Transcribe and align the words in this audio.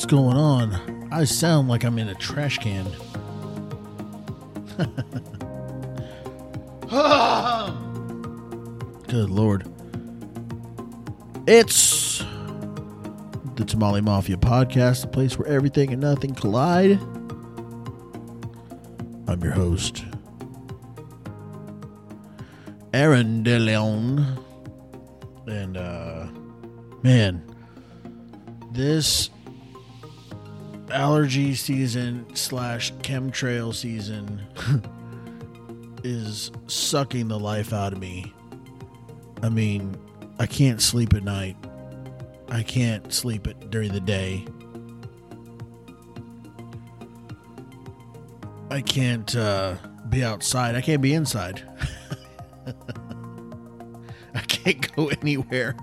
What's 0.00 0.10
going 0.10 0.38
on? 0.38 1.08
I 1.12 1.24
sound 1.24 1.68
like 1.68 1.84
I'm 1.84 1.98
in 1.98 2.08
a 2.08 2.14
trash 2.14 2.56
can. 2.56 2.86
Good 9.08 9.28
lord. 9.28 9.70
It's 11.46 12.24
the 13.56 13.66
Tamale 13.66 14.00
Mafia 14.00 14.38
podcast, 14.38 15.02
the 15.02 15.08
place 15.08 15.38
where 15.38 15.46
everything 15.46 15.92
and 15.92 16.00
nothing 16.00 16.34
collide. 16.34 16.92
I'm 19.28 19.42
your 19.42 19.52
host, 19.52 20.06
Aaron 22.94 23.44
DeLeon. 23.44 24.38
And, 25.46 25.76
uh, 25.76 26.28
man, 27.02 27.39
slash 32.50 32.92
chemtrail 32.94 33.72
season 33.72 34.44
is 36.02 36.50
sucking 36.66 37.28
the 37.28 37.38
life 37.38 37.72
out 37.72 37.92
of 37.92 38.00
me. 38.00 38.34
I 39.40 39.48
mean, 39.48 39.96
I 40.40 40.46
can't 40.46 40.82
sleep 40.82 41.14
at 41.14 41.22
night. 41.22 41.56
I 42.48 42.64
can't 42.64 43.12
sleep 43.12 43.46
it 43.46 43.70
during 43.70 43.92
the 43.92 44.00
day. 44.00 44.44
I 48.68 48.80
can't 48.80 49.36
uh, 49.36 49.76
be 50.08 50.24
outside. 50.24 50.74
I 50.74 50.80
can't 50.80 51.00
be 51.00 51.14
inside. 51.14 51.62
I 54.34 54.40
can't 54.40 54.96
go 54.96 55.06
anywhere. 55.22 55.76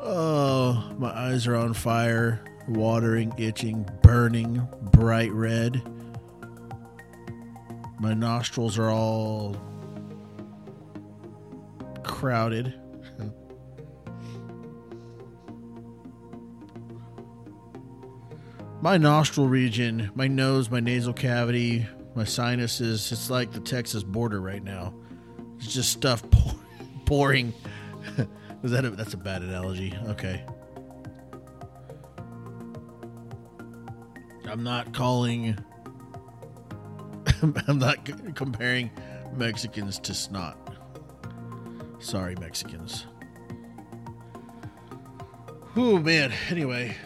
Oh, 0.00 0.92
my 0.96 1.10
eyes 1.10 1.48
are 1.48 1.56
on 1.56 1.74
fire, 1.74 2.40
watering, 2.70 3.32
itching, 3.36 3.88
burning, 4.02 4.66
bright 4.92 5.32
red. 5.32 5.82
My 7.98 8.14
nostrils 8.14 8.78
are 8.78 8.88
all 8.88 9.56
crowded. 12.02 12.72
my 18.80 18.96
nostril 18.96 19.48
region, 19.48 20.10
my 20.14 20.28
nose, 20.28 20.70
my 20.70 20.80
nasal 20.80 21.12
cavity, 21.12 21.86
my 22.14 22.24
sinuses, 22.24 23.12
it's 23.12 23.28
like 23.30 23.52
the 23.52 23.60
Texas 23.60 24.02
border 24.02 24.40
right 24.40 24.64
now. 24.64 24.94
It's 25.58 25.74
just 25.74 25.90
stuff 25.90 26.22
pour, 26.30 26.54
pouring. 27.04 27.52
Was 28.62 28.72
that 28.72 28.84
a, 28.84 28.90
that's 28.90 29.14
a 29.14 29.18
bad 29.18 29.42
analogy? 29.42 29.94
Okay. 30.08 30.44
I'm 34.50 34.64
not 34.64 34.92
calling 34.92 35.56
I'm 37.68 37.78
not 37.78 38.06
c- 38.06 38.14
comparing 38.34 38.90
Mexicans 39.36 39.98
to 40.00 40.12
snot. 40.12 40.56
Sorry, 42.00 42.34
Mexicans. 42.36 43.06
Oh 45.76 45.98
man. 45.98 46.32
Anyway, 46.48 46.96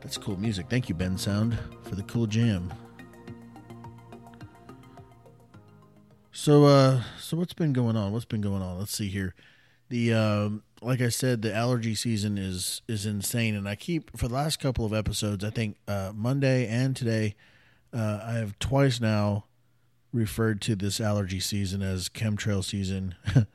that's 0.00 0.18
cool 0.18 0.36
music. 0.38 0.66
Thank 0.68 0.88
you, 0.88 0.94
Bensound, 0.94 1.56
for 1.84 1.94
the 1.94 2.02
cool 2.02 2.26
jam. 2.26 2.72
So, 6.32 6.64
uh, 6.64 7.02
so 7.20 7.36
what's 7.36 7.52
been 7.52 7.72
going 7.72 7.96
on? 7.96 8.12
What's 8.12 8.24
been 8.24 8.40
going 8.40 8.62
on? 8.62 8.78
Let's 8.78 8.96
see 8.96 9.08
here. 9.08 9.34
The 9.90 10.14
um, 10.14 10.62
like 10.82 11.00
I 11.00 11.08
said, 11.08 11.42
the 11.42 11.54
allergy 11.54 11.94
season 11.94 12.38
is 12.38 12.82
is 12.88 13.06
insane, 13.06 13.54
and 13.54 13.68
I 13.68 13.74
keep 13.74 14.16
for 14.16 14.28
the 14.28 14.34
last 14.34 14.58
couple 14.58 14.84
of 14.84 14.92
episodes. 14.92 15.44
I 15.44 15.50
think 15.50 15.76
uh, 15.86 16.12
Monday 16.14 16.66
and 16.66 16.96
today, 16.96 17.34
uh, 17.92 18.20
I 18.24 18.32
have 18.32 18.58
twice 18.58 19.00
now 19.00 19.44
referred 20.12 20.60
to 20.62 20.76
this 20.76 21.00
allergy 21.00 21.40
season 21.40 21.82
as 21.82 22.08
chemtrail 22.08 22.64
season. 22.64 23.14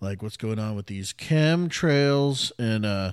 like 0.00 0.22
what's 0.22 0.36
going 0.36 0.58
on 0.58 0.76
with 0.76 0.86
these 0.86 1.12
chemtrails, 1.12 2.52
and 2.58 2.86
uh, 2.86 3.12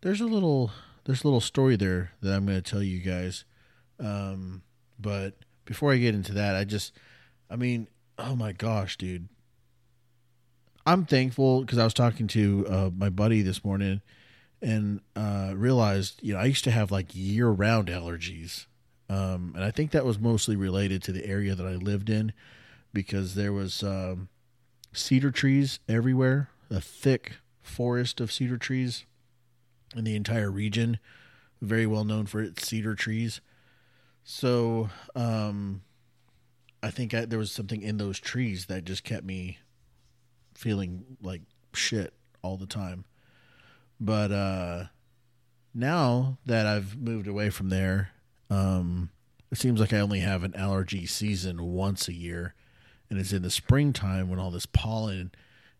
there's 0.00 0.20
a 0.20 0.26
little 0.26 0.70
there's 1.04 1.24
a 1.24 1.26
little 1.26 1.40
story 1.40 1.76
there 1.76 2.12
that 2.20 2.34
I'm 2.34 2.44
going 2.44 2.60
to 2.60 2.70
tell 2.70 2.82
you 2.82 3.00
guys. 3.00 3.44
Um, 4.00 4.62
but 4.98 5.34
before 5.64 5.92
I 5.92 5.96
get 5.96 6.14
into 6.14 6.34
that, 6.34 6.54
I 6.54 6.64
just, 6.64 6.92
I 7.50 7.56
mean, 7.56 7.88
oh 8.18 8.36
my 8.36 8.52
gosh, 8.52 8.96
dude. 8.96 9.28
I'm 10.88 11.04
thankful 11.04 11.60
because 11.60 11.76
I 11.76 11.84
was 11.84 11.92
talking 11.92 12.28
to 12.28 12.66
uh, 12.66 12.90
my 12.96 13.10
buddy 13.10 13.42
this 13.42 13.62
morning 13.62 14.00
and 14.62 15.02
uh, 15.14 15.52
realized, 15.54 16.18
you 16.22 16.32
know, 16.32 16.40
I 16.40 16.46
used 16.46 16.64
to 16.64 16.70
have 16.70 16.90
like 16.90 17.14
year 17.14 17.48
round 17.50 17.88
allergies. 17.88 18.64
Um, 19.10 19.52
and 19.54 19.62
I 19.62 19.70
think 19.70 19.90
that 19.90 20.06
was 20.06 20.18
mostly 20.18 20.56
related 20.56 21.02
to 21.02 21.12
the 21.12 21.26
area 21.26 21.54
that 21.54 21.66
I 21.66 21.74
lived 21.74 22.08
in 22.08 22.32
because 22.94 23.34
there 23.34 23.52
was 23.52 23.82
um, 23.82 24.30
cedar 24.94 25.30
trees 25.30 25.78
everywhere, 25.90 26.48
a 26.70 26.80
thick 26.80 27.34
forest 27.60 28.18
of 28.18 28.32
cedar 28.32 28.56
trees 28.56 29.04
in 29.94 30.04
the 30.04 30.16
entire 30.16 30.50
region, 30.50 30.98
very 31.60 31.86
well 31.86 32.04
known 32.04 32.24
for 32.24 32.40
its 32.40 32.66
cedar 32.66 32.94
trees. 32.94 33.42
So, 34.24 34.88
um, 35.14 35.82
I 36.82 36.90
think 36.90 37.12
I, 37.12 37.26
there 37.26 37.38
was 37.38 37.52
something 37.52 37.82
in 37.82 37.98
those 37.98 38.18
trees 38.18 38.66
that 38.66 38.86
just 38.86 39.04
kept 39.04 39.26
me 39.26 39.58
feeling 40.58 41.04
like 41.22 41.42
shit 41.72 42.12
all 42.42 42.56
the 42.56 42.66
time. 42.66 43.04
But 44.00 44.32
uh, 44.32 44.84
now 45.72 46.38
that 46.46 46.66
I've 46.66 46.96
moved 46.98 47.28
away 47.28 47.50
from 47.50 47.68
there, 47.68 48.10
um, 48.50 49.10
it 49.52 49.58
seems 49.58 49.78
like 49.78 49.92
I 49.92 50.00
only 50.00 50.18
have 50.18 50.42
an 50.42 50.56
allergy 50.56 51.06
season 51.06 51.62
once 51.62 52.08
a 52.08 52.12
year, 52.12 52.54
and 53.08 53.20
it's 53.20 53.32
in 53.32 53.42
the 53.42 53.50
springtime 53.50 54.28
when 54.28 54.40
all 54.40 54.50
this 54.50 54.66
pollen 54.66 55.30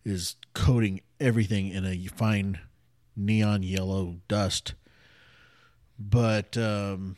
is 0.05 0.37
coating 0.53 1.01
everything 1.19 1.67
in 1.67 1.85
a 1.85 2.07
fine 2.07 2.59
neon 3.17 3.63
yellow 3.63 4.15
dust. 4.29 4.75
But 5.99 6.57
um, 6.57 7.17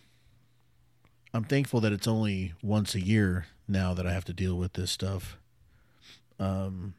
I'm 1.32 1.44
thankful 1.44 1.80
that 1.82 1.94
it's 1.94 2.08
only 2.08 2.54
once 2.64 2.96
a 2.96 3.02
year 3.02 3.46
now 3.68 3.94
that 3.94 4.08
I 4.08 4.14
have 4.14 4.26
to 4.26 4.34
deal 4.34 4.56
with 4.56 4.74
this 4.74 4.90
stuff. 4.90 5.38
Um, 6.40 6.96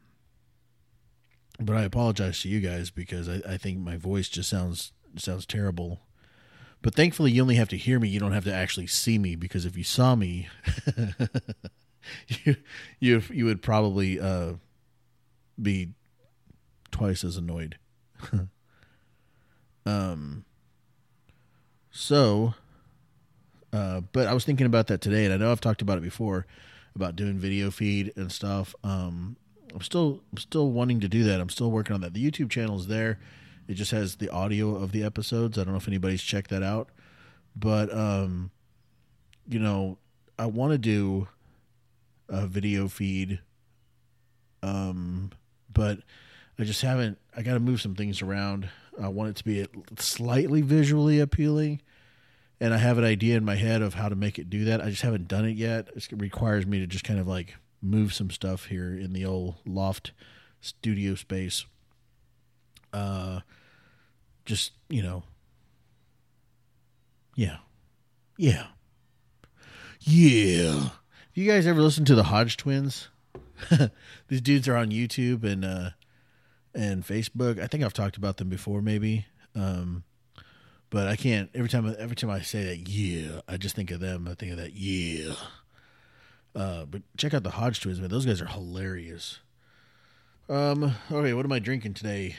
but 1.59 1.75
I 1.75 1.83
apologize 1.83 2.41
to 2.41 2.49
you 2.49 2.59
guys 2.59 2.89
because 2.89 3.29
I, 3.29 3.41
I 3.47 3.57
think 3.57 3.79
my 3.79 3.97
voice 3.97 4.29
just 4.29 4.49
sounds 4.49 4.91
sounds 5.15 5.45
terrible. 5.45 6.01
But 6.81 6.95
thankfully, 6.95 7.31
you 7.31 7.41
only 7.41 7.55
have 7.55 7.69
to 7.69 7.77
hear 7.77 7.99
me. 7.99 8.09
You 8.09 8.19
don't 8.19 8.33
have 8.33 8.43
to 8.43 8.53
actually 8.53 8.87
see 8.87 9.17
me 9.17 9.35
because 9.35 9.65
if 9.65 9.77
you 9.77 9.83
saw 9.83 10.15
me, 10.15 10.49
you 12.27 12.55
you 12.99 13.21
you 13.31 13.45
would 13.45 13.61
probably 13.61 14.19
uh, 14.19 14.53
be 15.61 15.93
twice 16.91 17.23
as 17.23 17.37
annoyed. 17.37 17.77
um. 19.85 20.45
So, 21.95 22.55
uh, 23.71 24.01
but 24.11 24.25
I 24.25 24.33
was 24.33 24.45
thinking 24.45 24.65
about 24.65 24.87
that 24.87 24.99
today, 24.99 25.25
and 25.25 25.33
I 25.33 25.37
know 25.37 25.51
I've 25.51 25.61
talked 25.61 25.83
about 25.83 25.99
it 25.99 26.03
before 26.03 26.47
about 26.95 27.15
doing 27.15 27.37
video 27.37 27.71
feed 27.71 28.11
and 28.15 28.31
stuff. 28.31 28.75
Um, 28.83 29.37
I'm 29.73 29.81
still 29.81 30.21
I'm 30.31 30.37
still 30.37 30.71
wanting 30.71 30.99
to 31.01 31.07
do 31.07 31.23
that. 31.23 31.39
I'm 31.39 31.49
still 31.49 31.71
working 31.71 31.93
on 31.93 32.01
that. 32.01 32.13
The 32.13 32.31
YouTube 32.31 32.49
channel 32.49 32.77
is 32.77 32.87
there. 32.87 33.19
It 33.67 33.75
just 33.75 33.91
has 33.91 34.15
the 34.15 34.29
audio 34.29 34.75
of 34.75 34.91
the 34.91 35.03
episodes. 35.03 35.57
I 35.57 35.63
don't 35.63 35.73
know 35.73 35.77
if 35.77 35.87
anybody's 35.87 36.21
checked 36.21 36.49
that 36.49 36.63
out, 36.63 36.89
but 37.55 37.93
um, 37.93 38.51
you 39.47 39.59
know, 39.59 39.97
I 40.37 40.47
want 40.47 40.71
to 40.73 40.77
do 40.77 41.27
a 42.29 42.47
video 42.47 42.87
feed. 42.87 43.39
Um, 44.61 45.31
but 45.71 45.99
I 46.59 46.63
just 46.63 46.81
haven't. 46.81 47.17
I 47.35 47.41
got 47.41 47.53
to 47.53 47.59
move 47.59 47.81
some 47.81 47.95
things 47.95 48.21
around. 48.21 48.69
I 49.01 49.07
want 49.07 49.31
it 49.31 49.35
to 49.37 49.43
be 49.43 49.65
slightly 49.97 50.61
visually 50.61 51.19
appealing, 51.19 51.81
and 52.59 52.73
I 52.73 52.77
have 52.77 52.97
an 52.97 53.03
idea 53.03 53.37
in 53.37 53.45
my 53.45 53.55
head 53.55 53.81
of 53.81 53.95
how 53.95 54.07
to 54.07 54.15
make 54.15 54.37
it 54.37 54.49
do 54.49 54.65
that. 54.65 54.81
I 54.81 54.89
just 54.89 55.01
haven't 55.01 55.27
done 55.27 55.45
it 55.45 55.57
yet. 55.57 55.89
It 55.95 56.07
requires 56.11 56.65
me 56.65 56.79
to 56.79 56.87
just 56.87 57.03
kind 57.03 57.19
of 57.19 57.27
like 57.27 57.55
move 57.83 58.13
some 58.13 58.31
stuff 58.31 58.65
here 58.65 58.97
in 58.97 59.13
the 59.13 59.25
old 59.25 59.55
loft 59.65 60.11
studio 60.61 61.15
space. 61.15 61.65
Uh, 62.91 63.41
just 64.45 64.71
you 64.89 65.01
know, 65.01 65.23
yeah, 67.35 67.57
yeah, 68.37 68.67
yeah. 69.99 70.89
You 71.33 71.47
guys 71.47 71.65
ever 71.65 71.81
listen 71.81 72.05
to 72.05 72.15
the 72.15 72.23
Hodge 72.23 72.57
Twins? 72.57 73.09
These 74.27 74.41
dudes 74.41 74.67
are 74.67 74.75
on 74.75 74.89
YouTube 74.89 75.43
and 75.43 75.65
uh, 75.65 75.89
and 76.73 77.03
Facebook. 77.03 77.59
I 77.59 77.67
think 77.67 77.83
I've 77.83 77.93
talked 77.93 78.17
about 78.17 78.37
them 78.37 78.49
before, 78.49 78.81
maybe. 78.81 79.25
Um, 79.55 80.03
but 80.89 81.07
I 81.07 81.15
can't. 81.15 81.49
Every 81.55 81.69
time, 81.69 81.95
every 81.97 82.15
time 82.15 82.29
I 82.29 82.41
say 82.41 82.63
that, 82.65 82.87
yeah, 82.87 83.41
I 83.47 83.57
just 83.57 83.75
think 83.75 83.89
of 83.89 83.99
them. 83.99 84.27
I 84.29 84.35
think 84.35 84.51
of 84.51 84.59
that, 84.59 84.73
yeah. 84.73 85.33
Uh, 86.55 86.85
but 86.85 87.01
check 87.17 87.33
out 87.33 87.43
the 87.43 87.51
Hodge 87.51 87.81
Twins, 87.81 87.99
man. 87.99 88.09
Those 88.09 88.25
guys 88.25 88.41
are 88.41 88.47
hilarious. 88.47 89.39
Um, 90.49 90.95
okay, 91.11 91.33
what 91.33 91.45
am 91.45 91.51
I 91.51 91.59
drinking 91.59 91.95
today? 91.95 92.35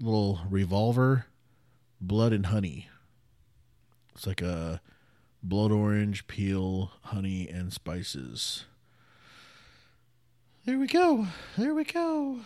A 0.00 0.04
little 0.04 0.40
Revolver 0.48 1.26
blood 2.00 2.32
and 2.32 2.46
honey. 2.46 2.88
It's 4.14 4.26
like 4.26 4.42
a 4.42 4.80
blood 5.42 5.72
orange, 5.72 6.26
peel, 6.26 6.92
honey, 7.02 7.48
and 7.48 7.72
spices. 7.72 8.64
There 10.64 10.78
we 10.78 10.86
go. 10.86 11.26
There 11.56 11.74
we 11.74 11.84
go. 11.84 12.40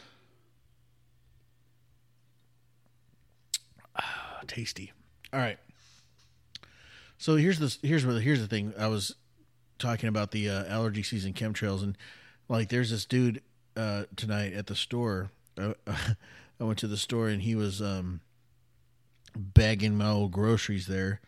Ah, 3.97 4.41
tasty. 4.47 4.93
All 5.33 5.41
right. 5.41 5.59
So 7.19 7.37
here's 7.37 7.59
the 7.59 7.77
here's 7.87 8.05
where 8.07 8.21
here's 8.21 8.41
the 8.41 8.49
thing. 8.49 8.75
I 8.79 8.89
was 8.89 9.15
talking 9.83 10.09
about 10.09 10.31
the 10.31 10.49
uh, 10.49 10.65
allergy 10.67 11.03
season 11.03 11.33
chemtrails, 11.33 11.83
and 11.83 11.97
like 12.49 12.69
there's 12.69 12.91
this 12.91 13.05
dude 13.05 13.43
uh, 13.77 14.05
tonight 14.17 14.53
at 14.53 14.67
the 14.67 14.75
store. 14.75 15.31
Uh, 15.59 15.75
I 15.87 16.65
went 16.65 16.79
to 16.79 16.87
the 16.87 16.97
store 16.97 17.29
and 17.29 17.43
he 17.43 17.57
was 17.57 17.83
um, 17.83 18.21
bagging 19.37 19.97
my 19.97 20.09
old 20.09 20.33
groceries 20.33 20.87
there, 20.87 21.21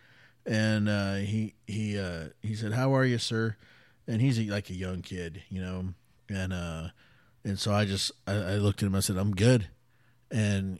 and 0.46 0.88
uh, 0.88 1.16
he 1.16 1.54
he 1.66 1.98
uh, 1.98 2.28
he 2.40 2.54
said, 2.54 2.72
"How 2.72 2.94
are 2.94 3.04
you, 3.04 3.18
sir?" 3.18 3.56
And 4.06 4.20
he's 4.20 4.38
a, 4.38 4.44
like 4.44 4.70
a 4.70 4.74
young 4.74 5.02
kid, 5.02 5.42
you 5.48 5.60
know, 5.60 5.94
and 6.28 6.52
uh, 6.52 6.88
and 7.44 7.58
so 7.58 7.72
I 7.72 7.84
just 7.84 8.12
I, 8.26 8.34
I 8.34 8.54
looked 8.56 8.82
at 8.82 8.86
him. 8.86 8.94
I 8.94 9.00
said, 9.00 9.16
"I'm 9.16 9.34
good," 9.34 9.68
and 10.30 10.78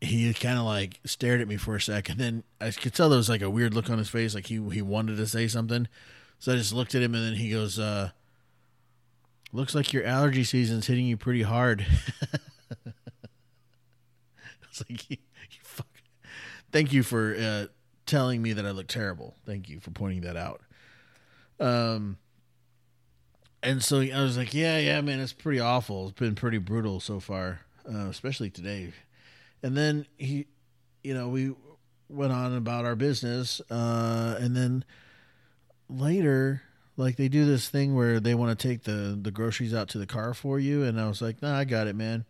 he 0.00 0.32
kind 0.34 0.58
of 0.58 0.64
like 0.64 0.98
stared 1.04 1.40
at 1.40 1.48
me 1.48 1.56
for 1.56 1.76
a 1.76 1.80
second. 1.80 2.18
Then 2.22 2.44
I 2.60 2.70
could 2.70 2.94
tell 2.94 3.08
there 3.08 3.16
was 3.16 3.28
like 3.28 3.42
a 3.42 3.50
weird 3.50 3.74
look 3.74 3.88
on 3.88 3.98
his 3.98 4.08
face, 4.08 4.34
like 4.34 4.46
he 4.46 4.60
he 4.70 4.82
wanted 4.82 5.16
to 5.16 5.26
say 5.26 5.48
something. 5.48 5.88
So 6.42 6.52
I 6.52 6.56
just 6.56 6.72
looked 6.72 6.96
at 6.96 7.02
him, 7.02 7.14
and 7.14 7.24
then 7.24 7.34
he 7.34 7.50
goes, 7.52 7.78
uh, 7.78 8.10
"Looks 9.52 9.76
like 9.76 9.92
your 9.92 10.02
allergy 10.02 10.42
season's 10.42 10.88
hitting 10.88 11.06
you 11.06 11.16
pretty 11.16 11.42
hard." 11.42 11.86
I 12.84 12.90
was 14.68 14.82
like, 14.90 15.08
you, 15.08 15.18
you 15.52 15.58
fuck. 15.62 15.86
"Thank 16.72 16.92
you 16.92 17.04
for 17.04 17.36
uh, 17.38 17.66
telling 18.06 18.42
me 18.42 18.54
that 18.54 18.66
I 18.66 18.72
look 18.72 18.88
terrible. 18.88 19.36
Thank 19.46 19.68
you 19.68 19.78
for 19.78 19.92
pointing 19.92 20.22
that 20.22 20.36
out." 20.36 20.62
Um, 21.60 22.18
and 23.62 23.80
so 23.80 24.00
I 24.00 24.22
was 24.22 24.36
like, 24.36 24.52
"Yeah, 24.52 24.78
yeah, 24.78 25.00
man, 25.00 25.20
it's 25.20 25.32
pretty 25.32 25.60
awful. 25.60 26.08
It's 26.08 26.18
been 26.18 26.34
pretty 26.34 26.58
brutal 26.58 26.98
so 26.98 27.20
far, 27.20 27.60
uh, 27.88 28.08
especially 28.08 28.50
today." 28.50 28.92
And 29.62 29.76
then 29.76 30.06
he, 30.18 30.48
you 31.04 31.14
know, 31.14 31.28
we 31.28 31.54
went 32.08 32.32
on 32.32 32.56
about 32.56 32.84
our 32.84 32.96
business, 32.96 33.60
uh, 33.70 34.38
and 34.40 34.56
then 34.56 34.84
later 35.88 36.62
like 36.96 37.16
they 37.16 37.28
do 37.28 37.44
this 37.44 37.68
thing 37.68 37.94
where 37.94 38.20
they 38.20 38.34
want 38.34 38.56
to 38.56 38.68
take 38.68 38.84
the 38.84 39.18
the 39.20 39.30
groceries 39.30 39.74
out 39.74 39.88
to 39.88 39.98
the 39.98 40.06
car 40.06 40.34
for 40.34 40.58
you 40.58 40.82
and 40.82 41.00
i 41.00 41.08
was 41.08 41.22
like 41.22 41.40
nah 41.42 41.56
i 41.56 41.64
got 41.64 41.86
it 41.86 41.96
man. 41.96 42.24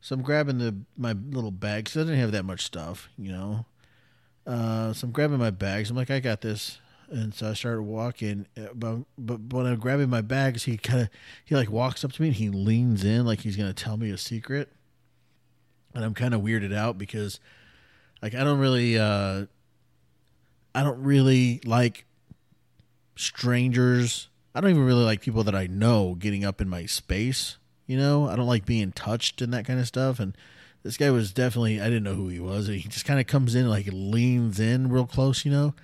So 0.00 0.14
i'm 0.14 0.22
grabbing 0.22 0.58
the 0.58 0.76
my 0.96 1.12
little 1.12 1.50
bags 1.50 1.96
i 1.96 2.00
didn't 2.00 2.18
have 2.18 2.32
that 2.32 2.44
much 2.44 2.64
stuff 2.64 3.08
you 3.16 3.32
know? 3.32 3.66
Uh, 4.46 4.92
so 4.92 5.06
i'm 5.06 5.12
grabbing 5.12 5.38
my 5.38 5.50
bags 5.50 5.90
i'm 5.90 5.96
like 5.96 6.10
i 6.10 6.20
got 6.20 6.40
this. 6.40 6.78
And 7.10 7.34
so 7.34 7.50
i 7.50 7.52
started 7.52 7.82
walking 7.82 8.46
uh, 8.56 8.68
but, 8.74 9.00
but 9.18 9.38
when 9.52 9.66
i'm 9.66 9.78
grabbing 9.78 10.10
my 10.10 10.22
bags 10.22 10.64
he 10.64 10.76
kind 10.78 11.02
of 11.02 11.08
he 11.44 11.54
like 11.54 11.70
walks 11.70 12.04
up 12.04 12.12
to 12.12 12.22
me 12.22 12.28
and 12.28 12.36
he 12.36 12.48
leans 12.48 13.04
in 13.04 13.24
like 13.26 13.40
he's 13.40 13.56
gonna 13.56 13.74
tell 13.74 13.96
me 13.96 14.10
a 14.10 14.18
secret. 14.18 14.72
And 15.94 16.04
i'm 16.04 16.14
kind 16.14 16.34
of 16.34 16.40
weirded 16.40 16.74
out 16.74 16.98
because 16.98 17.38
like 18.22 18.34
i 18.34 18.42
don't 18.42 18.58
really 18.58 18.98
uh 18.98 19.46
i 20.74 20.82
don't 20.82 21.02
really 21.02 21.60
like 21.64 22.06
strangers. 23.16 24.28
I 24.54 24.60
don't 24.60 24.70
even 24.70 24.84
really 24.84 25.04
like 25.04 25.20
people 25.20 25.44
that 25.44 25.54
I 25.54 25.66
know 25.66 26.14
getting 26.14 26.44
up 26.44 26.60
in 26.60 26.68
my 26.68 26.86
space. 26.86 27.56
You 27.86 27.96
know, 27.96 28.28
I 28.28 28.36
don't 28.36 28.46
like 28.46 28.64
being 28.64 28.92
touched 28.92 29.42
and 29.42 29.52
that 29.52 29.64
kind 29.64 29.80
of 29.80 29.86
stuff. 29.86 30.20
And 30.20 30.36
this 30.82 30.96
guy 30.96 31.10
was 31.10 31.32
definitely, 31.32 31.80
I 31.80 31.84
didn't 31.84 32.04
know 32.04 32.14
who 32.14 32.28
he 32.28 32.40
was. 32.40 32.66
He 32.66 32.82
just 32.82 33.04
kind 33.04 33.20
of 33.20 33.26
comes 33.26 33.54
in, 33.54 33.68
like 33.68 33.88
leans 33.90 34.60
in 34.60 34.88
real 34.88 35.06
close, 35.06 35.44
you 35.44 35.50
know? 35.50 35.74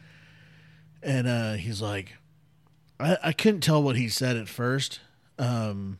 And 1.03 1.29
uh, 1.29 1.53
he's 1.55 1.81
like, 1.81 2.15
I, 2.99 3.17
I 3.23 3.33
couldn't 3.33 3.61
tell 3.61 3.83
what 3.83 3.97
he 3.97 4.09
said 4.09 4.37
at 4.37 4.49
first. 4.49 5.01
Um, 5.39 5.99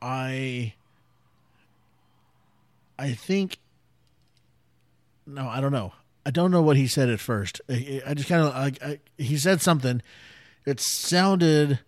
I, 0.00 0.74
I 2.98 3.12
think, 3.12 3.58
no, 5.26 5.48
I 5.48 5.60
don't 5.60 5.72
know. 5.72 5.92
I 6.26 6.30
don't 6.30 6.50
know 6.50 6.62
what 6.62 6.76
he 6.76 6.86
said 6.86 7.10
at 7.10 7.20
first. 7.20 7.60
I, 7.68 8.14
just 8.14 8.28
kind 8.28 8.42
of 8.42 8.98
he 9.18 9.36
said 9.36 9.60
something. 9.60 10.00
It 10.64 10.80
sounded 10.80 11.80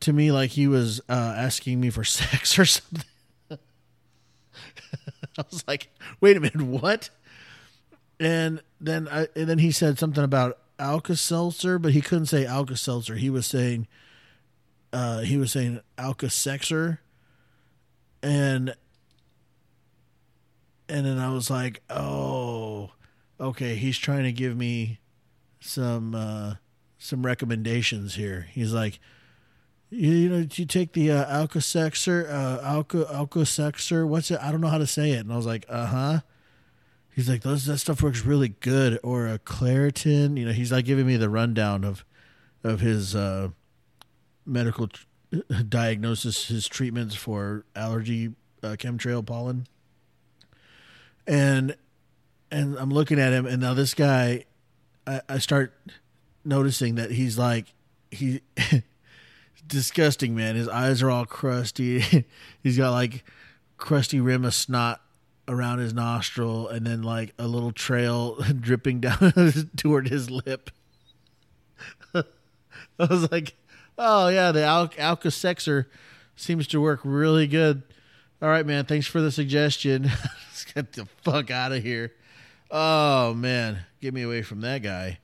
to 0.00 0.12
me 0.12 0.32
like 0.32 0.50
he 0.50 0.66
was 0.66 1.00
uh, 1.08 1.34
asking 1.36 1.80
me 1.80 1.90
for 1.90 2.04
sex 2.04 2.58
or 2.58 2.64
something. 2.64 3.04
I 3.50 5.44
was 5.50 5.64
like, 5.68 5.88
"Wait 6.20 6.36
a 6.36 6.40
minute, 6.40 6.62
what?" 6.62 7.10
And 8.18 8.62
then 8.80 9.06
I 9.08 9.28
and 9.36 9.48
then 9.48 9.58
he 9.58 9.70
said 9.70 9.98
something 9.98 10.24
about 10.24 10.58
Alka 10.78 11.16
Seltzer, 11.16 11.78
but 11.78 11.92
he 11.92 12.00
couldn't 12.00 12.26
say 12.26 12.46
Alka 12.46 12.76
Seltzer. 12.76 13.16
He 13.16 13.28
was 13.28 13.46
saying, 13.46 13.86
uh, 14.94 15.20
he 15.20 15.36
was 15.36 15.52
saying 15.52 15.80
Alka 15.98 16.26
Sexer, 16.26 16.98
and 18.22 18.74
and 20.88 21.04
then 21.04 21.18
I 21.18 21.28
was 21.34 21.50
like, 21.50 21.82
"Oh." 21.90 22.55
Okay, 23.40 23.76
he's 23.76 23.98
trying 23.98 24.24
to 24.24 24.32
give 24.32 24.56
me 24.56 24.98
some 25.60 26.14
uh, 26.14 26.54
some 26.98 27.24
recommendations 27.24 28.14
here. 28.14 28.48
He's 28.52 28.72
like, 28.72 28.98
you, 29.90 30.10
you 30.10 30.28
know, 30.28 30.46
you 30.50 30.64
take 30.66 30.92
the 30.92 31.12
uh, 31.12 31.26
Alka-Sexer, 31.26 32.30
uh, 32.30 32.60
Alka 32.62 33.06
Alka-Sexer. 33.12 34.06
What's 34.06 34.30
it? 34.30 34.38
I 34.40 34.50
don't 34.50 34.60
know 34.60 34.68
how 34.68 34.78
to 34.78 34.86
say 34.86 35.12
it. 35.12 35.20
And 35.20 35.32
I 35.32 35.36
was 35.36 35.46
like, 35.46 35.66
uh 35.68 35.86
huh. 35.86 36.20
He's 37.14 37.30
like, 37.30 37.42
those 37.42 37.64
that 37.64 37.78
stuff 37.78 38.02
works 38.02 38.26
really 38.26 38.48
good. 38.48 38.98
Or 39.02 39.26
a 39.26 39.38
Claritin. 39.38 40.36
You 40.36 40.46
know, 40.46 40.52
he's 40.52 40.72
like 40.72 40.84
giving 40.84 41.06
me 41.06 41.16
the 41.16 41.30
rundown 41.30 41.84
of 41.84 42.04
of 42.62 42.80
his 42.80 43.14
uh, 43.14 43.50
medical 44.44 44.88
t- 44.88 45.00
diagnosis, 45.68 46.48
his 46.48 46.66
treatments 46.68 47.14
for 47.14 47.64
allergy 47.74 48.34
uh, 48.62 48.76
chemtrail 48.78 49.24
pollen. 49.24 49.66
And 51.26 51.76
and 52.50 52.76
I'm 52.76 52.90
looking 52.90 53.18
at 53.18 53.32
him, 53.32 53.46
and 53.46 53.60
now 53.60 53.74
this 53.74 53.94
guy, 53.94 54.44
I, 55.06 55.20
I 55.28 55.38
start 55.38 55.74
noticing 56.44 56.94
that 56.96 57.10
he's 57.10 57.38
like 57.38 57.66
he 58.10 58.40
disgusting, 59.66 60.34
man. 60.34 60.56
His 60.56 60.68
eyes 60.68 61.02
are 61.02 61.10
all 61.10 61.26
crusty. 61.26 62.24
he's 62.62 62.78
got 62.78 62.92
like 62.92 63.24
crusty 63.76 64.20
rim 64.20 64.44
of 64.44 64.54
snot 64.54 65.00
around 65.48 65.78
his 65.78 65.94
nostril, 65.94 66.68
and 66.68 66.86
then 66.86 67.02
like 67.02 67.32
a 67.38 67.46
little 67.46 67.72
trail 67.72 68.34
dripping 68.60 69.00
down 69.00 69.32
toward 69.76 70.08
his 70.08 70.30
lip. 70.30 70.70
I 72.14 72.24
was 72.98 73.30
like, 73.30 73.54
"Oh 73.98 74.28
yeah, 74.28 74.52
the 74.52 74.64
Al- 74.64 74.90
Alka 74.98 75.28
Sexer 75.28 75.86
seems 76.34 76.66
to 76.68 76.80
work 76.80 77.00
really 77.04 77.46
good." 77.46 77.82
All 78.40 78.48
right, 78.48 78.66
man. 78.66 78.84
Thanks 78.84 79.06
for 79.06 79.20
the 79.20 79.30
suggestion. 79.30 80.10
Get 80.76 80.92
the 80.92 81.06
fuck 81.22 81.50
out 81.50 81.72
of 81.72 81.82
here. 81.82 82.12
Oh 82.70 83.32
man, 83.32 83.78
get 84.02 84.12
me 84.12 84.20
away 84.22 84.42
from 84.42 84.60
that 84.60 84.82
guy. 84.82 85.18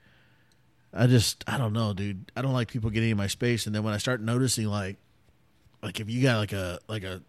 I 0.95 1.07
just 1.07 1.45
I 1.47 1.59
don't 1.59 1.75
know, 1.75 1.93
dude. 1.93 2.33
I 2.35 2.41
don't 2.41 2.55
like 2.55 2.69
people 2.69 2.89
getting 2.89 3.11
in 3.11 3.19
my 3.19 3.27
space 3.27 3.67
and 3.67 3.75
then 3.75 3.83
when 3.83 3.93
I 3.93 3.99
start 3.99 4.23
noticing 4.23 4.67
like 4.67 4.97
like 5.83 6.01
if 6.01 6.09
you 6.09 6.23
got 6.23 6.39
like 6.39 6.55
a 6.55 6.79
like 6.89 7.05
a 7.05 7.21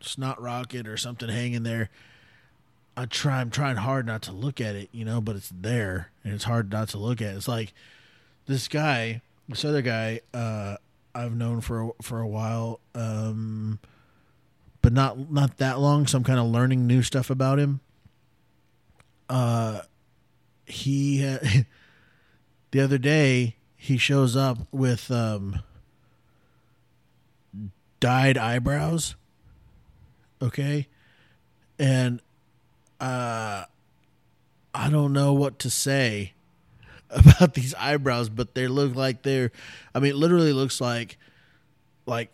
snot 0.00 0.40
rocket 0.40 0.86
or 0.86 0.96
something 0.96 1.28
hanging 1.28 1.64
there, 1.64 1.90
I 2.96 3.06
try 3.06 3.40
I'm 3.40 3.50
trying 3.50 3.76
hard 3.76 4.06
not 4.06 4.22
to 4.22 4.32
look 4.32 4.60
at 4.60 4.76
it, 4.76 4.88
you 4.92 5.04
know, 5.04 5.20
but 5.20 5.34
it's 5.34 5.52
there 5.52 6.12
and 6.22 6.32
it's 6.32 6.44
hard 6.44 6.70
not 6.70 6.90
to 6.90 6.98
look 6.98 7.20
at. 7.20 7.34
It's 7.34 7.48
like 7.48 7.72
this 8.46 8.68
guy, 8.68 9.22
this 9.48 9.64
other 9.64 9.82
guy, 9.82 10.20
uh 10.32 10.76
I've 11.16 11.34
known 11.34 11.62
for 11.62 11.94
for 12.00 12.20
a 12.20 12.28
while, 12.28 12.78
um 12.94 13.80
but 14.82 14.92
not 14.92 15.30
not 15.30 15.58
that 15.58 15.78
long, 15.78 16.06
so 16.06 16.18
I'm 16.18 16.24
kind 16.24 16.38
of 16.38 16.46
learning 16.46 16.86
new 16.86 17.02
stuff 17.02 17.30
about 17.30 17.58
him 17.58 17.80
uh, 19.30 19.82
he 20.66 21.24
uh, 21.24 21.38
the 22.72 22.80
other 22.80 22.98
day 22.98 23.56
he 23.76 23.96
shows 23.96 24.36
up 24.36 24.58
with 24.72 25.10
um, 25.10 25.60
dyed 28.00 28.36
eyebrows. 28.36 29.14
Okay, 30.42 30.88
and 31.78 32.20
uh, 32.98 33.64
I 34.74 34.90
don't 34.90 35.12
know 35.12 35.32
what 35.32 35.58
to 35.60 35.70
say 35.70 36.32
about 37.10 37.54
these 37.54 37.74
eyebrows, 37.74 38.28
but 38.28 38.54
they 38.54 38.66
look 38.66 38.96
like 38.96 39.22
they're. 39.22 39.52
I 39.94 40.00
mean, 40.00 40.10
it 40.10 40.16
literally 40.16 40.52
looks 40.52 40.80
like 40.80 41.18
like 42.04 42.30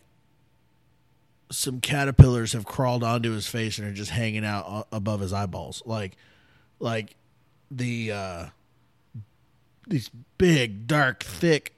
some 1.51 1.81
caterpillars 1.81 2.53
have 2.53 2.65
crawled 2.65 3.05
onto 3.05 3.31
his 3.33 3.47
face 3.47 3.79
and 3.79 3.87
are 3.87 3.93
just 3.93 4.11
hanging 4.11 4.45
out 4.45 4.89
above 4.93 5.21
his 5.21 5.33
eyeballs. 5.33 5.83
Like 5.87 6.17
like 6.79 7.17
the 7.71 8.13
uh 8.13 8.47
these 9.87 10.11
big, 10.39 10.87
dark, 10.87 11.23
thick, 11.23 11.75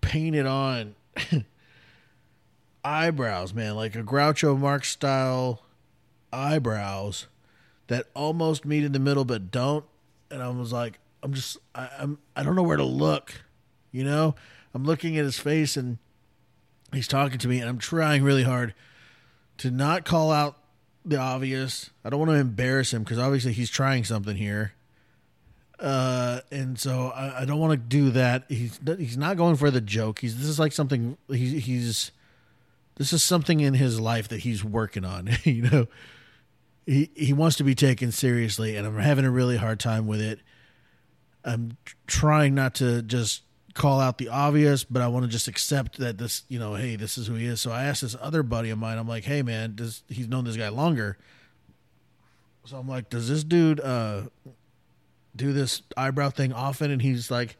painted 0.00 0.46
on 0.46 0.94
eyebrows, 2.84 3.54
man, 3.54 3.76
like 3.76 3.94
a 3.94 4.02
Groucho 4.02 4.58
Marx 4.58 4.88
style 4.88 5.62
eyebrows 6.32 7.28
that 7.86 8.06
almost 8.14 8.64
meet 8.64 8.84
in 8.84 8.92
the 8.92 8.98
middle 8.98 9.24
but 9.24 9.50
don't. 9.50 9.84
And 10.30 10.42
I 10.42 10.48
was 10.48 10.72
like, 10.72 10.98
I'm 11.22 11.34
just, 11.34 11.58
I, 11.74 11.88
I'm, 11.98 12.18
I 12.34 12.42
don't 12.42 12.54
know 12.54 12.62
where 12.62 12.76
to 12.76 12.84
look. 12.84 13.44
You 13.92 14.04
know, 14.04 14.34
I'm 14.74 14.84
looking 14.84 15.18
at 15.18 15.24
his 15.24 15.38
face 15.38 15.76
and 15.76 15.98
he's 16.92 17.08
talking 17.08 17.38
to 17.38 17.48
me, 17.48 17.60
and 17.60 17.68
I'm 17.68 17.78
trying 17.78 18.22
really 18.22 18.42
hard 18.42 18.74
to 19.58 19.70
not 19.70 20.04
call 20.04 20.30
out 20.30 20.56
the 21.04 21.16
obvious. 21.16 21.90
I 22.04 22.10
don't 22.10 22.18
want 22.18 22.30
to 22.30 22.36
embarrass 22.36 22.92
him 22.92 23.02
because 23.02 23.18
obviously 23.18 23.52
he's 23.52 23.70
trying 23.70 24.04
something 24.04 24.36
here. 24.36 24.72
Uh, 25.78 26.40
and 26.50 26.78
so 26.78 27.08
I, 27.08 27.42
I 27.42 27.44
don't 27.46 27.58
want 27.58 27.72
to 27.72 27.76
do 27.78 28.10
that. 28.10 28.44
He's 28.48 28.78
he's 28.98 29.16
not 29.16 29.36
going 29.36 29.56
for 29.56 29.70
the 29.70 29.80
joke. 29.80 30.18
He's 30.18 30.36
this 30.36 30.46
is 30.46 30.58
like 30.58 30.72
something 30.72 31.16
he's 31.28 31.64
he's 31.64 32.12
this 32.96 33.14
is 33.14 33.22
something 33.22 33.60
in 33.60 33.72
his 33.72 33.98
life 33.98 34.28
that 34.28 34.40
he's 34.40 34.62
working 34.62 35.06
on. 35.06 35.30
you 35.44 35.62
know, 35.62 35.86
he 36.84 37.10
he 37.14 37.32
wants 37.32 37.56
to 37.56 37.64
be 37.64 37.74
taken 37.74 38.12
seriously, 38.12 38.76
and 38.76 38.86
I'm 38.86 38.98
having 38.98 39.24
a 39.24 39.30
really 39.30 39.56
hard 39.56 39.80
time 39.80 40.06
with 40.06 40.20
it. 40.20 40.40
I'm 41.42 41.78
trying 42.06 42.54
not 42.54 42.74
to 42.76 43.00
just 43.00 43.42
call 43.74 44.00
out 44.00 44.18
the 44.18 44.28
obvious, 44.28 44.84
but 44.84 45.02
I 45.02 45.08
want 45.08 45.24
to 45.24 45.30
just 45.30 45.48
accept 45.48 45.98
that 45.98 46.18
this, 46.18 46.44
you 46.48 46.58
know, 46.58 46.74
hey, 46.74 46.96
this 46.96 47.16
is 47.16 47.26
who 47.26 47.34
he 47.34 47.46
is. 47.46 47.60
So 47.60 47.70
I 47.70 47.84
asked 47.84 48.02
this 48.02 48.16
other 48.20 48.42
buddy 48.42 48.70
of 48.70 48.78
mine. 48.78 48.98
I'm 48.98 49.08
like, 49.08 49.24
hey 49.24 49.42
man, 49.42 49.74
does 49.74 50.02
he's 50.08 50.28
known 50.28 50.44
this 50.44 50.56
guy 50.56 50.68
longer? 50.68 51.16
So 52.64 52.76
I'm 52.76 52.88
like, 52.88 53.10
does 53.10 53.28
this 53.28 53.44
dude 53.44 53.80
uh 53.80 54.22
do 55.34 55.52
this 55.52 55.82
eyebrow 55.96 56.30
thing 56.30 56.52
often? 56.52 56.90
And 56.90 57.00
he's 57.00 57.30
like, 57.30 57.56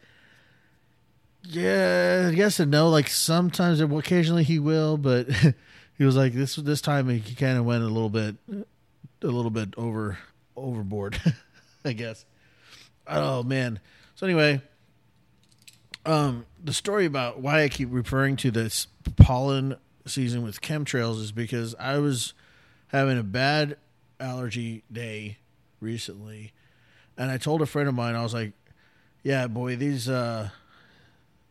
yeah, 1.45 2.29
yes 2.29 2.61
and 2.61 2.71
no. 2.71 2.88
Like 2.88 3.09
sometimes, 3.09 3.81
occasionally 3.81 4.45
he 4.45 4.59
will, 4.59 4.97
but 4.97 5.29
he 5.99 6.05
was 6.05 6.17
like 6.17 6.33
this. 6.33 6.57
This 6.57 6.81
time 6.81 7.09
he 7.09 7.35
kind 7.35 7.59
of 7.59 7.64
went 7.64 7.83
a 7.83 7.88
little 7.88 8.11
bit, 8.11 8.37
a 8.50 9.26
little 9.26 9.50
bit 9.50 9.75
over 9.76 10.19
overboard, 10.57 11.21
I 11.85 11.93
guess. 11.93 12.25
Oh 13.07 13.43
man. 13.43 13.81
So 14.17 14.26
anyway, 14.26 14.61
um, 16.07 16.47
the 16.62 16.73
story 16.73 17.07
about 17.07 17.40
why 17.40 17.62
I 17.62 17.69
keep 17.69 17.88
referring 17.90 18.37
to 18.37 18.50
this 18.50 18.87
pollen 19.16 19.76
season 20.07 20.42
with 20.42 20.61
chemtrails 20.61 21.21
is 21.21 21.33
because 21.33 21.75
I 21.78 21.99
was 21.99 22.35
having 22.88 23.19
a 23.19 23.23
bad 23.23 23.76
allergy 24.19 24.83
day 24.90 25.38
recently, 25.80 26.52
and 27.16 27.30
I 27.30 27.38
told 27.38 27.62
a 27.62 27.66
friend 27.66 27.88
of 27.88 27.95
mine 27.95 28.14
I 28.14 28.23
was 28.23 28.35
like, 28.35 28.52
"Yeah, 29.23 29.47
boy, 29.47 29.76
these 29.76 30.09
uh, 30.09 30.50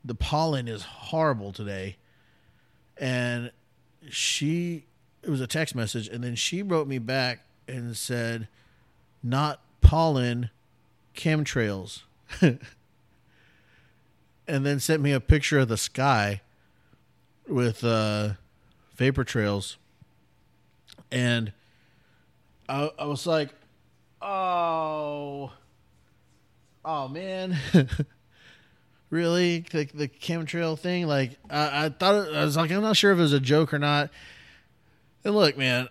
the 0.03 0.15
pollen 0.15 0.67
is 0.67 0.83
horrible 0.83 1.53
today," 1.53 1.97
and 2.97 3.51
she 4.09 4.85
it 5.21 5.29
was 5.29 5.41
a 5.41 5.47
text 5.47 5.75
message, 5.75 6.07
and 6.07 6.23
then 6.23 6.35
she 6.35 6.63
wrote 6.63 6.87
me 6.87 6.97
back 6.97 7.45
and 7.67 7.95
said, 7.95 8.47
"Not 9.21 9.61
pollen, 9.81 10.49
chemtrails." 11.15 12.01
and 14.49 14.65
then 14.65 14.79
sent 14.79 15.01
me 15.01 15.11
a 15.11 15.19
picture 15.19 15.59
of 15.59 15.67
the 15.67 15.77
sky 15.77 16.41
with 17.47 17.83
uh, 17.83 18.31
vapor 18.95 19.23
trails, 19.23 19.77
and 21.11 21.53
I, 22.67 22.89
I 22.97 23.05
was 23.05 23.27
like, 23.27 23.49
"Oh, 24.21 25.51
oh 26.83 27.07
man, 27.07 27.57
really? 29.11 29.59
The, 29.71 29.85
the 29.93 30.07
chemtrail 30.07 30.77
thing? 30.77 31.05
Like, 31.05 31.37
I, 31.49 31.85
I 31.85 31.89
thought 31.89 32.27
it, 32.27 32.35
I 32.35 32.43
was 32.43 32.57
like, 32.57 32.71
I'm 32.71 32.81
not 32.81 32.97
sure 32.97 33.11
if 33.11 33.19
it 33.19 33.21
was 33.21 33.33
a 33.33 33.39
joke 33.39 33.71
or 33.71 33.79
not." 33.79 34.09
And 35.23 35.35
look, 35.35 35.57
man, 35.57 35.89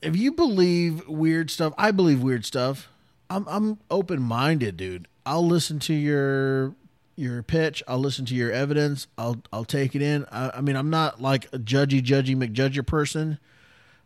if 0.00 0.16
you 0.16 0.32
believe 0.32 1.06
weird 1.06 1.50
stuff, 1.50 1.74
I 1.76 1.90
believe 1.90 2.22
weird 2.22 2.46
stuff. 2.46 2.88
I'm 3.28 3.46
I'm 3.46 3.78
open 3.90 4.22
minded, 4.22 4.78
dude. 4.78 5.06
I'll 5.26 5.46
listen 5.46 5.78
to 5.80 5.94
your 5.94 6.74
your 7.20 7.42
pitch. 7.42 7.82
I'll 7.86 7.98
listen 7.98 8.24
to 8.26 8.34
your 8.34 8.50
evidence. 8.50 9.06
I'll 9.18 9.42
I'll 9.52 9.64
take 9.64 9.94
it 9.94 10.02
in. 10.02 10.24
I, 10.32 10.50
I 10.56 10.60
mean, 10.60 10.76
I'm 10.76 10.90
not 10.90 11.20
like 11.20 11.44
a 11.52 11.58
judgy, 11.58 12.02
judgy 12.02 12.34
McJudger 12.34 12.86
person. 12.86 13.38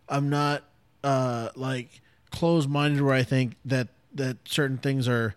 I'm 0.09 0.29
not 0.29 0.65
uh, 1.03 1.51
like 1.55 2.03
closed 2.31 2.69
minded 2.69 3.01
where 3.03 3.15
I 3.15 3.23
think 3.23 3.57
that 3.65 3.89
that 4.15 4.39
certain 4.47 4.79
things 4.79 5.09
are 5.09 5.35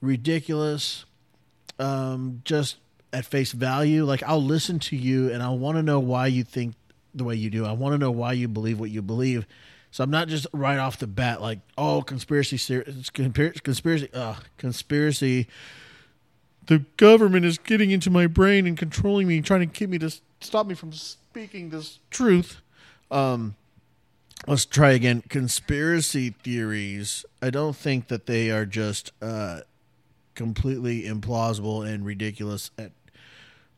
ridiculous. 0.00 1.06
Um, 1.78 2.42
just 2.44 2.76
at 3.12 3.24
face 3.24 3.52
value, 3.52 4.04
like 4.04 4.22
I'll 4.22 4.42
listen 4.42 4.78
to 4.80 4.96
you 4.96 5.32
and 5.32 5.42
I 5.42 5.48
want 5.48 5.76
to 5.76 5.82
know 5.82 5.98
why 5.98 6.28
you 6.28 6.44
think 6.44 6.74
the 7.14 7.24
way 7.24 7.34
you 7.34 7.50
do. 7.50 7.64
I 7.64 7.72
want 7.72 7.94
to 7.94 7.98
know 7.98 8.10
why 8.10 8.32
you 8.32 8.48
believe 8.48 8.78
what 8.78 8.90
you 8.90 9.02
believe. 9.02 9.46
So 9.90 10.02
I'm 10.02 10.10
not 10.10 10.28
just 10.28 10.46
right 10.52 10.78
off 10.78 10.98
the 10.98 11.06
bat 11.06 11.40
like, 11.40 11.60
oh, 11.78 12.02
conspiracy, 12.02 12.58
conspiracy, 13.12 14.08
uh, 14.12 14.34
conspiracy 14.56 15.46
the 16.66 16.80
government 16.96 17.44
is 17.44 17.58
getting 17.58 17.90
into 17.90 18.10
my 18.10 18.26
brain 18.26 18.66
and 18.66 18.76
controlling 18.76 19.28
me, 19.28 19.40
trying 19.40 19.60
to 19.60 19.66
keep 19.66 19.90
me 19.90 19.98
to 19.98 20.10
stop 20.40 20.66
me 20.66 20.74
from 20.74 20.92
speaking 20.92 21.70
this 21.70 21.98
truth. 22.10 22.60
Um, 23.10 23.56
let's 24.46 24.64
try 24.64 24.92
again. 24.92 25.22
Conspiracy 25.28 26.30
theories. 26.30 27.24
I 27.42 27.50
don't 27.50 27.76
think 27.76 28.08
that 28.08 28.26
they 28.26 28.50
are 28.50 28.66
just 28.66 29.12
uh, 29.20 29.60
completely 30.34 31.02
implausible 31.02 31.86
and 31.86 32.04
ridiculous 32.04 32.70
at 32.78 32.92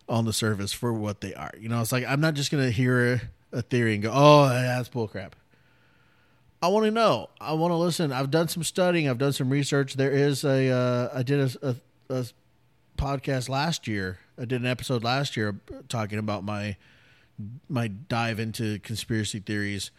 on 0.09 0.25
the 0.25 0.33
surface 0.33 0.73
for 0.73 0.93
what 0.93 1.21
they 1.21 1.35
are. 1.35 1.51
You 1.59 1.69
know, 1.69 1.81
it's 1.81 1.93
like 1.93 2.05
I'm 2.07 2.21
not 2.21 2.35
just 2.35 2.51
gonna 2.51 2.71
hear 2.71 3.21
a, 3.53 3.63
theory 3.63 3.95
and 3.95 4.03
go, 4.03 4.13
"Oh, 4.15 4.49
that's 4.49 4.89
bullcrap." 4.89 5.33
I 6.63 6.69
want 6.69 6.85
to 6.85 6.91
know. 6.91 7.31
I 7.41 7.53
want 7.53 7.73
to 7.73 7.77
listen. 7.77 8.13
I've 8.13 8.31
done 8.31 8.49
some 8.49 8.63
studying. 8.63 9.09
I've 9.09 9.19
done 9.19 9.33
some 9.33 9.51
research. 9.51 9.95
There 9.95 10.11
is 10.11 10.45
a. 10.45 10.71
Uh, 10.71 11.19
I 11.19 11.23
did 11.23 11.41
a, 11.41 11.69
a, 11.69 11.77
a 12.15 12.27
podcast 12.97 13.49
last 13.49 13.87
year. 13.87 14.19
I 14.39 14.45
did 14.45 14.61
an 14.61 14.67
episode 14.67 15.05
last 15.05 15.37
year 15.37 15.61
talking 15.89 16.19
about 16.19 16.45
my 16.45 16.77
my 17.69 17.89
dive 17.89 18.41
into 18.41 18.79
conspiracy 18.79 19.41
theories. 19.41 19.91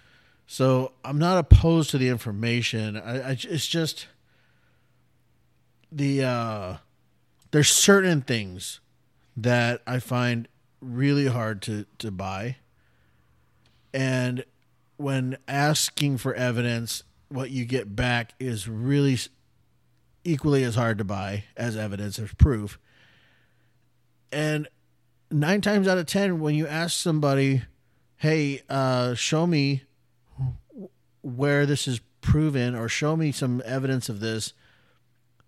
So 0.48 0.94
I'm 1.04 1.20
not 1.20 1.38
opposed 1.38 1.90
to 1.92 1.98
the 1.98 2.10
information. 2.10 2.98
I, 2.98 3.32
I 3.32 3.32
it's 3.32 3.68
just 3.68 4.08
the 5.92 6.24
uh, 6.24 6.78
there's 7.52 7.70
certain 7.70 8.22
things 8.22 8.80
that 9.36 9.82
I 9.86 10.00
find 10.00 10.48
really 10.82 11.28
hard 11.28 11.62
to 11.64 11.86
to 12.00 12.12
buy, 12.12 12.58
and 13.94 14.44
when 14.98 15.38
asking 15.48 16.18
for 16.18 16.34
evidence, 16.34 17.04
what 17.30 17.52
you 17.52 17.66
get 17.66 17.96
back 17.96 18.34
is 18.40 18.68
really 18.68 19.18
equally 20.24 20.64
as 20.64 20.76
hard 20.76 20.98
to 20.98 21.04
buy 21.04 21.46
as 21.56 21.78
evidence 21.78 22.20
as 22.20 22.34
proof. 22.34 22.80
And 24.32 24.68
nine 25.32 25.62
times 25.62 25.88
out 25.88 25.98
of 25.98 26.06
ten, 26.06 26.40
when 26.40 26.56
you 26.56 26.68
ask 26.68 26.98
somebody, 26.98 27.64
"Hey, 28.18 28.62
uh, 28.70 29.14
show 29.14 29.48
me 29.48 29.84
where 31.22 31.66
this 31.66 31.88
is 31.88 32.00
proven, 32.22 32.76
or 32.76 32.90
show 32.90 33.16
me 33.16 33.32
some 33.32 33.62
evidence 33.66 34.10
of 34.10 34.20
this," 34.20 34.54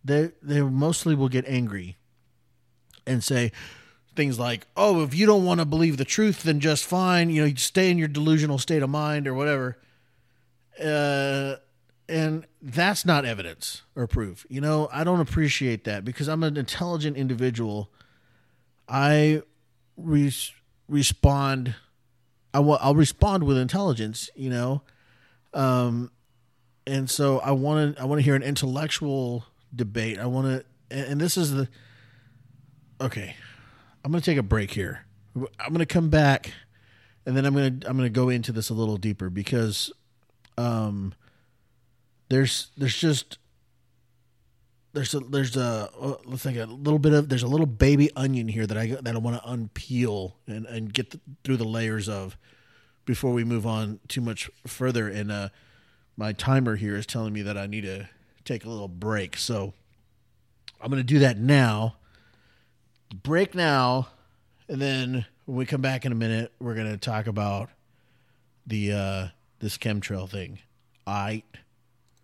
they 0.03 0.31
they 0.41 0.61
mostly 0.61 1.15
will 1.15 1.29
get 1.29 1.45
angry 1.47 1.97
and 3.05 3.23
say 3.23 3.51
things 4.15 4.39
like, 4.39 4.67
"Oh, 4.75 5.03
if 5.03 5.13
you 5.13 5.25
don't 5.25 5.45
want 5.45 5.59
to 5.59 5.65
believe 5.65 5.97
the 5.97 6.05
truth, 6.05 6.43
then 6.43 6.59
just 6.59 6.85
fine. 6.85 7.29
You 7.29 7.41
know, 7.41 7.47
you 7.47 7.55
stay 7.57 7.89
in 7.91 7.97
your 7.97 8.07
delusional 8.07 8.57
state 8.57 8.83
of 8.83 8.89
mind 8.89 9.27
or 9.27 9.33
whatever." 9.33 9.77
Uh, 10.81 11.55
and 12.07 12.45
that's 12.61 13.05
not 13.05 13.25
evidence 13.25 13.83
or 13.95 14.07
proof. 14.07 14.45
You 14.49 14.61
know, 14.61 14.89
I 14.91 15.03
don't 15.03 15.19
appreciate 15.19 15.83
that 15.83 16.03
because 16.03 16.27
I'm 16.27 16.43
an 16.43 16.57
intelligent 16.57 17.17
individual 17.17 17.91
I 18.89 19.43
re- 19.95 20.33
respond. 20.87 21.75
I'll 22.53 22.95
respond 22.95 23.43
with 23.43 23.57
intelligence. 23.57 24.29
You 24.35 24.49
know, 24.49 24.81
um, 25.53 26.11
and 26.87 27.09
so 27.09 27.39
I 27.39 27.51
want 27.51 27.95
to. 27.95 28.01
I 28.01 28.05
want 28.05 28.19
to 28.19 28.23
hear 28.23 28.35
an 28.35 28.43
intellectual 28.43 29.45
debate. 29.73 30.19
I 30.19 30.25
want 30.25 30.47
to, 30.47 30.65
and, 30.95 31.11
and 31.13 31.21
this 31.21 31.37
is 31.37 31.51
the. 31.51 31.67
Okay, 32.99 33.35
I'm 34.03 34.11
going 34.11 34.21
to 34.21 34.25
take 34.25 34.37
a 34.37 34.43
break 34.43 34.71
here. 34.71 35.05
I'm 35.35 35.69
going 35.69 35.79
to 35.79 35.85
come 35.85 36.09
back, 36.09 36.53
and 37.25 37.37
then 37.37 37.45
I'm 37.45 37.53
going 37.53 37.79
to 37.79 37.87
I'm 37.87 37.95
going 37.95 38.11
to 38.11 38.13
go 38.13 38.29
into 38.29 38.51
this 38.51 38.69
a 38.69 38.73
little 38.73 38.97
deeper 38.97 39.29
because, 39.29 39.91
um, 40.57 41.13
there's 42.29 42.71
there's 42.77 42.97
just 42.97 43.37
there's 44.93 45.13
a 45.13 45.19
there's 45.19 45.55
a 45.55 45.89
uh, 45.99 46.15
let's 46.25 46.43
think 46.43 46.57
a 46.57 46.65
little 46.65 46.99
bit 46.99 47.13
of 47.13 47.29
there's 47.29 47.43
a 47.43 47.47
little 47.47 47.65
baby 47.65 48.09
onion 48.15 48.47
here 48.47 48.65
that 48.65 48.77
I 48.77 48.87
that 48.87 49.15
I 49.15 49.17
want 49.17 49.41
to 49.41 49.47
unpeel 49.47 50.33
and 50.47 50.65
and 50.65 50.93
get 50.93 51.11
the, 51.11 51.19
through 51.43 51.57
the 51.57 51.65
layers 51.65 52.09
of 52.09 52.37
before 53.05 53.31
we 53.31 53.43
move 53.43 53.65
on 53.65 53.99
too 54.07 54.21
much 54.21 54.49
further. 54.67 55.07
And 55.07 55.31
uh, 55.31 55.49
my 56.17 56.33
timer 56.33 56.75
here 56.75 56.95
is 56.95 57.05
telling 57.05 57.33
me 57.33 57.41
that 57.43 57.57
I 57.57 57.67
need 57.67 57.81
to 57.81 58.09
take 58.45 58.65
a 58.65 58.69
little 58.69 58.87
break, 58.87 59.37
so 59.37 59.73
I'm 60.81 60.91
to 60.91 61.03
do 61.03 61.19
that 61.19 61.37
now. 61.37 61.95
Break 63.23 63.55
now, 63.55 64.09
and 64.67 64.79
then 64.79 65.25
when 65.45 65.57
we 65.57 65.65
come 65.65 65.81
back 65.81 66.05
in 66.05 66.11
a 66.11 66.15
minute, 66.15 66.51
we're 66.59 66.75
to 66.75 66.97
talk 66.97 67.25
about 67.27 67.69
the 68.67 68.93
uh, 68.93 69.27
this 69.59 69.77
chemtrail 69.77 70.29
thing. 70.29 70.59
I. 71.05 71.43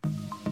Right. 0.04 0.45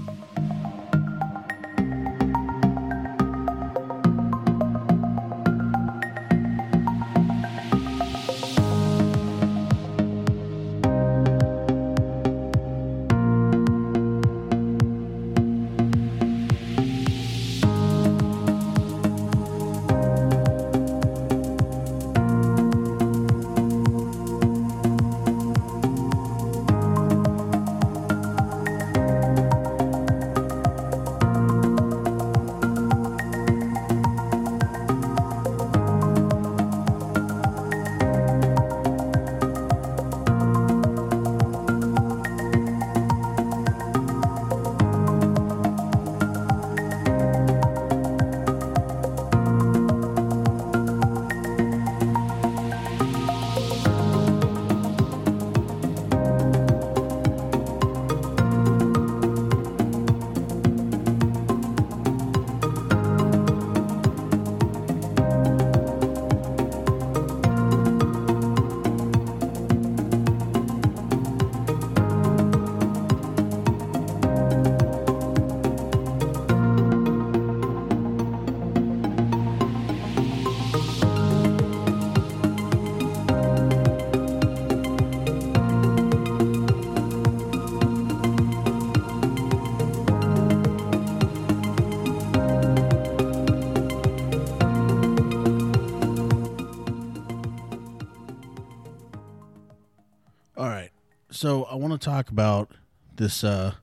Talk 102.04 102.30
about 102.30 102.72
this 103.16 103.44
uh 103.44 103.74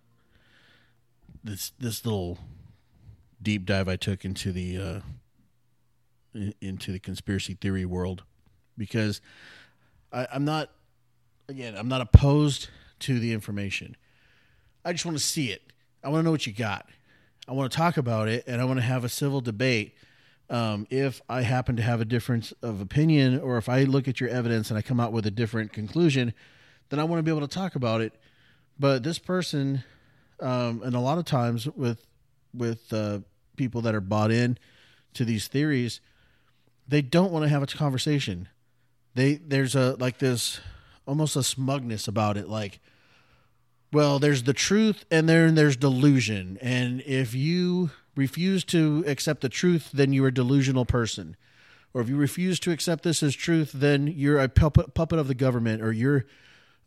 this 1.43 1.73
this 1.79 2.05
little 2.05 2.39
deep 3.41 3.65
dive 3.65 3.89
I 3.89 3.97
took 3.97 4.25
into 4.25 4.53
the 4.53 4.79
uh 4.79 5.01
into 6.61 6.93
the 6.93 6.99
conspiracy 6.99 7.55
theory 7.55 7.85
world 7.85 8.23
because 8.77 9.21
I, 10.13 10.27
I'm 10.33 10.45
not 10.45 10.71
again, 11.49 11.75
I'm 11.77 11.89
not 11.89 12.01
opposed 12.01 12.69
to 13.01 13.19
the 13.19 13.33
information. 13.33 13.97
I 14.85 14.93
just 14.93 15.05
want 15.05 15.19
to 15.19 15.25
see 15.25 15.51
it. 15.51 15.73
I 16.05 16.09
want 16.09 16.21
to 16.21 16.25
know 16.25 16.31
what 16.31 16.47
you 16.47 16.53
got. 16.53 16.89
I 17.49 17.53
want 17.53 17.73
to 17.73 17.77
talk 17.77 17.97
about 17.97 18.29
it 18.29 18.45
and 18.47 18.61
I 18.61 18.65
want 18.65 18.79
to 18.79 18.85
have 18.85 19.05
a 19.05 19.09
civil 19.09 19.41
debate. 19.41 19.95
Um, 20.49 20.87
if 20.91 21.23
I 21.29 21.43
happen 21.43 21.77
to 21.77 21.83
have 21.83 22.01
a 22.01 22.05
difference 22.05 22.53
of 22.63 22.81
opinion 22.81 23.41
or 23.41 23.57
if 23.57 23.69
I 23.69 23.85
look 23.85 24.09
at 24.09 24.21
your 24.21 24.29
evidence 24.29 24.71
and 24.71 24.79
I 24.79 24.83
come 24.83 25.01
out 25.01 25.13
with 25.13 25.27
a 25.27 25.31
different 25.31 25.73
conclusion, 25.73 26.35
then 26.91 27.01
I 27.01 27.05
want 27.05 27.19
to 27.19 27.23
be 27.23 27.31
able 27.31 27.47
to 27.47 27.55
talk 27.55 27.75
about 27.75 28.01
it. 28.01 28.13
But 28.79 29.03
this 29.03 29.19
person, 29.19 29.85
um, 30.41 30.83
and 30.85 30.95
a 30.95 31.01
lot 31.01 31.19
of 31.19 31.25
times 31.25 31.67
with 31.67 32.07
with 32.53 32.93
uh, 32.93 33.21
people 33.57 33.81
that 33.83 33.95
are 33.95 34.01
bought 34.01 34.31
in 34.31 34.59
to 35.15 35.25
these 35.25 35.49
theories, 35.49 36.01
they 36.87 37.03
don't 37.03 37.33
want 37.33 37.45
to 37.45 37.49
have 37.49 37.63
a 37.63 37.67
conversation. 37.67 38.49
They 39.15 39.35
there's 39.35 39.75
a 39.75 39.97
like 39.99 40.19
this 40.19 40.61
almost 41.07 41.37
a 41.37 41.43
smugness 41.43 42.07
about 42.07 42.37
it, 42.37 42.49
like 42.49 42.81
well, 43.93 44.19
there's 44.19 44.45
the 44.45 44.53
truth 44.53 45.05
and 45.11 45.29
then 45.29 45.55
there's 45.55 45.77
delusion. 45.77 46.59
And 46.61 47.01
if 47.03 47.35
you 47.35 47.91
refuse 48.15 48.65
to 48.67 49.03
accept 49.07 49.41
the 49.41 49.49
truth, 49.49 49.91
then 49.93 50.13
you're 50.13 50.29
a 50.29 50.35
delusional 50.35 50.85
person. 50.85 51.37
Or 51.93 52.01
if 52.01 52.09
you 52.09 52.17
refuse 52.17 52.61
to 52.61 52.71
accept 52.71 53.03
this 53.03 53.23
as 53.23 53.35
truth, 53.35 53.73
then 53.75 54.07
you're 54.07 54.39
a 54.39 54.49
puppet, 54.49 54.95
puppet 54.95 55.19
of 55.19 55.27
the 55.27 55.35
government 55.35 55.83
or 55.83 55.91
you're 55.91 56.25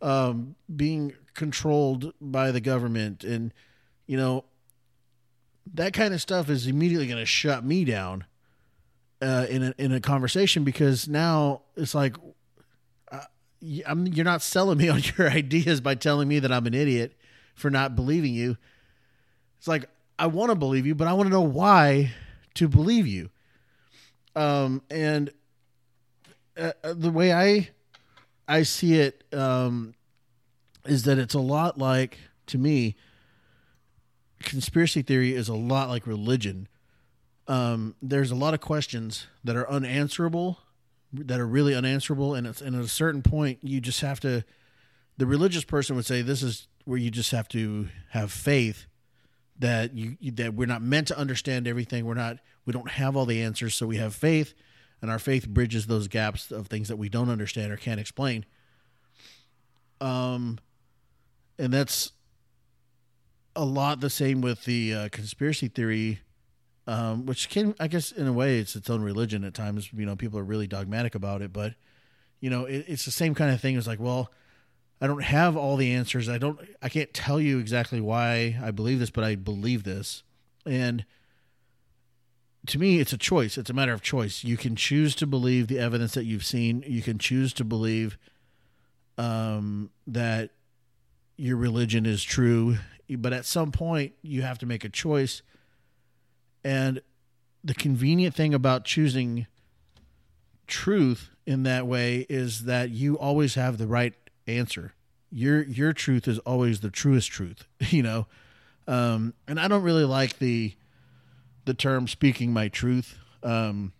um, 0.03 0.55
being 0.73 1.13
controlled 1.33 2.13
by 2.21 2.51
the 2.51 2.61
government. 2.61 3.23
And, 3.23 3.51
you 4.05 4.17
know, 4.17 4.43
that 5.73 5.93
kind 5.93 6.13
of 6.13 6.21
stuff 6.21 6.49
is 6.49 6.67
immediately 6.67 7.07
going 7.07 7.19
to 7.19 7.25
shut 7.25 7.63
me 7.63 7.85
down 7.85 8.25
uh, 9.21 9.47
in, 9.49 9.63
a, 9.63 9.73
in 9.79 9.91
a 9.91 9.99
conversation 9.99 10.63
because 10.63 11.07
now 11.07 11.61
it's 11.75 11.95
like, 11.95 12.15
I'm, 13.85 14.07
you're 14.07 14.25
not 14.25 14.41
selling 14.41 14.77
me 14.77 14.89
on 14.89 15.01
your 15.17 15.29
ideas 15.29 15.81
by 15.81 15.95
telling 15.95 16.27
me 16.27 16.39
that 16.39 16.51
I'm 16.51 16.67
an 16.67 16.73
idiot 16.73 17.13
for 17.55 17.69
not 17.69 17.95
believing 17.95 18.33
you. 18.33 18.57
It's 19.57 19.67
like 19.67 19.89
I 20.19 20.27
want 20.27 20.51
to 20.51 20.55
believe 20.55 20.85
you, 20.85 20.95
but 20.95 21.07
I 21.07 21.13
want 21.13 21.27
to 21.27 21.31
know 21.31 21.41
why 21.41 22.11
to 22.55 22.67
believe 22.67 23.07
you. 23.07 23.29
Um, 24.35 24.81
and 24.89 25.31
uh, 26.57 26.71
uh, 26.83 26.93
the 26.93 27.11
way 27.11 27.33
I 27.33 27.69
I 28.47 28.63
see 28.63 28.99
it 28.99 29.23
um, 29.33 29.93
is 30.85 31.03
that 31.03 31.17
it's 31.17 31.33
a 31.33 31.39
lot 31.39 31.77
like 31.77 32.17
to 32.47 32.57
me. 32.57 32.95
Conspiracy 34.39 35.01
theory 35.01 35.33
is 35.33 35.47
a 35.47 35.55
lot 35.55 35.89
like 35.89 36.05
religion. 36.05 36.67
Um, 37.47 37.95
there's 38.01 38.31
a 38.31 38.35
lot 38.35 38.53
of 38.53 38.59
questions 38.59 39.27
that 39.43 39.55
are 39.55 39.69
unanswerable 39.69 40.59
that 41.13 41.39
are 41.39 41.47
really 41.47 41.75
unanswerable 41.75 42.33
and 42.33 42.47
and 42.61 42.75
at 42.75 42.81
a 42.81 42.87
certain 42.87 43.21
point 43.21 43.59
you 43.61 43.79
just 43.79 44.01
have 44.01 44.19
to 44.19 44.43
the 45.17 45.27
religious 45.27 45.63
person 45.63 45.95
would 45.95 46.05
say 46.05 46.21
this 46.21 46.41
is 46.41 46.67
where 46.85 46.97
you 46.97 47.11
just 47.11 47.31
have 47.31 47.47
to 47.47 47.87
have 48.09 48.31
faith 48.31 48.87
that 49.59 49.93
you 49.93 50.17
that 50.31 50.55
we're 50.55 50.65
not 50.65 50.81
meant 50.81 51.07
to 51.07 51.17
understand 51.17 51.67
everything 51.67 52.05
we're 52.05 52.15
not 52.15 52.37
we 52.65 52.73
don't 52.73 52.91
have 52.91 53.15
all 53.15 53.25
the 53.25 53.41
answers 53.41 53.75
so 53.75 53.85
we 53.85 53.97
have 53.97 54.15
faith 54.15 54.53
and 55.03 55.11
our 55.11 55.19
faith 55.19 55.47
bridges 55.47 55.85
those 55.85 56.07
gaps 56.07 56.49
of 56.49 56.65
things 56.65 56.87
that 56.87 56.97
we 56.97 57.09
don't 57.09 57.29
understand 57.29 57.71
or 57.71 57.77
can't 57.77 57.99
explain 57.99 58.43
um 60.01 60.57
and 61.59 61.71
that's 61.71 62.13
a 63.55 63.63
lot 63.63 63.99
the 63.99 64.09
same 64.09 64.41
with 64.41 64.65
the 64.65 64.93
uh, 64.93 65.09
conspiracy 65.09 65.67
theory 65.67 66.19
um, 66.87 67.25
which 67.25 67.49
can, 67.49 67.75
I 67.79 67.87
guess, 67.87 68.11
in 68.11 68.27
a 68.27 68.33
way, 68.33 68.59
it's 68.59 68.75
its 68.75 68.89
own 68.89 69.01
religion 69.01 69.43
at 69.43 69.53
times. 69.53 69.89
You 69.93 70.05
know, 70.05 70.15
people 70.15 70.37
are 70.39 70.43
really 70.43 70.67
dogmatic 70.67 71.15
about 71.15 71.41
it, 71.41 71.53
but 71.53 71.75
you 72.41 72.49
know, 72.49 72.65
it, 72.65 72.85
it's 72.87 73.05
the 73.05 73.11
same 73.11 73.33
kind 73.33 73.53
of 73.53 73.61
thing. 73.61 73.77
It's 73.77 73.87
like, 73.87 74.01
well, 74.01 74.31
I 74.99 75.07
don't 75.07 75.23
have 75.23 75.55
all 75.55 75.77
the 75.77 75.93
answers. 75.93 76.27
I 76.27 76.37
don't, 76.37 76.59
I 76.81 76.89
can't 76.89 77.13
tell 77.13 77.39
you 77.39 77.59
exactly 77.59 78.01
why 78.01 78.57
I 78.61 78.71
believe 78.71 78.99
this, 78.99 79.11
but 79.11 79.23
I 79.23 79.35
believe 79.35 79.83
this, 79.83 80.23
and 80.65 81.05
to 82.67 82.79
me, 82.79 82.99
it's 82.99 83.13
a 83.13 83.17
choice. 83.17 83.57
It's 83.57 83.69
a 83.69 83.73
matter 83.73 83.93
of 83.93 84.01
choice. 84.01 84.43
You 84.43 84.57
can 84.57 84.75
choose 84.75 85.15
to 85.15 85.27
believe 85.27 85.67
the 85.67 85.79
evidence 85.79 86.13
that 86.13 86.25
you've 86.25 86.45
seen. 86.45 86.83
You 86.87 87.01
can 87.01 87.17
choose 87.17 87.53
to 87.53 87.63
believe 87.63 88.17
um, 89.17 89.89
that 90.07 90.51
your 91.35 91.57
religion 91.57 92.05
is 92.05 92.23
true, 92.23 92.77
but 93.09 93.33
at 93.33 93.45
some 93.45 93.71
point, 93.71 94.13
you 94.21 94.43
have 94.43 94.59
to 94.59 94.65
make 94.65 94.83
a 94.83 94.89
choice 94.89 95.41
and 96.63 97.01
the 97.63 97.73
convenient 97.73 98.35
thing 98.35 98.53
about 98.53 98.85
choosing 98.85 99.47
truth 100.67 101.29
in 101.45 101.63
that 101.63 101.85
way 101.85 102.25
is 102.29 102.65
that 102.65 102.89
you 102.89 103.17
always 103.17 103.55
have 103.55 103.77
the 103.77 103.87
right 103.87 104.13
answer. 104.47 104.93
Your 105.31 105.63
your 105.63 105.93
truth 105.93 106.27
is 106.27 106.39
always 106.39 106.81
the 106.81 106.89
truest 106.89 107.31
truth, 107.31 107.67
you 107.79 108.03
know. 108.03 108.27
Um, 108.87 109.33
and 109.47 109.59
I 109.59 109.67
don't 109.67 109.83
really 109.83 110.05
like 110.05 110.39
the 110.39 110.73
the 111.65 111.73
term 111.73 112.07
speaking 112.07 112.51
my 112.51 112.67
truth 112.67 113.17
um, 113.43 113.93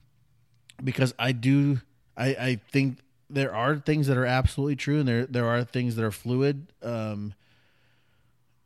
because 0.83 1.13
I 1.17 1.31
do 1.31 1.81
I, 2.15 2.27
I 2.27 2.59
think 2.71 2.99
there 3.29 3.53
are 3.53 3.77
things 3.77 4.07
that 4.07 4.17
are 4.17 4.25
absolutely 4.25 4.75
true 4.75 4.99
and 4.99 5.07
there 5.07 5.25
there 5.25 5.47
are 5.47 5.63
things 5.63 5.95
that 5.95 6.05
are 6.05 6.11
fluid 6.11 6.71
um, 6.81 7.33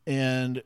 and 0.06 0.62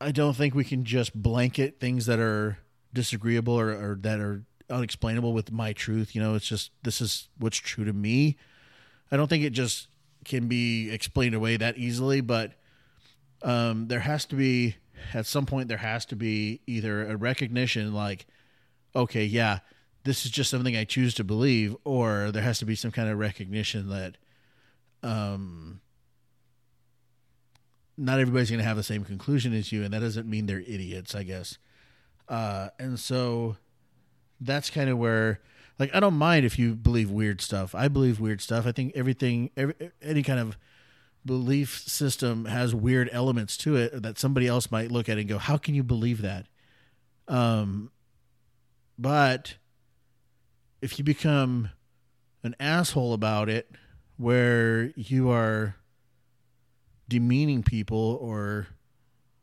I 0.00 0.12
don't 0.12 0.34
think 0.34 0.54
we 0.54 0.64
can 0.64 0.84
just 0.84 1.20
blanket 1.20 1.80
things 1.80 2.06
that 2.06 2.20
are 2.20 2.58
disagreeable 2.92 3.58
or, 3.58 3.70
or 3.70 3.98
that 4.02 4.20
are 4.20 4.44
unexplainable 4.70 5.32
with 5.32 5.50
my 5.50 5.72
truth. 5.72 6.14
You 6.14 6.22
know, 6.22 6.34
it's 6.34 6.46
just 6.46 6.70
this 6.82 7.00
is 7.00 7.28
what's 7.38 7.56
true 7.56 7.84
to 7.84 7.92
me. 7.92 8.36
I 9.10 9.16
don't 9.16 9.28
think 9.28 9.44
it 9.44 9.50
just 9.50 9.88
can 10.24 10.46
be 10.46 10.90
explained 10.90 11.34
away 11.34 11.56
that 11.56 11.78
easily, 11.78 12.20
but 12.20 12.52
um, 13.42 13.88
there 13.88 14.00
has 14.00 14.24
to 14.26 14.36
be 14.36 14.76
at 15.14 15.26
some 15.26 15.46
point 15.46 15.68
there 15.68 15.78
has 15.78 16.04
to 16.06 16.16
be 16.16 16.60
either 16.66 17.08
a 17.08 17.16
recognition 17.16 17.92
like, 17.92 18.26
okay, 18.94 19.24
yeah, 19.24 19.60
this 20.04 20.24
is 20.24 20.30
just 20.30 20.50
something 20.50 20.76
I 20.76 20.84
choose 20.84 21.14
to 21.14 21.24
believe, 21.24 21.76
or 21.84 22.30
there 22.30 22.42
has 22.42 22.58
to 22.60 22.64
be 22.64 22.74
some 22.74 22.90
kind 22.90 23.08
of 23.08 23.18
recognition 23.18 23.88
that 23.90 24.16
um, 25.02 25.80
not 27.96 28.20
everybody's 28.20 28.50
going 28.50 28.60
to 28.60 28.64
have 28.64 28.76
the 28.76 28.82
same 28.82 29.04
conclusion 29.04 29.52
as 29.52 29.72
you, 29.72 29.84
and 29.84 29.92
that 29.92 30.00
doesn't 30.00 30.28
mean 30.28 30.46
they're 30.46 30.60
idiots, 30.60 31.14
I 31.14 31.24
guess. 31.24 31.58
Uh, 32.28 32.68
and 32.78 32.98
so 32.98 33.56
that's 34.40 34.70
kind 34.70 34.88
of 34.88 34.98
where, 34.98 35.40
like, 35.78 35.94
I 35.94 36.00
don't 36.00 36.14
mind 36.14 36.46
if 36.46 36.58
you 36.58 36.74
believe 36.74 37.10
weird 37.10 37.40
stuff. 37.40 37.74
I 37.74 37.88
believe 37.88 38.20
weird 38.20 38.40
stuff. 38.40 38.66
I 38.66 38.72
think 38.72 38.92
everything, 38.94 39.50
every, 39.56 39.74
any 40.00 40.22
kind 40.22 40.38
of 40.38 40.56
belief 41.24 41.82
system 41.86 42.46
has 42.46 42.74
weird 42.74 43.10
elements 43.12 43.56
to 43.58 43.76
it 43.76 44.02
that 44.02 44.18
somebody 44.18 44.46
else 44.46 44.70
might 44.70 44.90
look 44.90 45.08
at 45.08 45.18
and 45.18 45.28
go, 45.28 45.38
"How 45.38 45.56
can 45.56 45.74
you 45.74 45.82
believe 45.82 46.22
that?" 46.22 46.46
Um, 47.26 47.90
but 48.98 49.56
if 50.80 50.98
you 50.98 51.04
become 51.04 51.70
an 52.42 52.54
asshole 52.60 53.12
about 53.12 53.48
it, 53.48 53.70
where 54.18 54.92
you 54.96 55.30
are 55.30 55.76
demeaning 57.08 57.62
people 57.62 58.18
or 58.20 58.66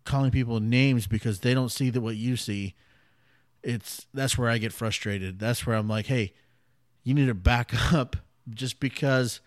calling 0.03 0.29
people 0.29 0.59
names 0.59 1.07
because 1.07 1.39
they 1.39 1.53
don't 1.53 1.71
see 1.71 1.89
that 1.89 2.01
what 2.01 2.15
you 2.15 2.38
see 2.38 2.75
it's 3.63 4.05
that's 4.13 4.38
where 4.38 4.49
i 4.49 4.59
get 4.59 4.71
frustrated 4.71 5.39
that's 5.39 5.65
where 5.65 5.75
i'm 5.75 5.88
like 5.88 6.05
hey 6.05 6.31
you 7.03 7.13
need 7.13 7.25
to 7.25 7.33
back 7.33 7.73
up 7.93 8.15
just 8.51 8.79
because 8.79 9.39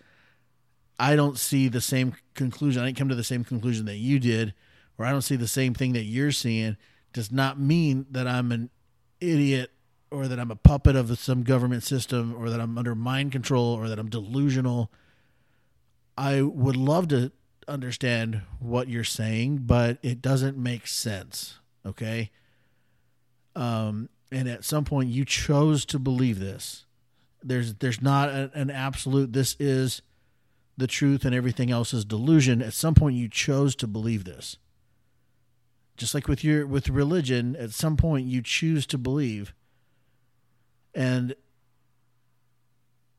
i 0.98 1.16
don't 1.16 1.38
see 1.38 1.68
the 1.68 1.80
same 1.80 2.14
conclusion 2.34 2.82
i 2.82 2.86
didn't 2.86 2.98
come 2.98 3.08
to 3.08 3.14
the 3.14 3.24
same 3.24 3.44
conclusion 3.44 3.86
that 3.86 3.96
you 3.96 4.18
did 4.18 4.54
or 4.98 5.04
i 5.04 5.10
don't 5.10 5.22
see 5.22 5.36
the 5.36 5.48
same 5.48 5.74
thing 5.74 5.92
that 5.92 6.04
you're 6.04 6.32
seeing 6.32 6.76
does 7.12 7.32
not 7.32 7.58
mean 7.58 8.06
that 8.10 8.26
i'm 8.26 8.52
an 8.52 8.70
idiot 9.20 9.70
or 10.10 10.28
that 10.28 10.38
i'm 10.38 10.50
a 10.50 10.56
puppet 10.56 10.96
of 10.96 11.18
some 11.18 11.42
government 11.42 11.82
system 11.82 12.34
or 12.36 12.50
that 12.50 12.60
i'm 12.60 12.78
under 12.78 12.94
mind 12.94 13.32
control 13.32 13.74
or 13.74 13.88
that 13.88 13.98
i'm 13.98 14.08
delusional 14.08 14.90
i 16.16 16.40
would 16.42 16.76
love 16.76 17.08
to 17.08 17.32
understand 17.68 18.42
what 18.58 18.88
you're 18.88 19.04
saying, 19.04 19.58
but 19.64 19.98
it 20.02 20.20
doesn't 20.20 20.56
make 20.56 20.86
sense. 20.86 21.58
Okay. 21.86 22.30
Um, 23.54 24.08
and 24.32 24.48
at 24.48 24.64
some 24.64 24.84
point 24.84 25.10
you 25.10 25.24
chose 25.24 25.84
to 25.86 25.98
believe 25.98 26.40
this. 26.40 26.86
There's 27.42 27.74
there's 27.74 28.02
not 28.02 28.30
a, 28.30 28.50
an 28.54 28.70
absolute. 28.70 29.32
This 29.32 29.54
is 29.60 30.02
the 30.78 30.86
truth, 30.86 31.24
and 31.24 31.34
everything 31.34 31.70
else 31.70 31.92
is 31.92 32.04
delusion. 32.04 32.62
At 32.62 32.72
some 32.72 32.94
point 32.94 33.16
you 33.16 33.28
chose 33.28 33.74
to 33.76 33.86
believe 33.86 34.24
this. 34.24 34.56
Just 35.96 36.14
like 36.14 36.28
with 36.28 36.44
your 36.44 36.66
with 36.66 36.88
religion, 36.88 37.56
at 37.56 37.72
some 37.72 37.96
point 37.96 38.26
you 38.26 38.40
choose 38.40 38.86
to 38.86 38.96
believe, 38.96 39.52
and 40.94 41.34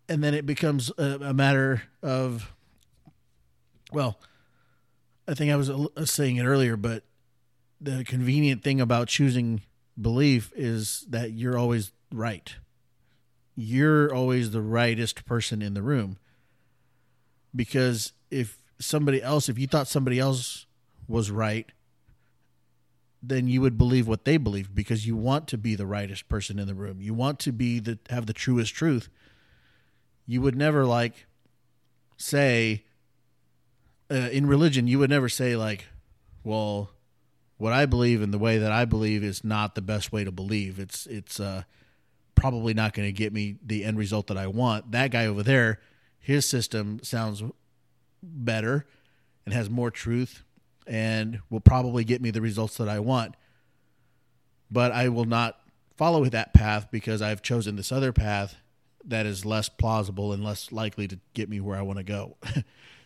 and 0.08 0.24
then 0.24 0.34
it 0.34 0.46
becomes 0.46 0.90
a, 0.98 1.20
a 1.22 1.34
matter 1.34 1.84
of 2.02 2.54
well, 3.92 4.18
I 5.28 5.34
think 5.34 5.52
I 5.52 5.58
was 5.58 5.70
uh, 5.70 6.06
saying 6.06 6.38
it 6.38 6.46
earlier, 6.46 6.78
but 6.78 7.04
the 7.82 8.06
convenient 8.06 8.64
thing 8.64 8.80
about 8.80 9.10
choosing 9.10 9.62
belief 10.00 10.54
is 10.56 11.06
that 11.10 11.32
you're 11.32 11.58
always 11.58 11.92
right. 12.14 12.56
You're 13.56 14.14
always 14.14 14.52
the 14.52 14.62
rightest 14.62 15.26
person 15.26 15.62
in 15.62 15.74
the 15.74 15.82
room. 15.82 16.18
Because 17.56 18.14
if 18.30 18.58
somebody 18.80 19.22
else, 19.22 19.50
if 19.50 19.58
you 19.58 19.68
thought 19.68 19.88
somebody 19.88 20.20
else 20.20 20.66
was 21.08 21.32
right, 21.32 21.68
then 23.22 23.48
you 23.48 23.62
would 23.62 23.78
believe 23.78 24.08
what 24.08 24.24
they 24.24 24.38
believe 24.38 24.74
because 24.74 25.06
you 25.06 25.16
want 25.16 25.48
to 25.48 25.58
be 25.58 25.76
the 25.76 25.86
rightest 25.86 26.30
person 26.30 26.58
in 26.58 26.68
the 26.68 26.74
room. 26.74 27.02
You 27.02 27.14
want 27.14 27.40
to 27.40 27.52
be 27.52 27.80
the 27.80 28.00
have 28.10 28.26
the 28.28 28.34
truest 28.34 28.74
truth. 28.74 29.10
You 30.26 30.42
would 30.42 30.56
never 30.56 30.86
like 30.86 31.26
say 32.18 32.86
uh, 34.12 34.30
in 34.32 34.46
religion 34.46 34.88
you 34.88 35.00
would 35.00 35.10
never 35.10 35.30
say 35.30 35.56
like, 35.56 35.88
well, 36.44 36.92
what 37.58 37.74
I 37.74 37.86
believe 37.86 38.22
and 38.22 38.34
the 38.34 38.40
way 38.40 38.58
that 38.58 38.72
I 38.72 38.86
believe 38.86 39.24
is 39.24 39.44
not 39.44 39.76
the 39.76 39.82
best 39.82 40.12
way 40.12 40.24
to 40.24 40.32
believe. 40.32 40.80
It's 40.80 41.06
it's 41.08 41.40
uh, 41.40 41.64
probably 42.36 42.74
not 42.74 42.94
going 42.94 43.08
to 43.08 43.12
get 43.12 43.34
me 43.34 43.58
the 43.64 43.84
end 43.84 43.98
result 43.98 44.28
that 44.28 44.38
I 44.38 44.48
want. 44.48 44.92
That 44.92 45.12
guy 45.12 45.26
over 45.26 45.44
there, 45.44 45.80
his 46.20 46.46
system 46.46 47.00
sounds 47.04 47.44
better 48.22 48.86
and 49.46 49.54
has 49.54 49.70
more 49.70 49.92
truth 49.92 50.44
and 50.86 51.40
will 51.50 51.60
probably 51.60 52.04
get 52.04 52.22
me 52.22 52.32
the 52.32 52.42
results 52.42 52.78
that 52.78 52.90
I 52.90 53.00
want. 53.00 53.36
But 54.72 54.92
I 54.92 55.10
will 55.10 55.26
not 55.26 55.60
follow 55.96 56.26
that 56.26 56.54
path 56.54 56.88
because 56.92 57.22
I've 57.22 57.42
chosen 57.42 57.76
this 57.76 57.92
other 57.92 58.14
path 58.14 58.56
that 59.06 59.26
is 59.26 59.46
less 59.46 59.70
plausible 59.70 60.34
and 60.34 60.44
less 60.44 60.72
likely 60.72 61.08
to 61.08 61.20
get 61.34 61.50
me 61.50 61.60
where 61.60 61.78
I 61.78 61.82
want 61.82 61.98
to 61.98 62.04
go. 62.04 62.38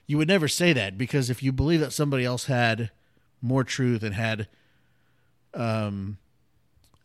you 0.08 0.17
would 0.17 0.28
never 0.28 0.47
say 0.47 0.73
that 0.73 0.97
because 0.97 1.30
if 1.30 1.41
you 1.41 1.52
believe 1.52 1.80
that 1.80 1.93
somebody 1.93 2.26
else 2.26 2.45
had 2.45 2.91
more 3.41 3.63
truth 3.63 4.04
and 4.04 4.15
had 4.15 4.47
um, 5.54 6.17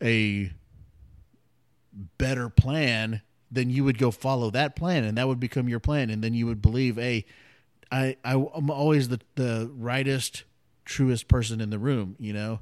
a 0.01 0.51
better 2.17 2.49
plan, 2.49 3.21
then 3.51 3.69
you 3.69 3.83
would 3.83 3.97
go 3.97 4.11
follow 4.11 4.49
that 4.51 4.75
plan 4.75 5.03
and 5.03 5.17
that 5.17 5.27
would 5.27 5.39
become 5.39 5.67
your 5.67 5.79
plan. 5.79 6.09
And 6.09 6.23
then 6.23 6.33
you 6.33 6.45
would 6.45 6.61
believe, 6.61 6.95
hey, 6.95 7.25
I, 7.91 8.17
I, 8.23 8.33
I'm 8.33 8.69
always 8.69 9.09
the, 9.09 9.19
the 9.35 9.71
rightest 9.75 10.43
truest 10.85 11.27
person 11.27 11.61
in 11.61 11.69
the 11.69 11.79
room, 11.79 12.15
you 12.19 12.33
know? 12.33 12.59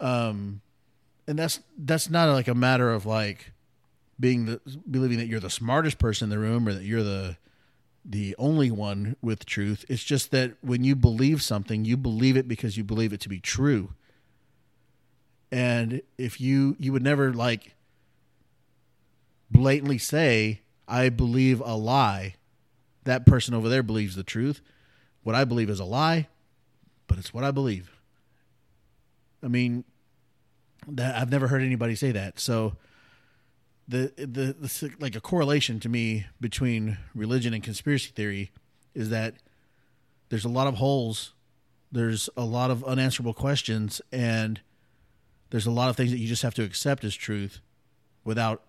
Um, 0.00 0.60
and 1.26 1.38
that's, 1.38 1.60
that's 1.78 2.10
not 2.10 2.28
like 2.32 2.48
a 2.48 2.54
matter 2.54 2.90
of 2.90 3.06
like 3.06 3.52
being 4.20 4.46
the, 4.46 4.60
believing 4.90 5.18
that 5.18 5.26
you're 5.26 5.40
the 5.40 5.50
smartest 5.50 5.98
person 5.98 6.26
in 6.26 6.30
the 6.30 6.38
room 6.38 6.68
or 6.68 6.74
that 6.74 6.84
you're 6.84 7.02
the, 7.02 7.36
the 8.04 8.34
only 8.38 8.70
one 8.70 9.16
with 9.22 9.46
truth. 9.46 9.84
It's 9.88 10.04
just 10.04 10.30
that 10.32 10.56
when 10.60 10.84
you 10.84 10.94
believe 10.94 11.42
something, 11.42 11.86
you 11.86 11.96
believe 11.96 12.36
it 12.36 12.46
because 12.46 12.76
you 12.76 12.84
believe 12.84 13.14
it 13.14 13.20
to 13.20 13.30
be 13.30 13.40
true. 13.40 13.94
And 15.50 16.02
if 16.18 16.40
you, 16.40 16.76
you 16.78 16.92
would 16.92 17.02
never 17.02 17.32
like 17.32 17.74
blatantly 19.54 19.98
say, 19.98 20.60
I 20.86 21.08
believe 21.08 21.62
a 21.64 21.74
lie. 21.74 22.34
That 23.04 23.24
person 23.24 23.54
over 23.54 23.70
there 23.70 23.82
believes 23.82 24.16
the 24.16 24.22
truth. 24.22 24.60
What 25.22 25.34
I 25.34 25.44
believe 25.44 25.70
is 25.70 25.80
a 25.80 25.84
lie 25.84 26.28
but 27.06 27.18
it's 27.18 27.34
what 27.34 27.44
I 27.44 27.50
believe. 27.50 27.90
I 29.42 29.48
mean, 29.48 29.84
that 30.88 31.14
I've 31.16 31.30
never 31.30 31.48
heard 31.48 31.62
anybody 31.62 31.94
say 31.94 32.12
that. 32.12 32.38
So 32.40 32.76
the, 33.86 34.12
the 34.16 34.56
the 34.58 34.90
like 34.98 35.14
a 35.14 35.20
correlation 35.20 35.80
to 35.80 35.88
me 35.88 36.26
between 36.40 36.98
religion 37.14 37.52
and 37.52 37.62
conspiracy 37.62 38.10
theory 38.14 38.50
is 38.94 39.10
that 39.10 39.34
there's 40.30 40.44
a 40.44 40.48
lot 40.48 40.66
of 40.66 40.74
holes, 40.74 41.34
there's 41.92 42.28
a 42.36 42.44
lot 42.44 42.70
of 42.70 42.82
unanswerable 42.84 43.34
questions, 43.34 44.00
and 44.10 44.60
there's 45.50 45.66
a 45.66 45.70
lot 45.70 45.90
of 45.90 45.96
things 45.96 46.10
that 46.10 46.18
you 46.18 46.26
just 46.26 46.42
have 46.42 46.54
to 46.54 46.62
accept 46.62 47.04
as 47.04 47.14
truth 47.14 47.60
without 48.24 48.62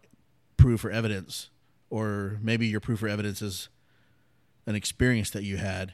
proof 0.65 0.83
or 0.83 0.89
evidence, 0.89 1.51
or 1.91 2.39
maybe 2.41 2.65
your 2.65 2.79
proof 2.79 3.03
or 3.03 3.07
evidence 3.07 3.39
is 3.39 3.69
an 4.65 4.73
experience 4.73 5.29
that 5.29 5.43
you 5.43 5.57
had 5.57 5.93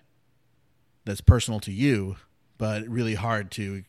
that's 1.04 1.20
personal 1.20 1.60
to 1.60 1.74
you 1.74 2.16
but 2.58 2.88
really 2.88 3.16
hard 3.16 3.52
to 3.52 3.84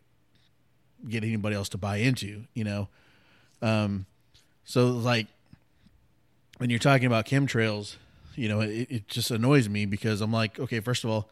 get 1.09 1.23
anybody 1.23 1.55
else 1.55 1.68
to 1.68 1.79
buy 1.79 1.99
into, 1.99 2.47
you 2.53 2.64
know? 2.64 2.88
Um, 3.61 4.07
so 4.64 4.88
like 4.88 5.29
when 6.59 6.68
you're 6.68 6.81
talking 6.81 7.07
about 7.07 7.27
chemtrails, 7.27 7.95
you 8.35 8.49
know, 8.49 8.61
it, 8.61 8.88
it 8.90 9.07
just 9.07 9.31
annoys 9.31 9.68
me 9.68 9.87
because 9.87 10.21
I'm 10.21 10.33
like, 10.33 10.59
okay, 10.59 10.81
first 10.81 11.05
of 11.05 11.11
all, 11.11 11.31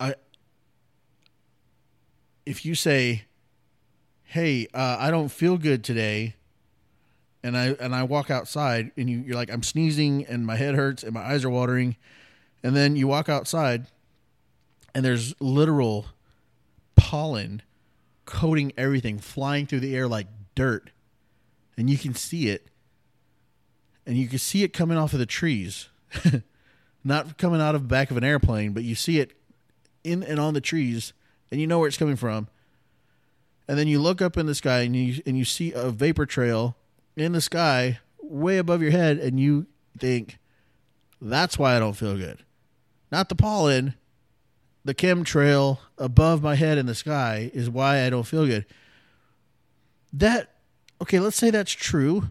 I, 0.00 0.14
if 2.46 2.64
you 2.64 2.74
say, 2.74 3.24
Hey, 4.24 4.68
uh, 4.72 4.96
I 4.98 5.10
don't 5.10 5.28
feel 5.28 5.58
good 5.58 5.84
today. 5.84 6.36
And 7.42 7.56
I, 7.56 7.68
and 7.80 7.94
I 7.94 8.02
walk 8.02 8.30
outside 8.30 8.92
and 8.96 9.08
you, 9.08 9.18
you're 9.18 9.36
like, 9.36 9.50
I'm 9.50 9.62
sneezing 9.62 10.26
and 10.26 10.46
my 10.46 10.56
head 10.56 10.74
hurts 10.74 11.02
and 11.02 11.14
my 11.14 11.22
eyes 11.22 11.44
are 11.44 11.50
watering. 11.50 11.96
And 12.62 12.76
then 12.76 12.96
you 12.96 13.06
walk 13.06 13.28
outside 13.28 13.86
and 14.94 15.04
there's 15.04 15.34
literal 15.40 16.06
pollen 16.96 17.62
coating 18.30 18.72
everything, 18.76 19.18
flying 19.18 19.66
through 19.66 19.80
the 19.80 19.96
air 19.96 20.06
like 20.06 20.26
dirt, 20.54 20.90
and 21.76 21.90
you 21.90 21.98
can 21.98 22.14
see 22.14 22.48
it, 22.48 22.68
and 24.06 24.16
you 24.16 24.28
can 24.28 24.38
see 24.38 24.62
it 24.62 24.72
coming 24.72 24.96
off 24.96 25.12
of 25.12 25.18
the 25.18 25.26
trees, 25.26 25.88
not 27.04 27.38
coming 27.38 27.60
out 27.60 27.74
of 27.74 27.82
the 27.82 27.88
back 27.88 28.10
of 28.10 28.16
an 28.16 28.24
airplane, 28.24 28.72
but 28.72 28.84
you 28.84 28.94
see 28.94 29.18
it 29.18 29.32
in 30.04 30.22
and 30.22 30.38
on 30.38 30.54
the 30.54 30.60
trees, 30.60 31.12
and 31.50 31.60
you 31.60 31.66
know 31.66 31.78
where 31.78 31.88
it's 31.88 31.96
coming 31.96 32.16
from. 32.16 32.48
And 33.66 33.78
then 33.78 33.88
you 33.88 34.00
look 34.00 34.20
up 34.20 34.36
in 34.36 34.46
the 34.46 34.54
sky 34.54 34.80
and 34.80 34.96
you 34.96 35.22
and 35.26 35.38
you 35.38 35.44
see 35.44 35.72
a 35.72 35.90
vapor 35.90 36.26
trail 36.26 36.76
in 37.20 37.32
the 37.32 37.40
sky 37.40 37.98
way 38.22 38.58
above 38.58 38.82
your 38.82 38.90
head, 38.90 39.18
and 39.18 39.38
you 39.38 39.66
think, 39.98 40.38
"That's 41.20 41.58
why 41.58 41.76
I 41.76 41.78
don't 41.78 41.96
feel 41.96 42.16
good." 42.16 42.44
Not 43.10 43.28
the 43.28 43.34
pollen, 43.34 43.94
the 44.84 44.94
chemtrail 44.94 45.78
above 45.98 46.42
my 46.42 46.54
head 46.54 46.78
in 46.78 46.86
the 46.86 46.94
sky 46.94 47.50
is 47.52 47.68
why 47.68 48.04
I 48.04 48.10
don't 48.10 48.26
feel 48.26 48.46
good. 48.46 48.66
That 50.12 50.54
okay, 51.00 51.20
let's 51.20 51.36
say 51.36 51.50
that's 51.50 51.72
true. 51.72 52.30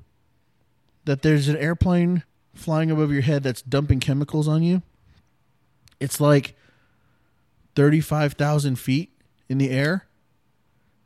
That 1.06 1.21
there's 1.21 1.47
an 1.47 1.58
airplane 1.58 2.23
flying 2.54 2.91
above 2.91 3.12
your 3.12 3.21
head 3.21 3.43
that's 3.43 3.62
dumping 3.62 3.99
chemicals 3.99 4.47
on 4.47 4.63
you. 4.63 4.82
It's 5.99 6.19
like 6.19 6.56
35,000 7.75 8.78
feet 8.78 9.12
in 9.47 9.58
the 9.58 9.69
air. 9.69 10.06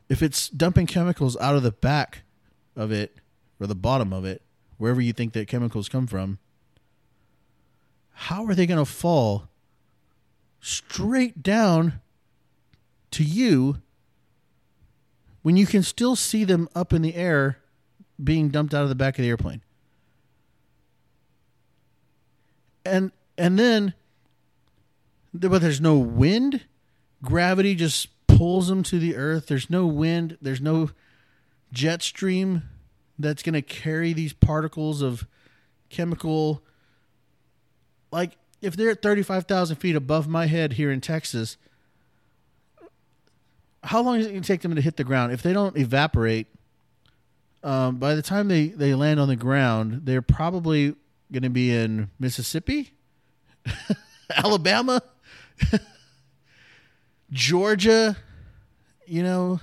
If 0.08 0.22
it's 0.22 0.48
dumping 0.48 0.86
chemicals 0.86 1.36
out 1.38 1.56
of 1.56 1.62
the 1.62 1.72
back 1.72 2.22
of 2.76 2.90
it 2.90 3.18
or 3.64 3.66
the 3.66 3.74
bottom 3.74 4.12
of 4.12 4.24
it, 4.24 4.42
wherever 4.76 5.00
you 5.00 5.12
think 5.12 5.32
that 5.32 5.48
chemicals 5.48 5.88
come 5.88 6.06
from, 6.06 6.38
how 8.12 8.46
are 8.46 8.54
they 8.54 8.66
going 8.66 8.78
to 8.78 8.84
fall 8.84 9.48
straight 10.60 11.42
down 11.42 12.00
to 13.10 13.24
you 13.24 13.80
when 15.42 15.56
you 15.56 15.66
can 15.66 15.82
still 15.82 16.16
see 16.16 16.44
them 16.44 16.68
up 16.74 16.92
in 16.92 17.02
the 17.02 17.14
air 17.14 17.58
being 18.22 18.48
dumped 18.48 18.72
out 18.72 18.82
of 18.82 18.88
the 18.88 18.94
back 18.94 19.18
of 19.18 19.22
the 19.22 19.28
airplane. 19.28 19.62
And 22.84 23.12
and 23.36 23.58
then 23.58 23.94
but 25.32 25.60
there's 25.60 25.80
no 25.80 25.98
wind, 25.98 26.62
gravity 27.22 27.74
just 27.74 28.08
pulls 28.26 28.68
them 28.68 28.82
to 28.84 28.98
the 28.98 29.16
earth. 29.16 29.46
There's 29.46 29.68
no 29.68 29.86
wind, 29.86 30.38
there's 30.40 30.60
no 30.60 30.90
jet 31.72 32.02
stream 32.02 32.62
that's 33.18 33.42
going 33.42 33.54
to 33.54 33.62
carry 33.62 34.12
these 34.12 34.32
particles 34.32 35.02
of 35.02 35.26
chemical 35.88 36.62
like 38.14 38.36
if 38.62 38.76
they're 38.76 38.90
at 38.90 39.02
35,000 39.02 39.76
feet 39.76 39.96
above 39.96 40.28
my 40.28 40.46
head 40.46 40.74
here 40.74 40.90
in 40.90 41.00
Texas, 41.00 41.58
how 43.82 44.00
long 44.02 44.20
is 44.20 44.26
it 44.26 44.30
going 44.30 44.42
to 44.42 44.46
take 44.46 44.62
them 44.62 44.74
to 44.76 44.80
hit 44.80 44.96
the 44.96 45.04
ground? 45.04 45.32
If 45.32 45.42
they 45.42 45.52
don't 45.52 45.76
evaporate, 45.76 46.46
um, 47.62 47.96
by 47.96 48.14
the 48.14 48.22
time 48.22 48.48
they, 48.48 48.68
they 48.68 48.94
land 48.94 49.18
on 49.18 49.28
the 49.28 49.36
ground, 49.36 50.02
they're 50.04 50.22
probably 50.22 50.94
going 51.32 51.42
to 51.42 51.50
be 51.50 51.74
in 51.74 52.10
Mississippi, 52.18 52.92
Alabama, 54.34 55.02
Georgia, 57.32 58.16
you 59.06 59.22
know. 59.22 59.60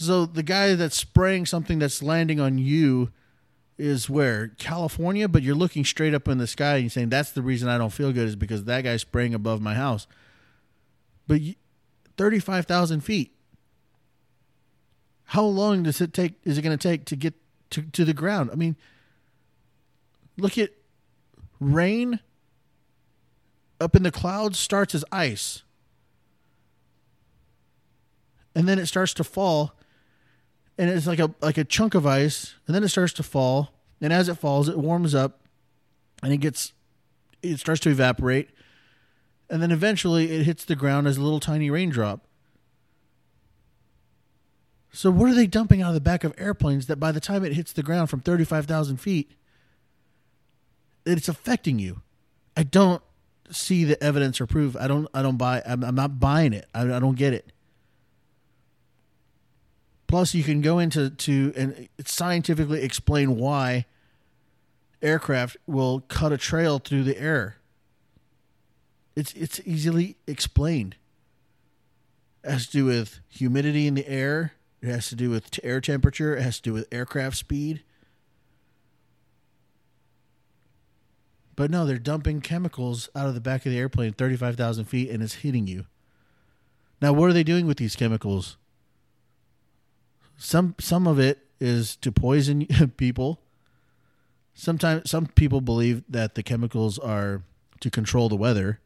So 0.00 0.26
the 0.26 0.44
guy 0.44 0.76
that's 0.76 0.96
spraying 0.96 1.46
something 1.46 1.80
that's 1.80 2.04
landing 2.04 2.38
on 2.38 2.56
you 2.56 3.10
is 3.76 4.08
where 4.08 4.48
California, 4.56 5.26
but 5.26 5.42
you're 5.42 5.56
looking 5.56 5.84
straight 5.84 6.14
up 6.14 6.28
in 6.28 6.38
the 6.38 6.46
sky 6.46 6.74
and 6.74 6.84
you're 6.84 6.90
saying 6.90 7.08
that's 7.08 7.32
the 7.32 7.42
reason 7.42 7.68
I 7.68 7.78
don't 7.78 7.92
feel 7.92 8.12
good 8.12 8.28
is 8.28 8.36
because 8.36 8.62
that 8.64 8.82
guy's 8.82 9.00
spraying 9.00 9.34
above 9.34 9.60
my 9.60 9.74
house. 9.74 10.06
But 11.26 11.40
thirty-five 12.16 12.64
thousand 12.66 13.00
feet. 13.00 13.34
How 15.24 15.42
long 15.42 15.82
does 15.82 16.00
it 16.00 16.12
take? 16.12 16.34
Is 16.44 16.58
it 16.58 16.62
going 16.62 16.78
to 16.78 16.88
take 16.88 17.04
to 17.06 17.16
get 17.16 17.34
to 17.70 17.82
to 17.82 18.04
the 18.04 18.14
ground? 18.14 18.50
I 18.52 18.54
mean, 18.54 18.76
look 20.36 20.56
at 20.58 20.70
rain 21.58 22.20
up 23.80 23.96
in 23.96 24.04
the 24.04 24.12
clouds 24.12 24.60
starts 24.60 24.94
as 24.94 25.04
ice. 25.10 25.64
And 28.54 28.68
then 28.68 28.78
it 28.78 28.86
starts 28.86 29.12
to 29.14 29.24
fall 29.24 29.74
and 30.78 30.88
it's 30.88 31.06
like 31.06 31.18
a 31.18 31.34
like 31.40 31.58
a 31.58 31.64
chunk 31.64 31.94
of 31.94 32.06
ice 32.06 32.54
and 32.66 32.74
then 32.74 32.84
it 32.84 32.88
starts 32.88 33.12
to 33.14 33.22
fall 33.22 33.70
and 34.00 34.12
as 34.12 34.28
it 34.28 34.36
falls 34.36 34.68
it 34.68 34.78
warms 34.78 35.14
up 35.14 35.40
and 36.22 36.32
it 36.32 36.38
gets 36.38 36.72
it 37.42 37.58
starts 37.58 37.80
to 37.80 37.90
evaporate 37.90 38.48
and 39.50 39.62
then 39.62 39.70
eventually 39.70 40.30
it 40.30 40.44
hits 40.44 40.64
the 40.64 40.76
ground 40.76 41.06
as 41.06 41.16
a 41.16 41.22
little 41.22 41.40
tiny 41.40 41.70
raindrop. 41.70 42.26
So 44.92 45.10
what 45.10 45.30
are 45.30 45.34
they 45.34 45.46
dumping 45.46 45.82
out 45.82 45.88
of 45.88 45.94
the 45.94 46.00
back 46.00 46.24
of 46.24 46.34
airplanes 46.38 46.86
that 46.86 46.96
by 46.96 47.12
the 47.12 47.20
time 47.20 47.44
it 47.44 47.52
hits 47.52 47.72
the 47.72 47.82
ground 47.82 48.10
from 48.10 48.20
35,000 48.20 48.96
feet, 48.98 49.32
it's 51.06 51.28
affecting 51.28 51.78
you? 51.78 52.02
I 52.56 52.62
don't 52.62 53.02
see 53.50 53.84
the 53.84 54.02
evidence 54.02 54.40
or 54.40 54.46
proof. 54.46 54.76
I 54.78 54.88
don't. 54.88 55.06
I 55.14 55.22
don't 55.22 55.36
buy. 55.36 55.62
I'm, 55.64 55.84
I'm 55.84 55.94
not 55.94 56.18
buying 56.18 56.52
it. 56.52 56.66
I, 56.74 56.82
I 56.82 56.98
don't 56.98 57.14
get 57.14 57.32
it. 57.32 57.52
Plus, 60.08 60.34
you 60.34 60.42
can 60.42 60.62
go 60.62 60.78
into 60.78 61.10
to 61.10 61.52
and 61.54 61.88
scientifically 62.04 62.82
explain 62.82 63.36
why 63.36 63.84
aircraft 65.02 65.58
will 65.66 66.00
cut 66.08 66.32
a 66.32 66.38
trail 66.38 66.78
through 66.78 67.04
the 67.04 67.20
air. 67.20 67.56
It's 69.14 69.32
it's 69.34 69.60
easily 69.66 70.16
explained. 70.26 70.96
It 72.42 72.50
has 72.50 72.66
to 72.66 72.72
do 72.72 72.84
with 72.86 73.20
humidity 73.28 73.86
in 73.86 73.94
the 73.94 74.08
air. 74.08 74.54
It 74.80 74.88
has 74.88 75.08
to 75.10 75.14
do 75.14 75.28
with 75.28 75.60
air 75.62 75.80
temperature. 75.80 76.34
It 76.36 76.42
has 76.42 76.56
to 76.56 76.62
do 76.62 76.72
with 76.72 76.88
aircraft 76.90 77.36
speed. 77.36 77.82
But 81.54 81.70
no, 81.70 81.84
they're 81.84 81.98
dumping 81.98 82.40
chemicals 82.40 83.10
out 83.16 83.26
of 83.26 83.34
the 83.34 83.40
back 83.40 83.66
of 83.66 83.72
the 83.72 83.78
airplane 83.78 84.12
35,000 84.12 84.84
feet 84.84 85.10
and 85.10 85.22
it's 85.22 85.34
hitting 85.34 85.66
you. 85.66 85.86
Now, 87.02 87.12
what 87.12 87.28
are 87.28 87.32
they 87.32 87.42
doing 87.42 87.66
with 87.66 87.78
these 87.78 87.96
chemicals? 87.96 88.56
Some 90.38 90.76
some 90.78 91.06
of 91.06 91.18
it 91.18 91.40
is 91.60 91.96
to 91.96 92.12
poison 92.12 92.66
people. 92.96 93.42
Sometimes 94.54 95.10
some 95.10 95.26
people 95.26 95.60
believe 95.60 96.02
that 96.08 96.34
the 96.36 96.42
chemicals 96.42 96.98
are 96.98 97.42
to 97.80 97.90
control 97.90 98.28
the 98.28 98.36
weather. 98.36 98.80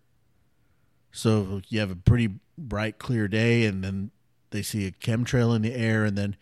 So 1.12 1.60
you 1.68 1.78
have 1.80 1.90
a 1.90 1.96
pretty 1.96 2.34
bright, 2.56 2.98
clear 2.98 3.28
day, 3.28 3.64
and 3.66 3.84
then 3.84 4.10
they 4.50 4.62
see 4.62 4.86
a 4.86 4.90
chemtrail 4.92 5.54
in 5.54 5.62
the 5.62 5.74
air, 5.74 6.04
and 6.04 6.16
then 6.16 6.36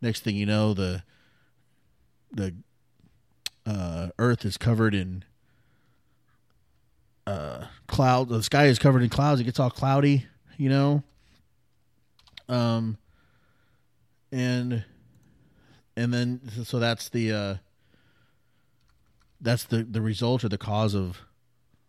next 0.00 0.20
thing 0.20 0.36
you 0.36 0.46
know, 0.46 0.74
the 0.74 1.02
the 2.30 2.54
uh, 3.66 4.08
Earth 4.18 4.44
is 4.44 4.56
covered 4.56 4.94
in 4.94 5.24
uh, 7.26 7.66
cloud. 7.88 8.28
The 8.28 8.42
sky 8.44 8.66
is 8.66 8.78
covered 8.78 9.02
in 9.02 9.08
clouds. 9.08 9.40
It 9.40 9.44
gets 9.44 9.60
all 9.60 9.70
cloudy, 9.70 10.26
you 10.56 10.68
know. 10.68 11.02
Um, 12.48 12.98
and 14.32 14.84
and 15.96 16.12
then 16.12 16.40
so 16.64 16.78
that's 16.78 17.08
the 17.10 17.32
uh, 17.32 17.54
that's 19.40 19.64
the 19.64 19.84
the 19.84 20.00
result 20.00 20.42
or 20.42 20.48
the 20.48 20.58
cause 20.58 20.94
of, 20.94 21.20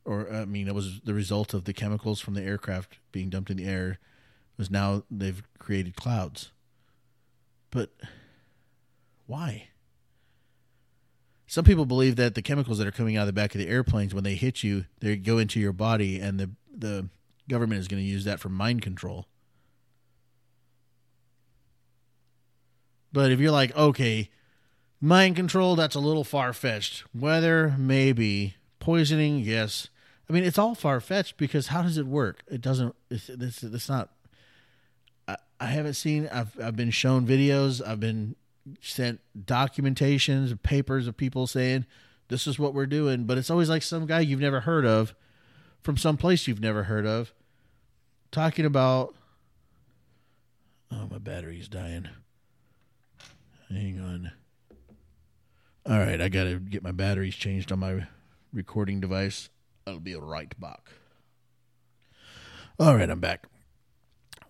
or 0.06 0.32
I 0.32 0.46
mean, 0.46 0.68
it 0.68 0.76
was 0.76 1.00
the 1.02 1.14
result 1.14 1.54
of 1.54 1.64
the 1.64 1.74
chemicals 1.74 2.20
from 2.20 2.34
the 2.34 2.44
aircraft 2.44 2.98
being 3.12 3.30
dumped 3.30 3.50
in 3.50 3.58
the 3.58 3.66
air. 3.66 4.00
Was 4.58 4.70
now 4.70 5.04
they've 5.10 5.42
created 5.58 5.96
clouds. 5.96 6.52
But 7.72 7.90
why? 9.26 9.70
Some 11.48 11.66
people 11.66 11.86
believe 11.86 12.18
that 12.18 12.36
the 12.36 12.42
chemicals 12.42 12.78
that 12.78 12.88
are 12.88 12.92
coming 12.92 13.18
out 13.18 13.22
of 13.22 13.28
the 13.28 13.34
back 13.34 13.56
of 13.56 13.60
the 13.60 13.68
airplanes 13.68 14.14
when 14.14 14.24
they 14.24 14.36
hit 14.36 14.64
you, 14.64 14.86
they 15.00 15.16
go 15.16 15.40
into 15.40 15.60
your 15.60 15.74
body, 15.74 16.20
and 16.20 16.40
the 16.40 16.52
the 16.76 17.10
government 17.50 17.80
is 17.80 17.88
going 17.88 18.02
to 18.02 18.08
use 18.08 18.26
that 18.26 18.40
for 18.40 18.50
mind 18.50 18.82
control. 18.82 19.28
But 23.14 23.32
if 23.32 23.40
you're 23.40 23.52
like, 23.52 23.76
okay, 23.78 24.30
mind 25.00 25.36
control, 25.36 25.76
that's 25.76 25.96
a 25.96 26.00
little 26.00 26.24
far 26.24 26.52
fetched. 26.52 27.04
Weather, 27.14 27.76
maybe. 27.78 28.56
Poisoning, 28.80 29.40
yes. 29.40 29.88
I 30.30 30.34
mean, 30.34 30.44
it's 30.44 30.58
all 30.58 30.76
far 30.76 31.00
fetched 31.00 31.38
because 31.38 31.68
how 31.68 31.84
does 31.84 31.98
it 31.98 32.08
work? 32.08 32.44
It 32.48 32.60
doesn't. 32.60 32.96
It's 33.10 33.30
it's, 33.30 33.64
it's 33.64 33.90
not. 33.90 34.10
I, 35.28 35.38
I 35.60 35.68
haven't 35.68 35.94
seen. 35.94 36.28
I've 36.32 36.60
I've 36.60 36.76
been 36.76 36.92
shown 36.92 37.28
videos. 37.28 37.86
I've 37.86 38.00
been 38.00 38.36
sent 38.82 39.22
documentations, 39.38 40.62
papers 40.64 41.08
of 41.08 41.16
people 41.16 41.48
saying 41.48 41.86
this 42.30 42.48
is 42.48 42.58
what 42.58 42.74
we're 42.74 42.86
doing, 42.86 43.26
but 43.26 43.38
it's 43.38 43.50
always 43.50 43.70
like 43.70 43.84
some 43.84 44.06
guy 44.06 44.22
you've 44.22 44.40
never 44.40 44.62
heard 44.62 44.86
of 44.86 45.14
from 45.82 45.98
some 45.98 46.18
place 46.18 46.48
you've 46.48 46.62
never 46.62 46.84
heard 46.84 47.06
of 47.06 47.34
talking 48.32 48.66
about 48.66 49.14
Oh, 50.92 51.08
my 51.10 51.18
battery's 51.18 51.68
dying. 51.68 52.08
Hang 53.74 54.00
on. 54.00 54.32
All 55.86 56.00
right, 56.00 56.22
I 56.22 56.30
got 56.30 56.46
to 56.46 56.60
get 56.60 56.84
my 56.84 56.92
batteries 56.92 57.36
changed 57.36 57.72
on 57.72 57.80
my 57.80 58.08
recording 58.54 59.00
device. 59.00 59.50
I'll 59.86 60.00
be 60.00 60.16
right 60.16 60.58
back. 60.60 60.90
All 62.80 62.96
right, 62.96 63.10
I'm 63.10 63.20
back. 63.20 63.48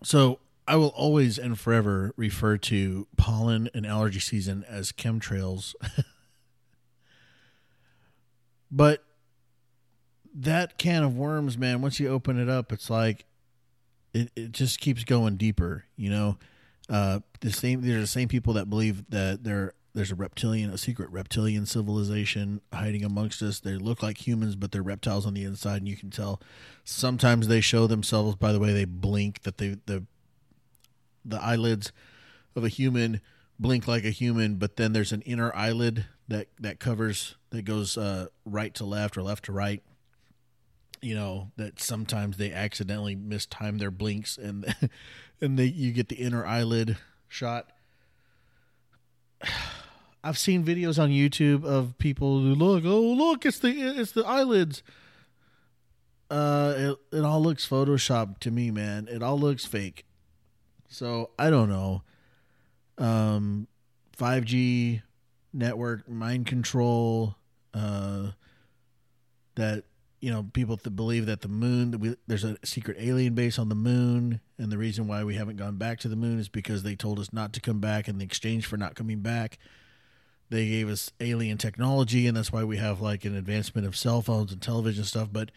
So, 0.02 0.38
I 0.66 0.76
will 0.76 0.88
always 0.88 1.38
and 1.38 1.58
forever 1.58 2.14
refer 2.16 2.56
to 2.56 3.06
pollen 3.16 3.68
and 3.74 3.86
allergy 3.86 4.20
season 4.20 4.64
as 4.68 4.92
chemtrails. 4.92 5.74
but 8.70 9.04
that 10.34 10.78
can 10.78 11.02
of 11.02 11.16
worms, 11.16 11.58
man, 11.58 11.82
once 11.82 12.00
you 12.00 12.08
open 12.08 12.38
it 12.38 12.48
up, 12.48 12.72
it's 12.72 12.88
like 12.88 13.26
it, 14.14 14.30
it 14.34 14.52
just 14.52 14.80
keeps 14.80 15.04
going 15.04 15.36
deeper, 15.36 15.84
you 15.96 16.08
know. 16.08 16.38
Uh, 16.88 17.20
the 17.40 17.50
same 17.50 17.80
there's 17.80 18.02
the 18.02 18.06
same 18.06 18.28
people 18.28 18.52
that 18.54 18.68
believe 18.68 19.08
that 19.10 19.44
there 19.44 19.72
there's 19.94 20.10
a 20.10 20.14
reptilian 20.14 20.70
a 20.70 20.78
secret 20.78 21.08
reptilian 21.10 21.66
civilization 21.66 22.60
hiding 22.72 23.04
amongst 23.04 23.42
us. 23.42 23.60
They 23.60 23.76
look 23.76 24.02
like 24.02 24.26
humans, 24.26 24.56
but 24.56 24.72
they're 24.72 24.82
reptiles 24.82 25.24
on 25.24 25.34
the 25.34 25.44
inside, 25.44 25.78
and 25.78 25.88
you 25.88 25.96
can 25.96 26.10
tell. 26.10 26.40
Sometimes 26.84 27.48
they 27.48 27.60
show 27.60 27.86
themselves 27.86 28.36
by 28.36 28.52
the 28.52 28.60
way 28.60 28.72
they 28.72 28.84
blink. 28.84 29.42
That 29.42 29.58
they 29.58 29.76
the 29.86 30.04
the 31.24 31.40
eyelids 31.42 31.92
of 32.54 32.64
a 32.64 32.68
human 32.68 33.20
blink 33.58 33.86
like 33.86 34.04
a 34.04 34.10
human, 34.10 34.56
but 34.56 34.76
then 34.76 34.92
there's 34.92 35.12
an 35.12 35.22
inner 35.22 35.54
eyelid 35.54 36.06
that 36.28 36.48
that 36.60 36.80
covers 36.80 37.36
that 37.50 37.62
goes 37.62 37.96
uh, 37.96 38.26
right 38.44 38.74
to 38.74 38.84
left 38.84 39.16
or 39.16 39.22
left 39.22 39.44
to 39.46 39.52
right. 39.52 39.82
You 41.04 41.14
know 41.14 41.52
that 41.56 41.80
sometimes 41.80 42.36
they 42.38 42.52
accidentally 42.52 43.14
mistime 43.14 43.78
their 43.78 43.90
blinks, 43.90 44.38
and 44.38 44.74
and 45.40 45.58
they 45.58 45.66
you 45.66 45.92
get 45.92 46.08
the 46.08 46.16
inner 46.16 46.44
eyelid 46.44 46.96
shot. 47.28 47.70
I've 50.24 50.38
seen 50.38 50.64
videos 50.64 50.98
on 50.98 51.10
YouTube 51.10 51.66
of 51.66 51.98
people 51.98 52.40
who 52.40 52.54
look, 52.54 52.84
oh 52.86 53.02
look, 53.02 53.44
it's 53.44 53.58
the 53.58 53.68
it's 53.68 54.12
the 54.12 54.24
eyelids. 54.24 54.82
Uh, 56.30 56.74
it, 56.76 57.18
it 57.18 57.24
all 57.24 57.42
looks 57.42 57.68
photoshopped 57.68 58.38
to 58.40 58.50
me, 58.50 58.70
man. 58.70 59.06
It 59.10 59.22
all 59.22 59.38
looks 59.38 59.66
fake. 59.66 60.06
So 60.88 61.30
I 61.38 61.50
don't 61.50 61.68
know. 61.68 62.02
Um, 62.96 63.68
5G 64.16 65.02
network 65.52 66.08
mind 66.08 66.46
control. 66.46 67.36
Uh, 67.74 68.30
that 69.56 69.84
you 70.24 70.30
know 70.30 70.46
people 70.52 70.76
that 70.76 70.90
believe 70.90 71.26
that 71.26 71.42
the 71.42 71.48
moon 71.48 71.90
that 71.90 71.98
we, 71.98 72.16
there's 72.26 72.44
a 72.44 72.56
secret 72.64 72.96
alien 72.98 73.34
base 73.34 73.58
on 73.58 73.68
the 73.68 73.74
moon, 73.74 74.40
and 74.58 74.72
the 74.72 74.78
reason 74.78 75.06
why 75.06 75.24
we 75.24 75.34
haven't 75.34 75.56
gone 75.56 75.76
back 75.76 75.98
to 76.00 76.08
the 76.08 76.16
moon 76.16 76.38
is 76.38 76.48
because 76.48 76.82
they 76.82 76.96
told 76.96 77.18
us 77.18 77.32
not 77.32 77.52
to 77.52 77.60
come 77.60 77.80
back, 77.80 78.08
in 78.08 78.18
the 78.18 78.24
exchange 78.24 78.66
for 78.66 78.76
not 78.76 78.94
coming 78.94 79.20
back, 79.20 79.58
they 80.50 80.68
gave 80.68 80.88
us 80.88 81.12
alien 81.20 81.58
technology, 81.58 82.26
and 82.26 82.36
that's 82.36 82.52
why 82.52 82.64
we 82.64 82.76
have 82.78 83.00
like 83.00 83.24
an 83.24 83.36
advancement 83.36 83.86
of 83.86 83.96
cell 83.96 84.22
phones 84.22 84.52
and 84.52 84.62
television 84.62 85.04
stuff. 85.04 85.28
But 85.32 85.50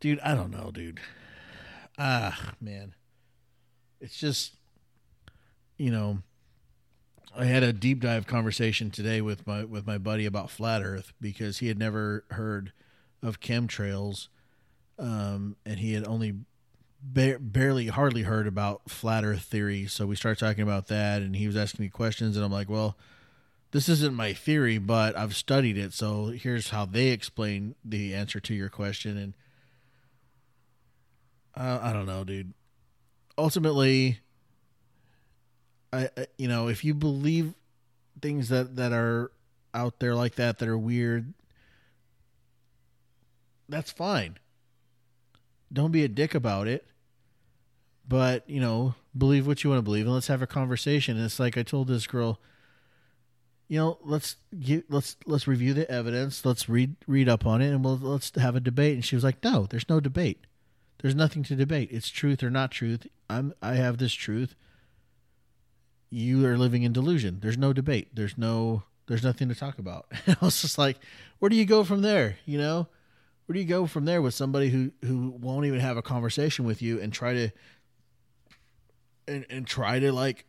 dude, 0.00 0.20
I 0.20 0.34
don't 0.34 0.50
know, 0.50 0.70
dude. 0.72 1.00
Ah, 1.98 2.54
man 2.60 2.94
it's 4.00 4.18
just 4.18 4.54
you 5.76 5.90
know 5.90 6.18
I 7.36 7.44
had 7.44 7.62
a 7.62 7.72
deep 7.72 8.00
dive 8.00 8.26
conversation 8.26 8.90
today 8.90 9.20
with 9.20 9.46
my 9.46 9.64
with 9.64 9.86
my 9.86 9.98
buddy 9.98 10.26
about 10.26 10.50
flat 10.50 10.82
Earth 10.82 11.12
because 11.20 11.58
he 11.58 11.68
had 11.68 11.78
never 11.78 12.24
heard 12.30 12.72
of 13.22 13.40
chemtrails, 13.40 14.28
um, 14.98 15.56
and 15.64 15.78
he 15.80 15.92
had 15.94 16.06
only 16.06 16.34
ba- 17.02 17.38
barely 17.40 17.88
hardly 17.88 18.22
heard 18.22 18.46
about 18.46 18.90
flat 18.90 19.24
Earth 19.24 19.42
theory. 19.42 19.86
So 19.86 20.06
we 20.06 20.16
started 20.16 20.38
talking 20.38 20.62
about 20.62 20.88
that, 20.88 21.22
and 21.22 21.36
he 21.36 21.46
was 21.46 21.56
asking 21.56 21.84
me 21.84 21.88
questions, 21.88 22.36
and 22.36 22.44
I'm 22.44 22.52
like, 22.52 22.68
well. 22.68 22.96
This 23.72 23.88
isn't 23.88 24.16
my 24.16 24.32
theory, 24.32 24.78
but 24.78 25.16
I've 25.16 25.36
studied 25.36 25.78
it. 25.78 25.92
So 25.92 26.32
here's 26.34 26.70
how 26.70 26.86
they 26.86 27.10
explain 27.10 27.76
the 27.84 28.16
answer 28.16 28.40
to 28.40 28.52
your 28.52 28.68
question. 28.68 29.16
And 29.16 29.34
uh, 31.54 31.78
I 31.80 31.92
don't 31.92 32.06
know, 32.06 32.24
dude 32.24 32.52
ultimately, 33.40 34.20
I, 35.92 36.10
I 36.16 36.26
you 36.38 36.46
know 36.46 36.68
if 36.68 36.84
you 36.84 36.94
believe 36.94 37.54
things 38.20 38.50
that 38.50 38.76
that 38.76 38.92
are 38.92 39.32
out 39.72 39.98
there 39.98 40.14
like 40.14 40.36
that 40.36 40.58
that 40.58 40.68
are 40.68 40.78
weird, 40.78 41.32
that's 43.70 43.90
fine. 43.92 44.38
don't 45.72 45.92
be 45.92 46.04
a 46.04 46.08
dick 46.08 46.34
about 46.34 46.68
it. 46.68 46.86
But, 48.06 48.48
you 48.50 48.60
know, 48.60 48.96
believe 49.16 49.46
what 49.46 49.62
you 49.62 49.70
want 49.70 49.78
to 49.78 49.84
believe 49.84 50.04
and 50.04 50.14
let's 50.14 50.26
have 50.26 50.42
a 50.42 50.46
conversation. 50.46 51.16
And 51.16 51.24
it's 51.24 51.38
like 51.38 51.56
I 51.56 51.62
told 51.62 51.86
this 51.86 52.08
girl, 52.08 52.40
you 53.68 53.78
know, 53.78 53.98
let's 54.02 54.34
get, 54.58 54.90
let's 54.90 55.16
let's 55.26 55.46
review 55.46 55.74
the 55.74 55.88
evidence, 55.88 56.44
let's 56.44 56.68
read 56.68 56.96
read 57.06 57.28
up 57.28 57.46
on 57.46 57.62
it 57.62 57.68
and 57.68 57.84
we'll 57.84 57.98
let's 57.98 58.32
have 58.34 58.56
a 58.56 58.60
debate. 58.60 58.94
And 58.94 59.04
she 59.04 59.14
was 59.14 59.22
like, 59.22 59.44
"No, 59.44 59.66
there's 59.70 59.88
no 59.88 60.00
debate. 60.00 60.44
There's 61.00 61.14
nothing 61.14 61.44
to 61.44 61.54
debate. 61.54 61.90
It's 61.92 62.08
truth 62.08 62.42
or 62.42 62.50
not 62.50 62.72
truth. 62.72 63.06
I'm 63.28 63.54
I 63.62 63.74
have 63.74 63.98
this 63.98 64.12
truth. 64.12 64.56
You 66.10 66.44
are 66.46 66.58
living 66.58 66.82
in 66.82 66.92
delusion. 66.92 67.38
There's 67.40 67.56
no 67.56 67.72
debate. 67.72 68.08
There's 68.12 68.36
no 68.36 68.82
there's 69.06 69.22
nothing 69.22 69.48
to 69.50 69.54
talk 69.54 69.78
about." 69.78 70.06
And 70.26 70.36
I 70.42 70.44
was 70.44 70.60
just 70.60 70.76
like, 70.76 70.98
"Where 71.38 71.48
do 71.48 71.54
you 71.54 71.64
go 71.64 71.84
from 71.84 72.02
there, 72.02 72.38
you 72.44 72.58
know?" 72.58 72.88
Where 73.50 73.54
do 73.54 73.58
you 73.58 73.66
go 73.66 73.84
from 73.84 74.04
there 74.04 74.22
with 74.22 74.32
somebody 74.32 74.68
who 74.68 74.92
who 75.04 75.34
won't 75.40 75.66
even 75.66 75.80
have 75.80 75.96
a 75.96 76.02
conversation 76.02 76.64
with 76.64 76.80
you 76.80 77.00
and 77.00 77.12
try 77.12 77.34
to 77.34 77.50
and 79.26 79.44
and 79.50 79.66
try 79.66 79.98
to 79.98 80.12
like 80.12 80.44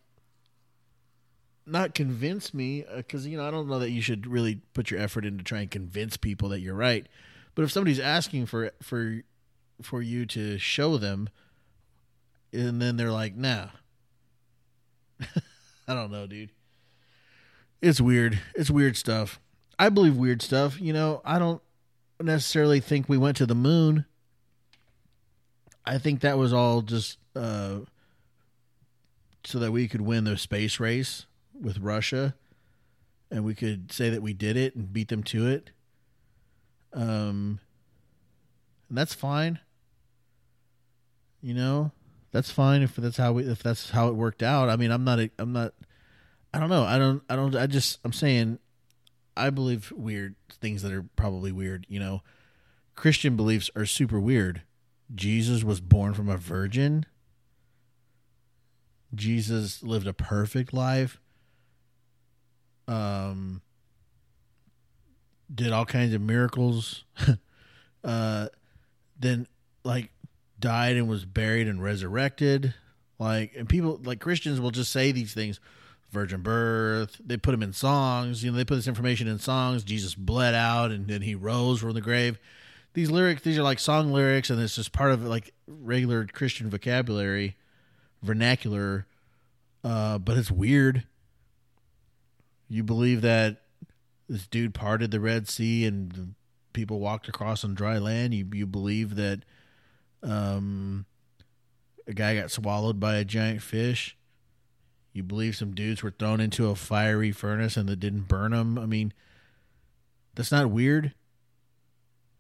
not 1.65 1.95
convince 1.95 2.53
me 2.53 2.85
because 2.95 3.25
uh, 3.25 3.29
you 3.29 3.37
know 3.37 3.47
I 3.47 3.49
don't 3.49 3.67
know 3.67 3.79
that 3.79 3.89
you 3.89 4.03
should 4.03 4.27
really 4.27 4.61
put 4.75 4.91
your 4.91 4.99
effort 4.99 5.25
into 5.25 5.43
trying 5.43 5.67
to 5.67 5.75
convince 5.75 6.15
people 6.15 6.49
that 6.49 6.59
you're 6.59 6.75
right. 6.75 7.07
But 7.55 7.63
if 7.63 7.71
somebody's 7.71 7.99
asking 7.99 8.45
for 8.45 8.69
for 8.83 9.23
for 9.81 10.03
you 10.03 10.27
to 10.27 10.59
show 10.59 10.97
them, 10.99 11.27
and 12.53 12.79
then 12.79 12.97
they're 12.97 13.11
like, 13.11 13.35
"Nah," 13.35 13.69
I 15.87 15.95
don't 15.95 16.11
know, 16.11 16.27
dude. 16.27 16.51
It's 17.81 17.99
weird. 17.99 18.37
It's 18.53 18.69
weird 18.69 18.95
stuff. 18.95 19.39
I 19.79 19.89
believe 19.89 20.15
weird 20.15 20.43
stuff. 20.43 20.79
You 20.79 20.93
know, 20.93 21.23
I 21.25 21.39
don't 21.39 21.63
necessarily 22.25 22.79
think 22.79 23.07
we 23.07 23.17
went 23.17 23.38
to 23.38 23.45
the 23.45 23.55
moon. 23.55 24.05
I 25.86 25.97
think 25.97 26.21
that 26.21 26.38
was 26.38 26.53
all 26.53 26.81
just 26.81 27.17
uh, 27.35 27.79
so 29.43 29.60
that 29.60 29.71
we 29.71 29.87
could 29.87 30.02
win 30.02 30.25
the 30.25 30.37
space 30.37 30.79
race 30.79 31.25
with 31.60 31.79
Russia, 31.79 32.35
and 33.29 33.43
we 33.43 33.56
could 33.56 33.91
say 33.91 34.10
that 34.10 34.21
we 34.21 34.33
did 34.33 34.58
it 34.58 34.75
and 34.75 34.93
beat 34.93 35.08
them 35.08 35.23
to 35.23 35.48
it. 35.48 35.71
Um, 36.93 37.60
and 38.89 38.98
that's 38.98 39.13
fine. 39.13 39.60
You 41.41 41.54
know, 41.54 41.91
that's 42.31 42.52
fine 42.52 42.81
if 42.81 42.96
that's 42.96 43.17
how 43.17 43.33
we 43.33 43.43
if 43.43 43.63
that's 43.63 43.89
how 43.89 44.10
it 44.10 44.15
worked 44.15 44.43
out. 44.43 44.69
I 44.69 44.75
mean, 44.75 44.91
I'm 44.91 45.04
not 45.04 45.19
a, 45.19 45.31
I'm 45.39 45.54
not. 45.54 45.73
I 46.54 46.60
don't 46.60 46.69
know. 46.69 46.83
I 46.83 46.98
don't. 46.98 47.23
I 47.29 47.35
don't. 47.35 47.56
I 47.56 47.65
just. 47.65 48.00
I'm 48.04 48.13
saying 48.13 48.60
I 49.36 49.50
believe 49.50 49.92
weird 49.96 50.36
things 50.50 50.82
that 50.82 50.92
are 50.92 51.06
probably 51.15 51.52
weird. 51.52 51.86
You 51.90 52.00
know, 52.00 52.21
Christian 52.96 53.36
beliefs 53.36 53.69
are 53.75 53.86
super 53.86 54.19
weird. 54.19 54.63
Jesus 55.13 55.63
was 55.63 55.82
born 55.82 56.13
from 56.13 56.29
a 56.29 56.38
virgin. 56.38 57.06
Jesus 59.13 59.84
lived 59.84 60.08
a 60.08 60.13
perfect 60.13 60.73
life. 60.73 61.19
Um, 62.88 63.62
did 65.54 65.71
all 65.71 65.86
kinds 65.86 66.13
of 66.13 66.21
miracles. 66.21 67.04
uh, 68.04 68.48
then 69.19 69.48
like 69.84 70.12
died 70.60 70.96
and 70.96 71.10
was 71.10 71.25
buried 71.25 71.67
and 71.67 71.84
resurrected. 71.84 72.73
Like, 73.19 73.54
and 73.56 73.67
people 73.67 74.00
like 74.04 74.19
Christians 74.19 74.60
will 74.60 74.71
just 74.71 74.92
say 74.92 75.12
these 75.12 75.34
things 75.34 75.60
virgin 76.12 76.41
birth. 76.41 77.19
They 77.25 77.37
put 77.37 77.53
him 77.53 77.63
in 77.63 77.73
songs. 77.73 78.43
You 78.43 78.51
know, 78.51 78.57
they 78.57 78.65
put 78.65 78.75
this 78.75 78.87
information 78.87 79.27
in 79.27 79.39
songs. 79.39 79.83
Jesus 79.83 80.13
bled 80.13 80.53
out 80.53 80.91
and 80.91 81.07
then 81.07 81.21
he 81.21 81.35
rose 81.35 81.79
from 81.79 81.93
the 81.93 82.01
grave. 82.01 82.37
These 82.93 83.09
lyrics, 83.09 83.41
these 83.41 83.57
are 83.57 83.63
like 83.63 83.79
song 83.79 84.12
lyrics, 84.12 84.49
and 84.49 84.62
it's 84.62 84.75
just 84.75 84.91
part 84.91 85.12
of 85.12 85.23
like 85.23 85.53
regular 85.65 86.25
Christian 86.25 86.69
vocabulary, 86.69 87.55
vernacular. 88.21 89.07
Uh, 89.83 90.17
but 90.17 90.37
it's 90.37 90.51
weird. 90.51 91.05
You 92.67 92.83
believe 92.83 93.21
that 93.21 93.62
this 94.27 94.45
dude 94.47 94.73
parted 94.73 95.12
the 95.12 95.19
Red 95.19 95.47
Sea 95.47 95.85
and 95.85 96.35
people 96.73 96.99
walked 96.99 97.27
across 97.29 97.63
on 97.63 97.73
dry 97.73 97.97
land. 97.97 98.33
You 98.33 98.47
you 98.53 98.65
believe 98.65 99.15
that 99.15 99.43
um, 100.21 101.05
a 102.07 102.13
guy 102.13 102.35
got 102.35 102.51
swallowed 102.51 102.99
by 102.99 103.15
a 103.15 103.25
giant 103.25 103.62
fish 103.62 104.17
you 105.13 105.23
believe 105.23 105.55
some 105.55 105.73
dudes 105.73 106.03
were 106.03 106.12
thrown 106.12 106.39
into 106.39 106.69
a 106.69 106.75
fiery 106.75 107.31
furnace 107.31 107.77
and 107.77 107.89
that 107.89 107.99
didn't 107.99 108.27
burn 108.27 108.51
them? 108.51 108.77
I 108.77 108.85
mean, 108.85 109.13
that's 110.35 110.51
not 110.51 110.69
weird. 110.69 111.13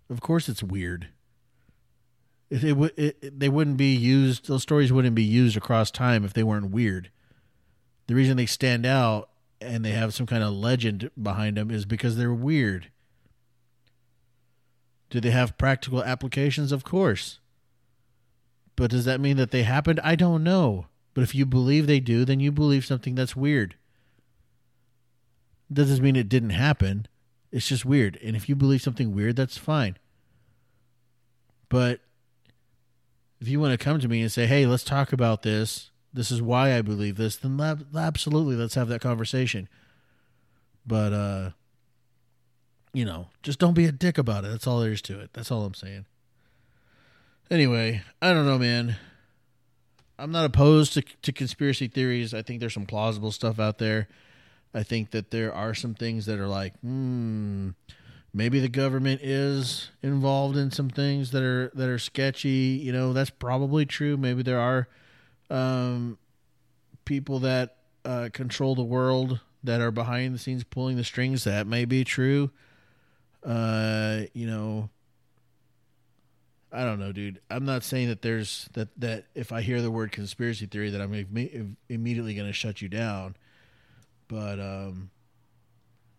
Of 0.09 0.21
course, 0.21 0.47
it's 0.49 0.63
weird. 0.63 1.09
It, 2.49 2.63
it, 2.63 2.93
it, 2.97 3.39
they 3.39 3.49
wouldn't 3.49 3.77
be 3.77 3.95
used. 3.95 4.47
Those 4.47 4.61
stories 4.61 4.91
wouldn't 4.91 5.15
be 5.15 5.23
used 5.23 5.55
across 5.55 5.89
time 5.91 6.25
if 6.25 6.33
they 6.33 6.43
weren't 6.43 6.71
weird. 6.71 7.09
The 8.07 8.15
reason 8.15 8.35
they 8.35 8.45
stand 8.45 8.85
out 8.85 9.29
and 9.61 9.85
they 9.85 9.91
have 9.91 10.13
some 10.13 10.25
kind 10.25 10.43
of 10.43 10.53
legend 10.53 11.11
behind 11.21 11.55
them 11.55 11.71
is 11.71 11.85
because 11.85 12.17
they're 12.17 12.33
weird. 12.33 12.91
Do 15.09 15.19
they 15.19 15.31
have 15.31 15.57
practical 15.57 16.03
applications? 16.03 16.71
Of 16.71 16.83
course. 16.83 17.39
But 18.75 18.91
does 18.91 19.05
that 19.05 19.21
mean 19.21 19.37
that 19.37 19.51
they 19.51 19.63
happened? 19.63 19.99
I 20.03 20.15
don't 20.15 20.43
know. 20.43 20.87
But 21.13 21.23
if 21.23 21.35
you 21.35 21.45
believe 21.45 21.87
they 21.87 21.99
do, 21.99 22.23
then 22.25 22.39
you 22.39 22.51
believe 22.51 22.85
something 22.85 23.15
that's 23.15 23.35
weird. 23.35 23.75
Doesn't 25.71 26.03
mean 26.03 26.15
it 26.15 26.29
didn't 26.29 26.51
happen. 26.51 27.07
It's 27.51 27.67
just 27.67 27.85
weird. 27.85 28.17
And 28.23 28.35
if 28.35 28.47
you 28.47 28.55
believe 28.55 28.81
something 28.81 29.13
weird, 29.13 29.35
that's 29.35 29.57
fine. 29.57 29.97
But 31.69 32.01
if 33.39 33.47
you 33.47 33.59
want 33.59 33.71
to 33.71 33.83
come 33.83 33.99
to 33.99 34.07
me 34.07 34.21
and 34.21 34.31
say, 34.31 34.45
hey, 34.45 34.65
let's 34.65 34.83
talk 34.83 35.11
about 35.11 35.41
this, 35.41 35.91
this 36.13 36.31
is 36.31 36.41
why 36.41 36.75
I 36.75 36.81
believe 36.81 37.17
this, 37.17 37.37
then 37.37 37.59
absolutely 37.95 38.55
let's 38.55 38.75
have 38.75 38.89
that 38.89 39.01
conversation. 39.01 39.67
But, 40.85 41.13
uh, 41.13 41.49
you 42.93 43.05
know, 43.05 43.27
just 43.43 43.59
don't 43.59 43.73
be 43.73 43.85
a 43.85 43.91
dick 43.91 44.17
about 44.17 44.43
it. 44.43 44.51
That's 44.51 44.67
all 44.67 44.79
there 44.79 44.91
is 44.91 45.01
to 45.03 45.19
it. 45.19 45.31
That's 45.33 45.51
all 45.51 45.63
I'm 45.63 45.73
saying. 45.73 46.05
Anyway, 47.49 48.01
I 48.21 48.33
don't 48.33 48.45
know, 48.45 48.57
man. 48.57 48.97
I'm 50.21 50.31
not 50.31 50.45
opposed 50.45 50.93
to, 50.93 51.01
to 51.01 51.31
conspiracy 51.31 51.87
theories. 51.87 52.33
I 52.33 52.43
think 52.43 52.59
there's 52.59 52.75
some 52.75 52.85
plausible 52.85 53.31
stuff 53.31 53.59
out 53.59 53.79
there. 53.79 54.07
I 54.71 54.83
think 54.83 55.11
that 55.11 55.31
there 55.31 55.51
are 55.51 55.73
some 55.73 55.95
things 55.95 56.27
that 56.27 56.39
are 56.39 56.47
like, 56.47 56.77
hmm, 56.79 57.69
maybe 58.31 58.59
the 58.59 58.69
government 58.69 59.21
is 59.23 59.89
involved 60.03 60.57
in 60.57 60.69
some 60.69 60.89
things 60.89 61.31
that 61.31 61.41
are 61.41 61.71
that 61.73 61.89
are 61.89 61.97
sketchy. 61.97 62.79
You 62.83 62.93
know, 62.93 63.13
that's 63.13 63.31
probably 63.31 63.85
true. 63.85 64.15
Maybe 64.15 64.43
there 64.43 64.59
are 64.59 64.87
um, 65.49 66.19
people 67.03 67.39
that 67.39 67.77
uh, 68.05 68.29
control 68.31 68.75
the 68.75 68.83
world 68.83 69.39
that 69.63 69.81
are 69.81 69.91
behind 69.91 70.35
the 70.35 70.39
scenes 70.39 70.63
pulling 70.63 70.97
the 70.97 71.03
strings. 71.03 71.45
That 71.45 71.65
may 71.65 71.85
be 71.85 72.03
true. 72.03 72.51
Uh, 73.43 74.21
you 74.33 74.45
know, 74.45 74.89
I 76.71 76.83
don't 76.85 76.99
know, 76.99 77.11
dude. 77.11 77.41
I'm 77.49 77.65
not 77.65 77.83
saying 77.83 78.07
that 78.07 78.21
there's 78.21 78.69
that 78.73 78.89
that 78.97 79.25
if 79.35 79.51
I 79.51 79.61
hear 79.61 79.81
the 79.81 79.91
word 79.91 80.11
conspiracy 80.11 80.65
theory 80.65 80.89
that 80.89 81.01
I'm 81.01 81.13
Im- 81.13 81.77
immediately 81.89 82.33
going 82.33 82.47
to 82.47 82.53
shut 82.53 82.81
you 82.81 82.87
down. 82.87 83.35
But 84.27 84.59
um, 84.59 85.11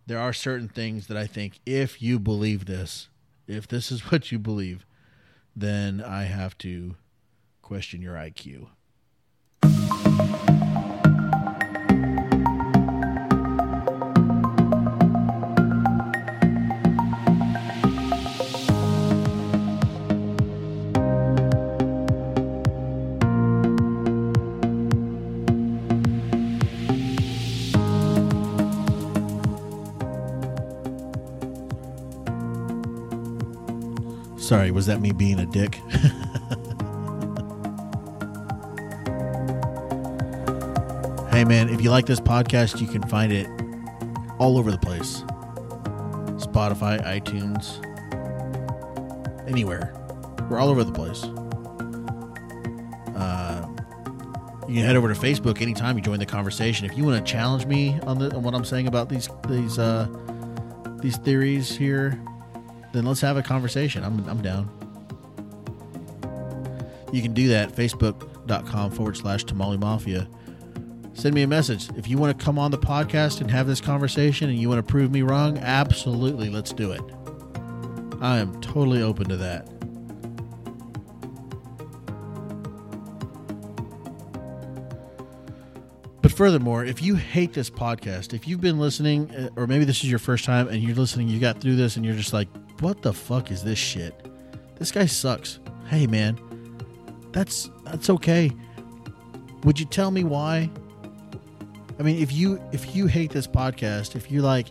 there 0.06 0.18
are 0.18 0.34
certain 0.34 0.68
things 0.68 1.06
that 1.06 1.16
I 1.16 1.26
think 1.26 1.60
if 1.64 2.02
you 2.02 2.18
believe 2.18 2.66
this, 2.66 3.08
if 3.46 3.66
this 3.66 3.90
is 3.90 4.00
what 4.12 4.30
you 4.30 4.38
believe, 4.38 4.84
then 5.56 6.02
I 6.02 6.24
have 6.24 6.58
to 6.58 6.96
question 7.62 8.02
your 8.02 8.14
IQ. 8.14 8.68
Sorry, 34.42 34.72
was 34.72 34.86
that 34.86 35.00
me 35.00 35.12
being 35.12 35.38
a 35.38 35.46
dick? 35.46 35.76
hey, 41.30 41.44
man, 41.44 41.68
if 41.68 41.80
you 41.80 41.90
like 41.90 42.06
this 42.06 42.18
podcast, 42.18 42.80
you 42.80 42.88
can 42.88 43.02
find 43.04 43.32
it 43.32 43.46
all 44.40 44.58
over 44.58 44.72
the 44.72 44.78
place 44.78 45.20
Spotify, 46.42 47.00
iTunes, 47.04 47.78
anywhere. 49.48 49.94
We're 50.50 50.58
all 50.58 50.70
over 50.70 50.82
the 50.82 50.90
place. 50.90 51.22
Uh, 53.14 53.64
you 54.66 54.74
can 54.74 54.84
head 54.84 54.96
over 54.96 55.14
to 55.14 55.20
Facebook 55.20 55.62
anytime 55.62 55.96
you 55.96 56.02
join 56.02 56.18
the 56.18 56.26
conversation. 56.26 56.84
If 56.84 56.98
you 56.98 57.04
want 57.04 57.24
to 57.24 57.32
challenge 57.32 57.66
me 57.66 58.00
on, 58.00 58.18
the, 58.18 58.34
on 58.34 58.42
what 58.42 58.54
I'm 58.54 58.64
saying 58.64 58.88
about 58.88 59.08
these 59.08 59.28
these 59.48 59.78
uh, 59.78 60.08
these 61.00 61.16
theories 61.18 61.76
here, 61.76 62.20
then 62.92 63.04
let's 63.04 63.20
have 63.20 63.36
a 63.36 63.42
conversation. 63.42 64.04
I'm 64.04 64.28
I'm 64.28 64.42
down. 64.42 64.70
you 67.12 67.20
can 67.22 67.34
do 67.34 67.48
that 67.48 67.70
facebook.com 67.70 68.90
forward 68.90 69.16
slash 69.16 69.44
tamale 69.44 69.76
mafia 69.76 70.26
send 71.12 71.34
me 71.34 71.42
a 71.42 71.46
message 71.46 71.88
if 71.96 72.08
you 72.08 72.16
want 72.16 72.36
to 72.36 72.44
come 72.44 72.58
on 72.58 72.70
the 72.70 72.78
podcast 72.78 73.40
and 73.40 73.50
have 73.50 73.66
this 73.66 73.80
conversation 73.80 74.48
and 74.48 74.58
you 74.58 74.68
want 74.68 74.84
to 74.84 74.90
prove 74.90 75.12
me 75.12 75.22
wrong 75.22 75.58
absolutely 75.58 76.48
let's 76.48 76.72
do 76.72 76.90
it 76.90 77.02
i 78.20 78.38
am 78.38 78.58
totally 78.60 79.02
open 79.02 79.28
to 79.28 79.36
that 79.36 79.68
But 86.22 86.30
furthermore, 86.30 86.84
if 86.84 87.02
you 87.02 87.16
hate 87.16 87.52
this 87.52 87.68
podcast, 87.68 88.32
if 88.32 88.46
you've 88.46 88.60
been 88.60 88.78
listening, 88.78 89.28
uh, 89.32 89.48
or 89.56 89.66
maybe 89.66 89.84
this 89.84 90.04
is 90.04 90.08
your 90.08 90.20
first 90.20 90.44
time 90.44 90.68
and 90.68 90.80
you're 90.80 90.94
listening, 90.94 91.28
you 91.28 91.40
got 91.40 91.60
through 91.60 91.74
this 91.74 91.96
and 91.96 92.06
you're 92.06 92.14
just 92.14 92.32
like, 92.32 92.46
what 92.80 93.02
the 93.02 93.12
fuck 93.12 93.50
is 93.50 93.62
this 93.62 93.78
shit? 93.78 94.14
This 94.76 94.90
guy 94.90 95.06
sucks. 95.06 95.60
Hey 95.86 96.06
man, 96.06 96.38
that's 97.32 97.70
that's 97.84 98.10
okay. 98.10 98.50
Would 99.64 99.78
you 99.78 99.86
tell 99.86 100.10
me 100.10 100.24
why? 100.24 100.70
I 101.98 102.02
mean, 102.02 102.20
if 102.20 102.32
you 102.32 102.60
if 102.72 102.96
you 102.96 103.06
hate 103.06 103.30
this 103.30 103.46
podcast, 103.46 104.16
if 104.16 104.30
you're 104.30 104.42
like, 104.42 104.68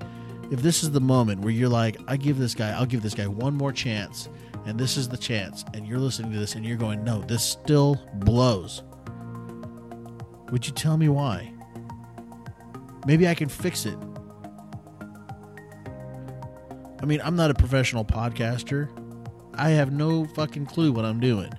if 0.52 0.62
this 0.62 0.84
is 0.84 0.92
the 0.92 1.02
moment 1.02 1.42
where 1.42 1.52
you're 1.52 1.70
like, 1.70 1.98
I 2.08 2.18
give 2.18 2.38
this 2.38 2.56
guy, 2.56 2.72
I'll 2.72 2.86
give 2.86 3.04
this 3.04 3.14
guy 3.14 3.28
one 3.28 3.54
more 3.54 3.72
chance, 3.72 4.28
and 4.66 4.80
this 4.80 4.98
is 4.98 5.08
the 5.08 5.18
chance, 5.18 5.64
and 5.74 5.88
you're 5.88 6.00
listening 6.00 6.34
to 6.34 6.40
this 6.40 6.56
and 6.56 6.66
you're 6.66 6.78
going, 6.78 7.04
no, 7.04 7.22
this 7.22 7.44
still 7.44 8.02
blows 8.16 8.84
would 10.52 10.68
you 10.68 10.74
tell 10.74 10.98
me 10.98 11.08
why? 11.08 11.52
Maybe 13.08 13.28
I 13.28 13.34
can 13.34 13.48
fix 13.50 13.86
it. 13.86 13.98
I 17.02 17.06
mean, 17.06 17.22
I'm 17.24 17.36
not 17.36 17.50
a 17.50 17.54
professional 17.54 18.06
podcaster. 18.06 18.90
I 19.56 19.72
have 19.72 19.92
no 19.92 20.26
fucking 20.26 20.68
clue 20.68 20.92
what 20.92 21.04
I'm 21.04 21.20
doing. 21.20 21.52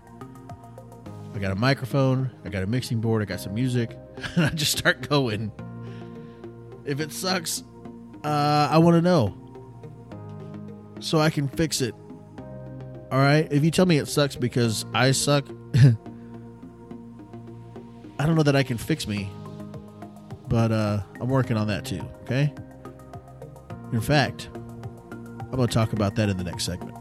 I 1.34 1.38
got 1.38 1.51
a 1.51 1.57
microphone, 1.57 2.30
I 2.45 2.49
got 2.49 2.62
a 2.62 2.66
mixing 2.66 3.01
board, 3.01 3.22
I 3.22 3.24
got 3.24 3.40
some 3.40 3.55
music, 3.55 3.99
and 4.36 4.45
I 4.45 4.51
just 4.51 4.76
start 4.78 5.09
going. 5.09 5.51
If 6.84 7.01
it 7.01 7.12
sucks, 7.12 7.64
uh, 8.24 8.68
I 8.70 8.78
want 8.78 8.97
to 8.97 9.03
know 9.03 9.36
so 11.01 11.18
I 11.18 11.30
can 11.30 11.49
fix 11.49 11.80
it. 11.80 11.95
All 13.11 13.18
right? 13.18 13.49
If 13.51 13.64
you 13.64 13.70
tell 13.70 13.86
me 13.86 13.99
it 13.99 14.07
sucks 14.07 14.36
because 14.36 14.84
I 14.95 15.11
suck, 15.11 15.47
I 18.18 18.26
don't 18.26 18.36
know 18.36 18.43
that 18.45 18.57
I 18.57 18.62
can 18.62 18.78
fix 18.78 19.07
me, 19.09 19.28
but 20.49 20.70
uh, 20.70 21.01
I'm 21.20 21.28
working 21.28 21.57
on 21.57 21.66
that 21.68 21.84
too. 21.84 22.01
Okay. 22.22 22.53
In 23.93 24.01
fact, 24.01 24.49
I'm 25.53 25.59
going 25.59 25.68
to 25.68 25.74
talk 25.74 25.92
about 25.92 26.14
that 26.14 26.30
in 26.30 26.38
the 26.38 26.44
next 26.44 26.64
segment. 26.64 26.91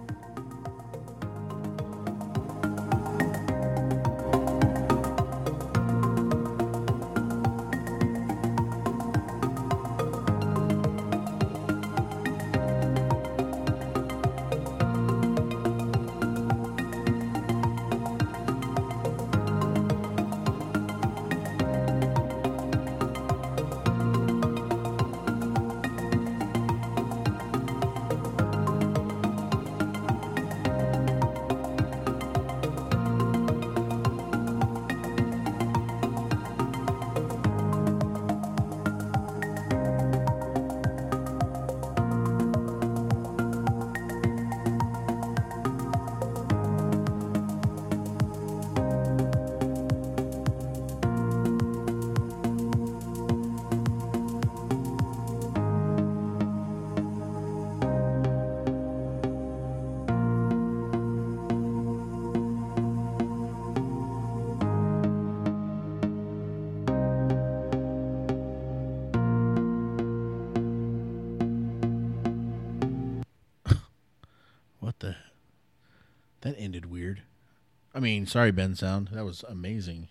I 77.94 78.00
mean, 78.00 78.26
sorry, 78.26 78.52
Bensound. 78.54 79.12
That 79.12 79.26
was 79.26 79.44
amazing. 79.48 80.08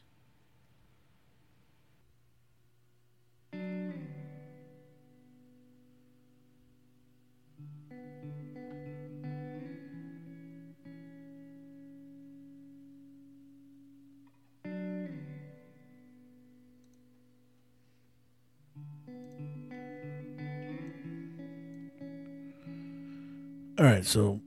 All 23.78 23.86
right, 23.86 24.04
so 24.04 24.40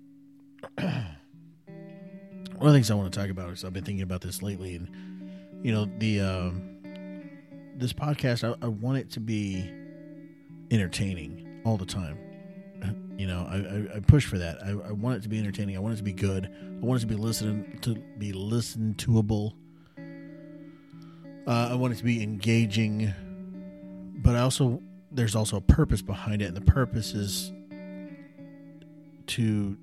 of 2.69 2.73
the 2.73 2.77
things 2.77 2.91
I 2.91 2.95
want 2.95 3.11
to 3.11 3.19
talk 3.19 3.29
about 3.29 3.49
is 3.51 3.65
I've 3.65 3.73
been 3.73 3.83
thinking 3.83 4.03
about 4.03 4.21
this 4.21 4.41
lately, 4.41 4.75
and 4.75 4.89
you 5.65 5.71
know 5.71 5.89
the 5.97 6.21
um, 6.21 6.79
this 7.75 7.93
podcast 7.93 8.43
I, 8.43 8.65
I 8.65 8.69
want 8.69 8.97
it 8.97 9.11
to 9.11 9.19
be 9.19 9.69
entertaining 10.71 11.61
all 11.65 11.77
the 11.77 11.85
time. 11.85 12.17
You 13.15 13.27
know, 13.27 13.47
I, 13.47 13.57
I, 13.57 13.97
I 13.97 13.99
push 13.99 14.25
for 14.25 14.39
that. 14.39 14.57
I, 14.65 14.71
I 14.71 14.91
want 14.91 15.17
it 15.17 15.21
to 15.21 15.29
be 15.29 15.37
entertaining. 15.37 15.77
I 15.77 15.79
want 15.79 15.93
it 15.93 15.97
to 15.97 16.03
be 16.03 16.13
good. 16.13 16.49
I 16.81 16.83
want 16.83 16.99
it 16.99 17.01
to 17.01 17.07
be 17.07 17.15
listening 17.15 17.77
to 17.81 17.93
be 18.17 18.33
listen 18.33 18.95
toable. 18.95 19.53
Uh, 21.45 21.69
I 21.71 21.75
want 21.75 21.93
it 21.93 21.97
to 21.97 22.03
be 22.03 22.23
engaging, 22.23 23.13
but 24.15 24.35
I 24.35 24.39
also 24.39 24.81
there's 25.11 25.35
also 25.35 25.57
a 25.57 25.61
purpose 25.61 26.01
behind 26.01 26.41
it, 26.41 26.45
and 26.45 26.57
the 26.57 26.61
purpose 26.61 27.13
is 27.13 27.53
to 29.27 29.77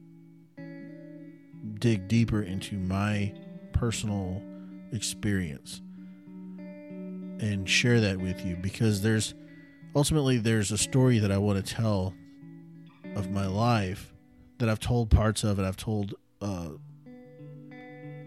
dig 1.80 2.08
deeper 2.08 2.42
into 2.42 2.76
my 2.76 3.34
personal 3.72 4.42
experience 4.92 5.80
and 7.40 7.68
share 7.68 8.00
that 8.00 8.18
with 8.18 8.44
you 8.44 8.56
because 8.56 9.02
there's 9.02 9.34
ultimately 9.94 10.38
there's 10.38 10.70
a 10.70 10.78
story 10.78 11.18
that 11.18 11.32
I 11.32 11.38
want 11.38 11.64
to 11.64 11.74
tell 11.74 12.14
of 13.16 13.30
my 13.30 13.46
life 13.46 14.12
that 14.58 14.68
I've 14.68 14.80
told 14.80 15.10
parts 15.10 15.42
of 15.42 15.58
and 15.58 15.66
I've 15.66 15.76
told 15.76 16.14
uh, 16.40 16.68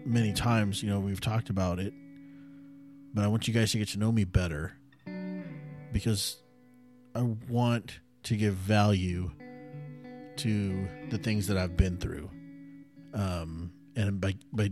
many 0.04 0.32
times. 0.32 0.82
You 0.82 0.90
know, 0.90 1.00
we've 1.00 1.20
talked 1.20 1.48
about 1.48 1.78
it, 1.78 1.94
but 3.14 3.24
I 3.24 3.28
want 3.28 3.48
you 3.48 3.54
guys 3.54 3.72
to 3.72 3.78
get 3.78 3.88
to 3.88 3.98
know 3.98 4.12
me 4.12 4.24
better 4.24 4.76
because 5.92 6.36
I 7.14 7.22
want 7.48 8.00
to 8.24 8.36
give 8.36 8.54
value 8.54 9.30
to 10.36 10.88
the 11.10 11.18
things 11.18 11.46
that 11.46 11.56
I've 11.56 11.76
been 11.76 11.98
through. 11.98 12.28
Um, 13.14 13.72
and 13.96 14.20
by 14.20 14.34
by 14.52 14.70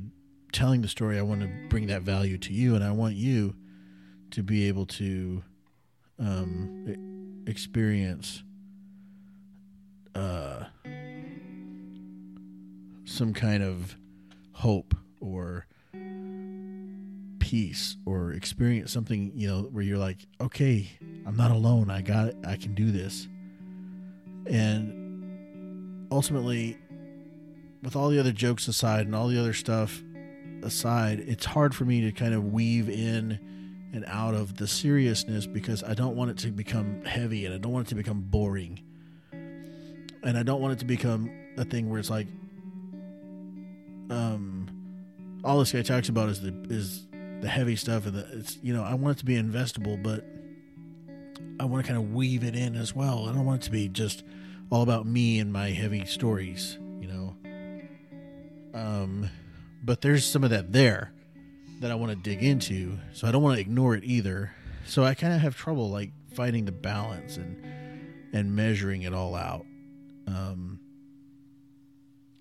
telling 0.52 0.82
the 0.82 0.88
story, 0.88 1.18
I 1.18 1.22
want 1.22 1.40
to 1.40 1.50
bring 1.68 1.86
that 1.86 2.02
value 2.02 2.38
to 2.38 2.52
you, 2.52 2.74
and 2.74 2.84
I 2.84 2.90
want 2.92 3.14
you 3.14 3.54
to 4.32 4.42
be 4.42 4.68
able 4.68 4.86
to 4.86 5.42
um, 6.18 7.44
experience 7.46 8.42
uh, 10.14 10.64
some 13.04 13.32
kind 13.32 13.62
of 13.62 13.96
hope 14.52 14.94
or 15.20 15.66
peace 17.38 17.96
or 18.06 18.32
experience 18.32 18.92
something 18.92 19.32
you 19.34 19.46
know 19.46 19.62
where 19.62 19.82
you're 19.82 19.98
like 19.98 20.26
okay 20.40 20.88
i'm 21.26 21.36
not 21.36 21.50
alone. 21.50 21.90
I 21.90 22.02
got 22.02 22.28
it. 22.28 22.36
I 22.46 22.56
can 22.56 22.74
do 22.74 22.90
this. 22.90 23.28
And 24.46 26.08
ultimately 26.10 26.78
with 27.82 27.96
all 27.96 28.08
the 28.08 28.18
other 28.18 28.32
jokes 28.32 28.68
aside 28.68 29.06
and 29.06 29.14
all 29.14 29.28
the 29.28 29.38
other 29.38 29.52
stuff 29.52 30.02
aside 30.62 31.20
it's 31.26 31.44
hard 31.44 31.74
for 31.74 31.84
me 31.84 32.00
to 32.00 32.12
kind 32.12 32.34
of 32.34 32.52
weave 32.52 32.88
in 32.88 33.38
and 33.92 34.04
out 34.06 34.34
of 34.34 34.56
the 34.56 34.66
seriousness 34.66 35.46
because 35.46 35.82
i 35.84 35.92
don't 35.92 36.14
want 36.14 36.30
it 36.30 36.38
to 36.38 36.48
become 36.50 37.04
heavy 37.04 37.44
and 37.44 37.54
i 37.54 37.58
don't 37.58 37.72
want 37.72 37.86
it 37.86 37.90
to 37.90 37.96
become 37.96 38.20
boring 38.20 38.78
and 40.22 40.38
I 40.38 40.42
don't 40.42 40.60
want 40.60 40.74
it 40.74 40.78
to 40.80 40.84
become 40.84 41.30
a 41.56 41.64
thing 41.64 41.90
where 41.90 41.98
it's 41.98 42.10
like, 42.10 42.26
um, 44.10 44.68
all 45.44 45.58
this 45.58 45.72
guy 45.72 45.82
talks 45.82 46.08
about 46.08 46.28
is 46.28 46.40
the 46.40 46.54
is 46.68 47.06
the 47.40 47.48
heavy 47.48 47.74
stuff 47.74 48.06
and 48.06 48.14
the 48.14 48.38
it's 48.38 48.58
you 48.62 48.72
know 48.72 48.84
I 48.84 48.94
want 48.94 49.16
it 49.16 49.20
to 49.20 49.24
be 49.24 49.34
investable, 49.34 50.00
but 50.02 50.24
I 51.58 51.64
want 51.64 51.84
to 51.84 51.92
kind 51.92 52.02
of 52.02 52.12
weave 52.12 52.44
it 52.44 52.54
in 52.54 52.76
as 52.76 52.94
well. 52.94 53.28
I 53.28 53.32
don't 53.32 53.44
want 53.44 53.62
it 53.62 53.64
to 53.66 53.70
be 53.70 53.88
just 53.88 54.22
all 54.70 54.82
about 54.82 55.06
me 55.06 55.38
and 55.38 55.52
my 55.52 55.70
heavy 55.70 56.04
stories. 56.04 56.78
Um, 58.74 59.28
but 59.82 60.00
there's 60.00 60.24
some 60.24 60.44
of 60.44 60.50
that 60.50 60.72
there 60.72 61.12
that 61.80 61.90
I 61.90 61.94
want 61.94 62.12
to 62.12 62.16
dig 62.16 62.42
into, 62.42 62.98
so 63.12 63.26
I 63.26 63.32
don't 63.32 63.42
want 63.42 63.56
to 63.56 63.60
ignore 63.60 63.94
it 63.94 64.04
either. 64.04 64.54
So 64.86 65.04
I 65.04 65.14
kind 65.14 65.32
of 65.32 65.40
have 65.40 65.56
trouble 65.56 65.90
like 65.90 66.12
finding 66.34 66.64
the 66.64 66.72
balance 66.72 67.36
and 67.36 67.62
and 68.32 68.56
measuring 68.56 69.02
it 69.02 69.12
all 69.12 69.34
out. 69.34 69.66
Um, 70.26 70.80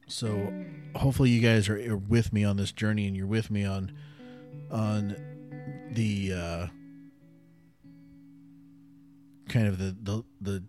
so 0.08 0.54
hopefully 0.96 1.30
you 1.30 1.42
guys 1.42 1.70
are, 1.70 1.94
are, 1.94 1.98
with 1.98 2.32
me 2.32 2.44
on 2.44 2.58
this 2.58 2.72
journey 2.72 3.08
and 3.08 3.16
you're 3.16 3.28
with 3.28 3.50
me 3.50 3.66
on 3.66 3.92
on 4.70 5.16
the 5.92 6.34
uh, 6.34 6.68
kind 9.50 9.68
of 9.68 9.78
the, 9.78 9.96
the 10.02 10.24
the 10.40 10.64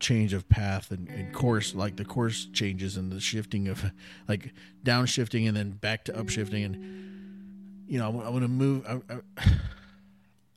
change 0.00 0.32
of 0.32 0.48
path 0.48 0.90
and, 0.90 1.08
and, 1.08 1.32
course 1.32 1.74
like 1.74 1.96
the 1.96 2.04
course 2.04 2.46
changes 2.52 2.96
and 2.96 3.12
the 3.12 3.20
shifting 3.20 3.68
of 3.68 3.92
like 4.28 4.52
downshifting 4.82 5.46
and 5.46 5.56
then 5.56 5.70
back 5.70 6.04
to 6.04 6.12
upshifting 6.12 6.64
and 6.64 7.84
you 7.86 7.98
know 7.98 8.06
i, 8.22 8.28
want 8.28 8.42
to 8.42 8.48
move 8.48 8.84
I, 8.86 8.94
I, 9.12 9.18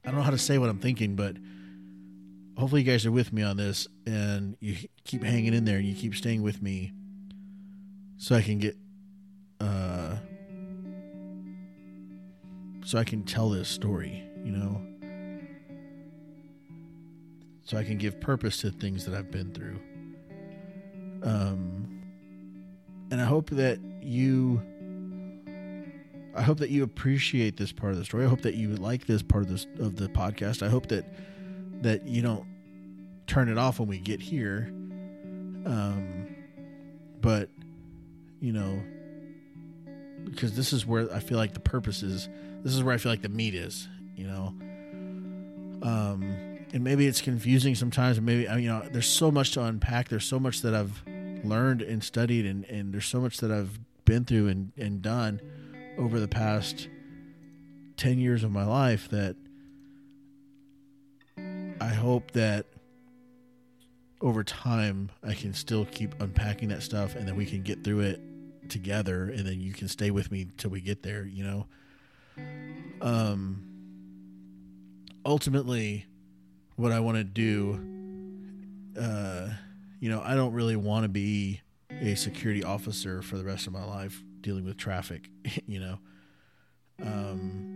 I 0.05 0.09
don't 0.09 0.15
know 0.15 0.21
how 0.21 0.31
to 0.31 0.37
say 0.37 0.57
what 0.57 0.69
i'm 0.69 0.79
thinking 0.79 1.15
but 1.15 1.35
hopefully 2.57 2.81
you 2.81 2.89
guys 2.89 3.05
are 3.05 3.11
with 3.11 3.33
me 3.33 3.43
on 3.43 3.57
this 3.57 3.87
and 4.05 4.55
you 4.59 4.77
keep 5.03 5.23
hanging 5.23 5.53
in 5.53 5.65
there 5.65 5.77
and 5.77 5.85
you 5.85 5.95
keep 5.95 6.15
staying 6.15 6.41
with 6.41 6.61
me 6.61 6.93
so 8.17 8.35
I 8.35 8.41
can 8.41 8.59
get 8.59 8.77
uh 9.59 10.15
so 12.85 12.97
I 12.97 13.03
can 13.05 13.23
tell 13.23 13.49
this 13.49 13.69
story, 13.69 14.23
you 14.43 14.51
know. 14.51 14.92
So 17.63 17.77
I 17.77 17.83
can 17.83 17.97
give 17.97 18.19
purpose 18.19 18.57
to 18.57 18.71
things 18.71 19.05
that 19.05 19.15
I've 19.15 19.31
been 19.31 19.53
through. 19.53 19.79
Um 21.23 22.01
and 23.11 23.21
I 23.21 23.25
hope 23.25 23.51
that 23.51 23.79
you 24.01 24.61
I 26.35 26.41
hope 26.41 26.57
that 26.59 26.69
you 26.69 26.83
appreciate 26.83 27.57
this 27.57 27.71
part 27.71 27.91
of 27.91 27.99
the 27.99 28.05
story. 28.05 28.25
I 28.25 28.27
hope 28.27 28.41
that 28.41 28.55
you 28.55 28.75
like 28.75 29.05
this 29.05 29.21
part 29.21 29.43
of 29.43 29.49
this 29.49 29.67
of 29.79 29.95
the 29.95 30.07
podcast. 30.07 30.63
I 30.63 30.69
hope 30.69 30.87
that 30.87 31.05
that 31.81 32.07
you 32.07 32.21
don't 32.21 32.45
turn 33.27 33.49
it 33.49 33.57
off 33.57 33.79
when 33.79 33.87
we 33.87 33.99
get 33.99 34.21
here. 34.21 34.69
Um, 35.65 36.35
but 37.21 37.49
you 38.39 38.51
know, 38.51 38.81
because 40.25 40.55
this 40.55 40.73
is 40.73 40.85
where 40.85 41.13
I 41.13 41.19
feel 41.19 41.37
like 41.37 41.53
the 41.53 41.59
purpose 41.59 42.03
is. 42.03 42.27
This 42.63 42.73
is 42.73 42.83
where 42.83 42.95
I 42.95 42.97
feel 42.97 43.11
like 43.11 43.21
the 43.21 43.29
meat 43.29 43.53
is. 43.55 43.87
You 44.15 44.27
know, 44.27 44.47
um, 45.83 46.52
and 46.73 46.83
maybe 46.83 47.05
it's 47.05 47.21
confusing 47.21 47.75
sometimes. 47.75 48.17
And 48.17 48.25
Maybe 48.25 48.41
you 48.61 48.67
know, 48.67 48.81
there's 48.91 49.07
so 49.07 49.31
much 49.31 49.51
to 49.51 49.63
unpack. 49.63 50.09
There's 50.09 50.25
so 50.25 50.39
much 50.39 50.61
that 50.63 50.73
I've 50.73 51.03
learned 51.45 51.81
and 51.81 52.03
studied, 52.03 52.45
and 52.45 52.65
and 52.65 52.93
there's 52.93 53.05
so 53.05 53.21
much 53.21 53.37
that 53.37 53.51
I've 53.51 53.79
been 54.05 54.25
through 54.25 54.47
and 54.49 54.71
and 54.77 55.01
done 55.01 55.39
over 55.97 56.19
the 56.19 56.27
past 56.27 56.89
10 57.97 58.17
years 58.17 58.43
of 58.43 58.51
my 58.51 58.65
life 58.65 59.07
that 59.09 59.35
I 61.79 61.89
hope 61.89 62.31
that 62.31 62.65
over 64.21 64.43
time 64.43 65.11
I 65.21 65.33
can 65.33 65.53
still 65.53 65.85
keep 65.85 66.19
unpacking 66.19 66.69
that 66.69 66.81
stuff 66.81 67.15
and 67.15 67.27
then 67.27 67.35
we 67.35 67.45
can 67.45 67.61
get 67.61 67.83
through 67.83 67.99
it 68.01 68.21
together 68.69 69.29
and 69.29 69.45
then 69.45 69.59
you 69.59 69.73
can 69.73 69.87
stay 69.87 70.09
with 70.09 70.31
me 70.31 70.47
till 70.57 70.71
we 70.71 70.81
get 70.81 71.03
there, 71.03 71.25
you 71.25 71.43
know. 71.43 71.67
Um 73.01 73.69
ultimately 75.25 76.05
what 76.75 76.91
I 76.91 76.99
want 76.99 77.17
to 77.17 77.23
do 77.23 77.79
uh 78.99 79.49
you 79.99 80.09
know, 80.09 80.21
I 80.21 80.35
don't 80.35 80.51
really 80.51 80.75
want 80.75 81.03
to 81.03 81.09
be 81.09 81.61
a 81.89 82.15
security 82.15 82.63
officer 82.63 83.21
for 83.21 83.37
the 83.37 83.45
rest 83.45 83.67
of 83.67 83.73
my 83.73 83.85
life 83.85 84.21
dealing 84.41 84.65
with 84.65 84.75
traffic, 84.77 85.29
you 85.67 85.79
know. 85.79 85.99
Um 87.01 87.73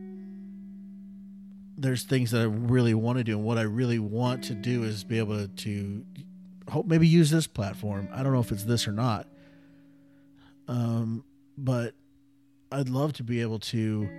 there's 1.77 2.03
things 2.03 2.31
that 2.31 2.41
I 2.41 2.45
really 2.45 2.95
want 2.95 3.19
to 3.19 3.23
do, 3.23 3.37
and 3.37 3.45
what 3.45 3.57
I 3.57 3.61
really 3.61 3.99
want 3.99 4.43
to 4.45 4.55
do 4.55 4.83
is 4.83 5.03
be 5.03 5.19
able 5.19 5.47
to, 5.47 6.05
hope 6.69 6.87
maybe 6.87 7.07
use 7.07 7.29
this 7.29 7.45
platform. 7.45 8.09
I 8.11 8.23
don't 8.23 8.33
know 8.33 8.39
if 8.39 8.51
it's 8.51 8.63
this 8.63 8.87
or 8.87 8.91
not, 8.91 9.27
um, 10.67 11.23
but 11.55 11.93
I'd 12.71 12.89
love 12.89 13.13
to 13.13 13.23
be 13.23 13.41
able 13.41 13.59
to 13.59 14.09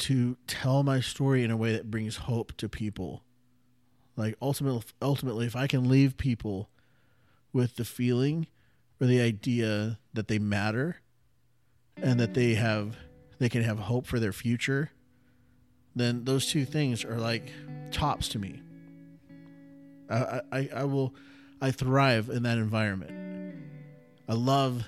to 0.00 0.36
tell 0.46 0.82
my 0.82 1.00
story 1.00 1.44
in 1.44 1.50
a 1.50 1.56
way 1.56 1.72
that 1.72 1.90
brings 1.90 2.16
hope 2.16 2.56
to 2.56 2.68
people. 2.68 3.22
Like 4.16 4.36
ultimately, 4.42 4.82
ultimately, 5.00 5.46
if 5.46 5.56
I 5.56 5.66
can 5.66 5.88
leave 5.88 6.16
people 6.16 6.70
with 7.52 7.76
the 7.76 7.84
feeling 7.84 8.46
or 9.00 9.06
the 9.06 9.20
idea 9.20 9.98
that 10.12 10.28
they 10.28 10.38
matter 10.38 10.96
and 11.96 12.18
that 12.20 12.34
they 12.34 12.54
have 12.54 12.96
they 13.38 13.48
can 13.48 13.62
have 13.62 13.78
hope 13.78 14.06
for 14.06 14.20
their 14.20 14.32
future, 14.32 14.90
then 15.96 16.24
those 16.24 16.46
two 16.50 16.64
things 16.64 17.04
are 17.04 17.16
like 17.16 17.50
tops 17.90 18.28
to 18.28 18.38
me. 18.38 18.60
I, 20.10 20.40
I, 20.52 20.68
I 20.76 20.84
will, 20.84 21.14
I 21.60 21.70
thrive 21.70 22.28
in 22.28 22.42
that 22.42 22.58
environment. 22.58 23.54
I 24.28 24.34
love, 24.34 24.84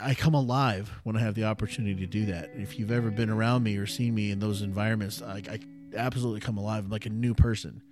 I 0.00 0.14
come 0.14 0.34
alive 0.34 0.90
when 1.04 1.16
I 1.16 1.20
have 1.20 1.34
the 1.34 1.44
opportunity 1.44 1.94
to 2.00 2.06
do 2.06 2.26
that. 2.26 2.50
If 2.54 2.78
you've 2.78 2.90
ever 2.90 3.10
been 3.10 3.30
around 3.30 3.62
me 3.62 3.76
or 3.76 3.86
seen 3.86 4.14
me 4.14 4.30
in 4.30 4.38
those 4.38 4.62
environments, 4.62 5.22
I, 5.22 5.42
I 5.50 5.58
absolutely 5.96 6.40
come 6.40 6.58
alive. 6.58 6.84
I'm 6.84 6.90
like 6.90 7.06
a 7.06 7.10
new 7.10 7.34
person 7.34 7.82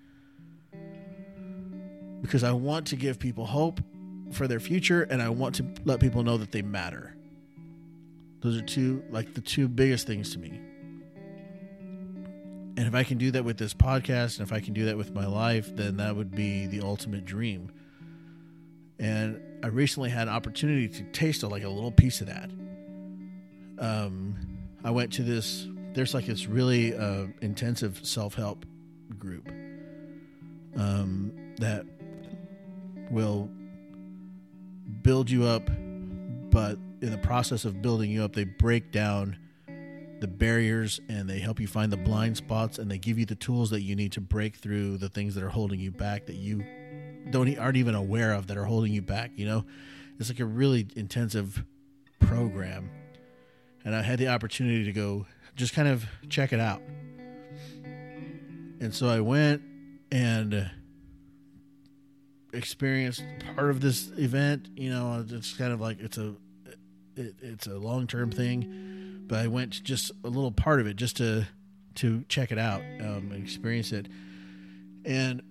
because 2.23 2.43
I 2.43 2.53
want 2.53 2.87
to 2.87 2.97
give 2.97 3.19
people 3.19 3.45
hope 3.45 3.81
for 4.33 4.49
their 4.49 4.61
future 4.61 5.03
and 5.03 5.21
I 5.21 5.29
want 5.29 5.57
to 5.57 5.67
let 5.85 6.01
people 6.01 6.23
know 6.23 6.39
that 6.39 6.53
they 6.53 6.63
matter. 6.63 7.15
Those 8.41 8.57
are 8.57 8.63
two, 8.63 9.03
like 9.11 9.35
the 9.35 9.41
two 9.41 9.69
biggest 9.69 10.07
things 10.07 10.33
to 10.33 10.39
me. 10.39 10.61
And 12.77 12.87
if 12.87 12.95
I 12.95 13.05
can 13.05 13.19
do 13.19 13.31
that 13.33 13.45
with 13.45 13.57
this 13.57 13.75
podcast 13.75 14.39
and 14.39 14.49
if 14.49 14.53
I 14.53 14.61
can 14.61 14.75
do 14.75 14.87
that 14.87 14.97
with 14.97 15.13
my 15.13 15.27
life, 15.27 15.75
then 15.77 15.99
that 15.99 16.17
would 16.17 16.35
be 16.35 16.67
the 16.67 16.81
ultimate 16.81 17.25
dream. 17.25 17.71
And 18.99 19.41
I 19.65 19.69
recently 19.69 20.11
had 20.11 20.29
an 20.29 20.35
opportunity 20.35 20.89
to 20.89 21.05
taste 21.05 21.43
a, 21.43 21.49
like 21.49 21.65
a 21.65 21.71
little 21.71 21.91
piece 21.91 22.21
of 22.21 22.27
that. 22.27 22.51
Um, 23.79 24.37
I 24.85 24.91
went 24.91 25.11
to 25.15 25.23
this, 25.23 25.67
there's 25.95 26.13
like 26.13 26.27
this 26.27 26.47
really 26.47 26.95
uh, 26.95 27.29
intensive 27.41 27.99
self 28.03 28.35
help 28.35 28.67
group 29.19 29.49
um, 30.77 31.33
that 31.61 31.87
will 33.11 33.49
build 35.01 35.31
you 35.31 35.45
up, 35.45 35.65
but 36.51 36.77
in 37.01 37.11
the 37.11 37.21
process 37.23 37.65
of 37.65 37.81
building 37.81 38.11
you 38.11 38.23
up, 38.23 38.35
they 38.35 38.45
break 38.45 38.93
down 38.93 39.39
the 40.21 40.29
barriers 40.29 41.01
and 41.09 41.27
they 41.27 41.39
help 41.39 41.59
you 41.59 41.67
find 41.67 41.91
the 41.91 41.97
blind 41.97 42.37
spots 42.37 42.79
and 42.79 42.91
they 42.91 42.99
give 42.99 43.19
you 43.19 43.25
the 43.25 43.35
tools 43.35 43.71
that 43.71 43.81
you 43.81 43.97
need 43.97 44.13
to 44.13 44.21
break 44.21 44.57
through 44.57 44.99
the 44.99 45.09
things 45.09 45.35
that 45.35 45.43
are 45.43 45.49
holding 45.49 45.81
you 45.81 45.91
back 45.91 46.27
that 46.27 46.37
you 46.37 46.63
don't 47.31 47.59
aren't 47.59 47.77
even 47.77 47.95
aware 47.95 48.33
of 48.33 48.47
that 48.49 48.57
are 48.57 48.65
holding 48.65 48.93
you 48.93 49.03
back. 49.03 49.33
You 49.37 49.47
know, 49.47 49.65
it's 50.19 50.29
like 50.29 50.41
a 50.41 50.45
really 50.45 50.87
intensive 50.97 51.65
program, 52.21 52.91
and 53.85 53.95
I 53.95 54.03
had 54.03 54.19
the 54.19 54.29
opportunity 54.29 54.85
to 54.85 54.93
go 54.93 55.27
just 55.57 55.75
kind 55.75 55.89
of 55.89 56.07
check 56.29 56.53
it 56.53 56.61
out. 56.61 56.83
And 58.81 58.93
so 58.93 59.09
I 59.09 59.21
went 59.21 59.63
and 60.11 60.71
experienced 62.53 63.23
part 63.55 63.71
of 63.71 63.81
this 63.81 64.11
event. 64.17 64.69
You 64.77 64.91
know, 64.91 65.25
it's 65.29 65.55
kind 65.55 65.73
of 65.73 65.81
like 65.81 66.01
it's 66.01 66.19
a 66.19 66.35
it, 67.17 67.35
it's 67.41 67.67
a 67.67 67.79
long 67.79 68.07
term 68.07 68.31
thing, 68.31 69.25
but 69.27 69.39
I 69.39 69.47
went 69.47 69.83
just 69.83 70.11
a 70.25 70.29
little 70.29 70.53
part 70.53 70.81
of 70.81 70.87
it 70.87 70.97
just 70.97 71.17
to 71.19 71.47
to 71.97 72.25
check 72.29 72.51
it 72.51 72.59
out, 72.59 72.81
um, 73.01 73.31
and 73.33 73.43
experience 73.43 73.93
it. 73.93 74.09
And 75.05 75.43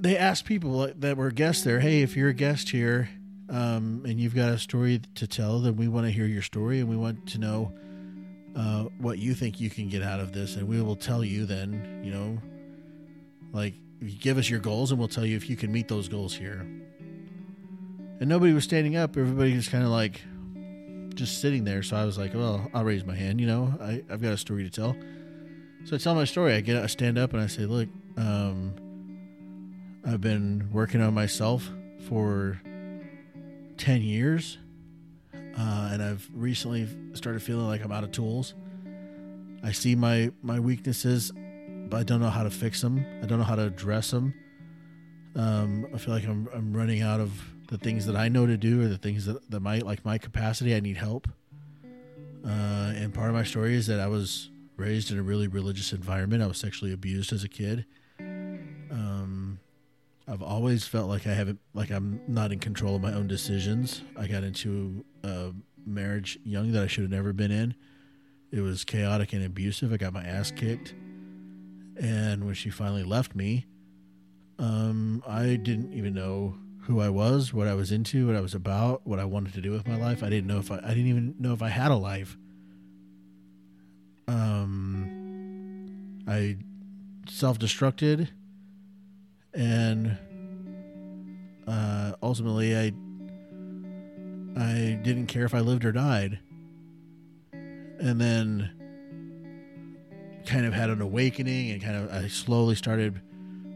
they 0.00 0.16
asked 0.16 0.44
people 0.44 0.92
that 0.96 1.16
were 1.16 1.30
guests 1.30 1.62
there, 1.64 1.80
"Hey, 1.80 2.02
if 2.02 2.16
you're 2.16 2.30
a 2.30 2.34
guest 2.34 2.70
here 2.70 3.08
um, 3.48 4.02
and 4.06 4.20
you've 4.20 4.34
got 4.34 4.50
a 4.50 4.58
story 4.58 5.00
to 5.16 5.26
tell, 5.26 5.60
then 5.60 5.76
we 5.76 5.88
want 5.88 6.06
to 6.06 6.10
hear 6.10 6.26
your 6.26 6.42
story 6.42 6.80
and 6.80 6.88
we 6.88 6.96
want 6.96 7.26
to 7.28 7.38
know 7.38 7.72
uh, 8.56 8.84
what 8.98 9.18
you 9.18 9.34
think 9.34 9.60
you 9.60 9.70
can 9.70 9.88
get 9.88 10.02
out 10.02 10.20
of 10.20 10.32
this, 10.32 10.56
and 10.56 10.66
we 10.66 10.80
will 10.80 10.96
tell 10.96 11.24
you 11.24 11.46
then, 11.46 12.02
you 12.02 12.12
know, 12.12 12.38
like 13.52 13.74
give 14.20 14.38
us 14.38 14.48
your 14.48 14.60
goals, 14.60 14.90
and 14.90 14.98
we'll 14.98 15.08
tell 15.08 15.26
you 15.26 15.36
if 15.36 15.48
you 15.48 15.56
can 15.56 15.70
meet 15.70 15.88
those 15.88 16.08
goals 16.08 16.34
here." 16.34 16.66
And 18.20 18.28
nobody 18.28 18.52
was 18.52 18.64
standing 18.64 18.96
up. 18.96 19.16
Everybody 19.16 19.56
was 19.56 19.68
kind 19.68 19.82
of 19.82 19.88
like 19.88 20.20
just 21.14 21.40
sitting 21.40 21.64
there. 21.64 21.82
So 21.82 21.96
I 21.96 22.04
was 22.04 22.18
like, 22.18 22.34
well, 22.34 22.68
I'll 22.74 22.84
raise 22.84 23.04
my 23.04 23.14
hand. 23.14 23.40
You 23.40 23.46
know, 23.46 23.74
I, 23.80 24.02
I've 24.10 24.20
got 24.20 24.32
a 24.32 24.36
story 24.36 24.62
to 24.62 24.70
tell. 24.70 24.94
So 25.84 25.96
I 25.96 25.98
tell 25.98 26.14
my 26.14 26.24
story. 26.24 26.54
I 26.54 26.60
get, 26.60 26.76
I 26.76 26.86
stand 26.86 27.16
up 27.16 27.32
and 27.32 27.40
I 27.40 27.46
say, 27.46 27.64
look, 27.64 27.88
um, 28.18 28.74
I've 30.06 30.20
been 30.20 30.70
working 30.72 31.00
on 31.02 31.14
myself 31.14 31.68
for 32.08 32.60
10 33.76 34.02
years. 34.02 34.58
uh, 35.34 35.90
and 35.92 36.02
I've 36.02 36.28
recently 36.32 36.88
started 37.14 37.42
feeling 37.42 37.66
like 37.66 37.84
I'm 37.84 37.92
out 37.92 38.04
of 38.04 38.12
tools. 38.12 38.54
I 39.62 39.72
see 39.72 39.94
my 39.94 40.30
my 40.42 40.58
weaknesses, 40.58 41.32
but 41.34 41.98
I 41.98 42.02
don't 42.02 42.20
know 42.20 42.30
how 42.30 42.44
to 42.44 42.50
fix 42.50 42.80
them. 42.80 43.04
I 43.22 43.26
don't 43.26 43.38
know 43.38 43.44
how 43.44 43.56
to 43.56 43.64
address 43.64 44.10
them. 44.10 44.32
Um, 45.36 45.86
I 45.94 45.98
feel 45.98 46.14
like 46.14 46.24
I'm 46.24 46.48
I'm 46.54 46.74
running 46.74 47.02
out 47.02 47.20
of 47.20 47.32
the 47.68 47.76
things 47.76 48.06
that 48.06 48.16
I 48.16 48.28
know 48.28 48.46
to 48.46 48.56
do 48.56 48.80
or 48.82 48.88
the 48.88 48.96
things 48.96 49.26
that 49.26 49.50
that 49.50 49.60
might 49.60 49.84
like 49.84 50.02
my 50.04 50.16
capacity. 50.16 50.74
I 50.74 50.80
need 50.80 50.96
help. 50.96 51.28
Uh, 52.42 52.92
and 52.96 53.12
part 53.12 53.28
of 53.28 53.34
my 53.34 53.44
story 53.44 53.74
is 53.74 53.86
that 53.88 54.00
I 54.00 54.06
was 54.06 54.48
raised 54.76 55.10
in 55.10 55.18
a 55.18 55.22
really 55.22 55.46
religious 55.46 55.92
environment. 55.92 56.42
I 56.42 56.46
was 56.46 56.56
sexually 56.56 56.92
abused 56.92 57.32
as 57.34 57.44
a 57.44 57.48
kid. 57.48 57.84
I've 60.30 60.42
always 60.42 60.86
felt 60.86 61.08
like 61.08 61.26
I 61.26 61.34
haven't, 61.34 61.58
like 61.74 61.90
I'm 61.90 62.20
not 62.28 62.52
in 62.52 62.60
control 62.60 62.94
of 62.94 63.02
my 63.02 63.12
own 63.12 63.26
decisions. 63.26 64.02
I 64.16 64.28
got 64.28 64.44
into 64.44 65.04
a 65.24 65.50
marriage 65.84 66.38
young 66.44 66.70
that 66.70 66.84
I 66.84 66.86
should 66.86 67.02
have 67.02 67.10
never 67.10 67.32
been 67.32 67.50
in. 67.50 67.74
It 68.52 68.60
was 68.60 68.84
chaotic 68.84 69.32
and 69.32 69.44
abusive. 69.44 69.92
I 69.92 69.96
got 69.96 70.12
my 70.12 70.22
ass 70.22 70.52
kicked. 70.52 70.94
And 72.00 72.44
when 72.44 72.54
she 72.54 72.70
finally 72.70 73.02
left 73.02 73.34
me, 73.34 73.66
um, 74.60 75.20
I 75.26 75.56
didn't 75.56 75.92
even 75.94 76.14
know 76.14 76.54
who 76.82 77.00
I 77.00 77.08
was, 77.08 77.52
what 77.52 77.66
I 77.66 77.74
was 77.74 77.90
into, 77.90 78.28
what 78.28 78.36
I 78.36 78.40
was 78.40 78.54
about, 78.54 79.04
what 79.04 79.18
I 79.18 79.24
wanted 79.24 79.52
to 79.54 79.60
do 79.60 79.72
with 79.72 79.88
my 79.88 79.96
life. 79.96 80.22
I 80.22 80.28
didn't 80.30 80.46
know 80.46 80.58
if 80.58 80.70
I, 80.70 80.76
I 80.76 80.90
didn't 80.90 81.08
even 81.08 81.34
know 81.40 81.52
if 81.52 81.62
I 81.62 81.68
had 81.68 81.90
a 81.90 81.96
life. 81.96 82.38
Um, 84.28 86.22
I 86.28 86.58
self-destructed, 87.28 88.28
and 89.54 90.16
uh, 91.66 92.12
ultimately, 92.22 92.76
I 92.76 92.92
I 94.56 94.98
didn't 95.02 95.26
care 95.26 95.44
if 95.44 95.54
I 95.54 95.60
lived 95.60 95.84
or 95.84 95.92
died. 95.92 96.38
And 97.52 98.20
then, 98.20 98.70
kind 100.46 100.64
of 100.64 100.72
had 100.72 100.90
an 100.90 101.00
awakening, 101.00 101.70
and 101.70 101.82
kind 101.82 101.96
of 101.96 102.10
I 102.12 102.28
slowly 102.28 102.74
started 102.74 103.20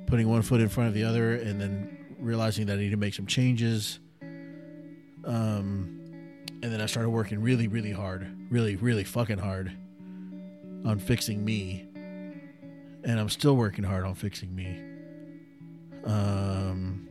putting 0.06 0.28
one 0.28 0.42
foot 0.42 0.60
in 0.60 0.68
front 0.68 0.88
of 0.88 0.94
the 0.94 1.04
other, 1.04 1.34
and 1.34 1.60
then 1.60 2.16
realizing 2.18 2.66
that 2.66 2.74
I 2.74 2.80
need 2.80 2.90
to 2.90 2.96
make 2.96 3.14
some 3.14 3.26
changes. 3.26 4.00
Um, 5.24 6.00
and 6.62 6.72
then 6.72 6.80
I 6.80 6.86
started 6.86 7.10
working 7.10 7.42
really, 7.42 7.68
really 7.68 7.92
hard, 7.92 8.26
really, 8.50 8.76
really 8.76 9.04
fucking 9.04 9.38
hard 9.38 9.70
on 10.84 10.98
fixing 10.98 11.44
me. 11.44 11.86
And 13.04 13.20
I'm 13.20 13.28
still 13.28 13.56
working 13.56 13.84
hard 13.84 14.04
on 14.04 14.14
fixing 14.14 14.54
me. 14.54 14.93
Um, 16.04 17.08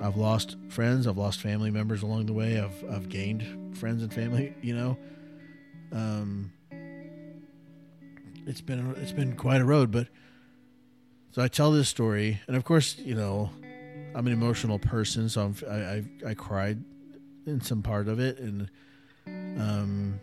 I've 0.00 0.16
lost 0.16 0.56
friends, 0.68 1.06
I've 1.06 1.18
lost 1.18 1.40
family 1.40 1.70
members 1.70 2.02
along 2.02 2.26
the 2.26 2.32
way. 2.32 2.60
I've 2.60 2.84
I've 2.90 3.08
gained 3.08 3.76
friends 3.76 4.02
and 4.02 4.12
family, 4.12 4.54
you 4.62 4.74
know. 4.74 4.98
Um, 5.92 6.52
it's 8.46 8.60
been 8.60 8.94
it's 8.98 9.12
been 9.12 9.36
quite 9.36 9.60
a 9.60 9.64
road, 9.64 9.90
but 9.90 10.08
so 11.30 11.42
I 11.42 11.48
tell 11.48 11.72
this 11.72 11.88
story, 11.88 12.40
and 12.46 12.56
of 12.56 12.64
course, 12.64 12.96
you 12.98 13.14
know, 13.14 13.50
I'm 14.14 14.26
an 14.26 14.32
emotional 14.32 14.78
person, 14.78 15.28
so 15.28 15.42
I'm, 15.42 15.56
I, 15.68 15.74
I 15.74 16.30
I 16.30 16.34
cried 16.34 16.82
in 17.46 17.60
some 17.60 17.82
part 17.82 18.08
of 18.08 18.20
it, 18.20 18.38
and 18.38 18.70
um, 19.26 20.20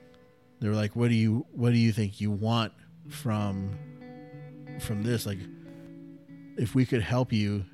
they 0.59 0.68
were 0.70 0.76
like, 0.76 0.95
"What 0.95 1.09
do 1.09 1.16
you 1.16 1.45
What 1.51 1.72
do 1.72 1.78
you 1.78 1.91
think 1.91 2.22
you 2.22 2.32
want 2.32 2.74
from 3.09 3.78
from 4.80 5.03
this? 5.03 5.26
Like, 5.26 5.39
if 6.58 6.76
we 6.76 6.86
could 6.86 7.01
help 7.01 7.32
you 7.32 7.66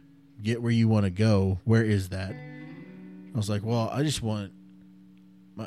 get 0.41 0.61
where 0.61 0.71
you 0.71 0.87
want 0.87 1.05
to 1.05 1.11
go, 1.11 1.59
where 1.65 1.83
is 1.83 2.09
that?" 2.09 2.33
I 2.33 3.37
was 3.37 3.49
like, 3.49 3.63
"Well, 3.63 3.89
I 3.91 4.03
just 4.03 4.21
want." 4.21 4.53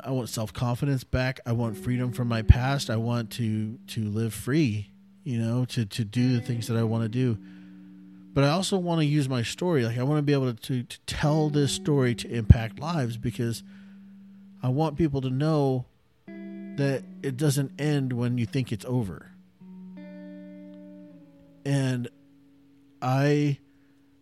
I 0.03 0.11
want 0.11 0.27
self 0.27 0.51
confidence 0.51 1.05
back. 1.05 1.39
I 1.45 1.53
want 1.53 1.77
freedom 1.77 2.11
from 2.11 2.27
my 2.27 2.41
past. 2.41 2.89
I 2.89 2.97
want 2.97 3.29
to 3.33 3.77
to 3.87 4.03
live 4.03 4.33
free, 4.33 4.91
you 5.23 5.37
know, 5.37 5.63
to 5.65 5.85
to 5.85 6.03
do 6.03 6.33
the 6.35 6.41
things 6.41 6.67
that 6.67 6.75
I 6.75 6.83
want 6.83 7.03
to 7.03 7.09
do 7.09 7.37
but 8.35 8.43
I 8.43 8.49
also 8.49 8.77
want 8.77 8.99
to 8.99 9.05
use 9.05 9.29
my 9.29 9.41
story. 9.41 9.85
Like 9.85 9.97
I 9.97 10.03
want 10.03 10.19
to 10.19 10.21
be 10.21 10.33
able 10.33 10.53
to, 10.53 10.83
to 10.83 10.99
tell 11.07 11.49
this 11.49 11.71
story 11.71 12.13
to 12.15 12.27
impact 12.27 12.79
lives 12.79 13.15
because 13.15 13.63
I 14.61 14.67
want 14.67 14.97
people 14.97 15.21
to 15.21 15.29
know 15.29 15.85
that 16.27 17.05
it 17.23 17.37
doesn't 17.37 17.79
end 17.79 18.11
when 18.11 18.37
you 18.37 18.45
think 18.45 18.73
it's 18.73 18.83
over. 18.83 19.31
And 21.65 22.09
I 23.05 23.59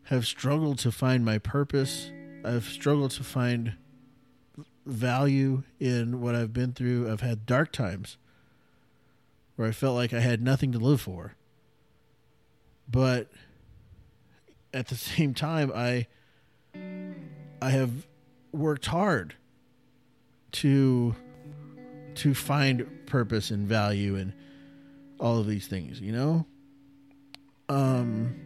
have 0.07 0.27
struggled 0.27 0.77
to 0.79 0.91
find 0.91 1.23
my 1.23 1.37
purpose. 1.37 2.11
I've 2.43 2.65
struggled 2.65 3.11
to 3.11 3.23
find 3.23 3.75
value 4.85 5.63
in 5.79 6.19
what 6.19 6.35
I've 6.35 6.51
been 6.51 6.73
through. 6.73 7.09
I've 7.09 7.21
had 7.21 7.45
dark 7.45 7.71
times 7.71 8.17
where 9.55 9.69
I 9.69 9.71
felt 9.71 9.95
like 9.95 10.11
I 10.11 10.19
had 10.19 10.41
nothing 10.41 10.73
to 10.73 10.79
live 10.79 10.99
for. 10.99 11.37
But 12.91 13.31
at 14.73 14.89
the 14.89 14.95
same 15.15 15.33
time 15.33 15.71
I 15.73 16.07
I 17.61 17.69
have 17.69 18.05
worked 18.51 18.87
hard 18.87 19.35
to 20.51 21.15
to 22.15 22.33
find 22.33 22.85
purpose 23.05 23.49
and 23.49 23.65
value 23.65 24.17
and 24.17 24.33
all 25.21 25.39
of 25.39 25.47
these 25.47 25.67
things, 25.67 26.01
you 26.01 26.11
know? 26.11 26.45
Um 27.69 28.42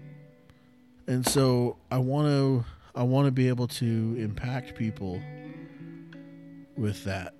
and 1.07 1.25
so 1.27 1.77
I 1.89 1.97
want 1.97 2.27
to 2.27 2.65
I 2.95 3.03
want 3.03 3.27
to 3.27 3.31
be 3.31 3.47
able 3.47 3.67
to 3.67 4.15
impact 4.17 4.75
people 4.75 5.21
with 6.77 7.03
that. 7.05 7.33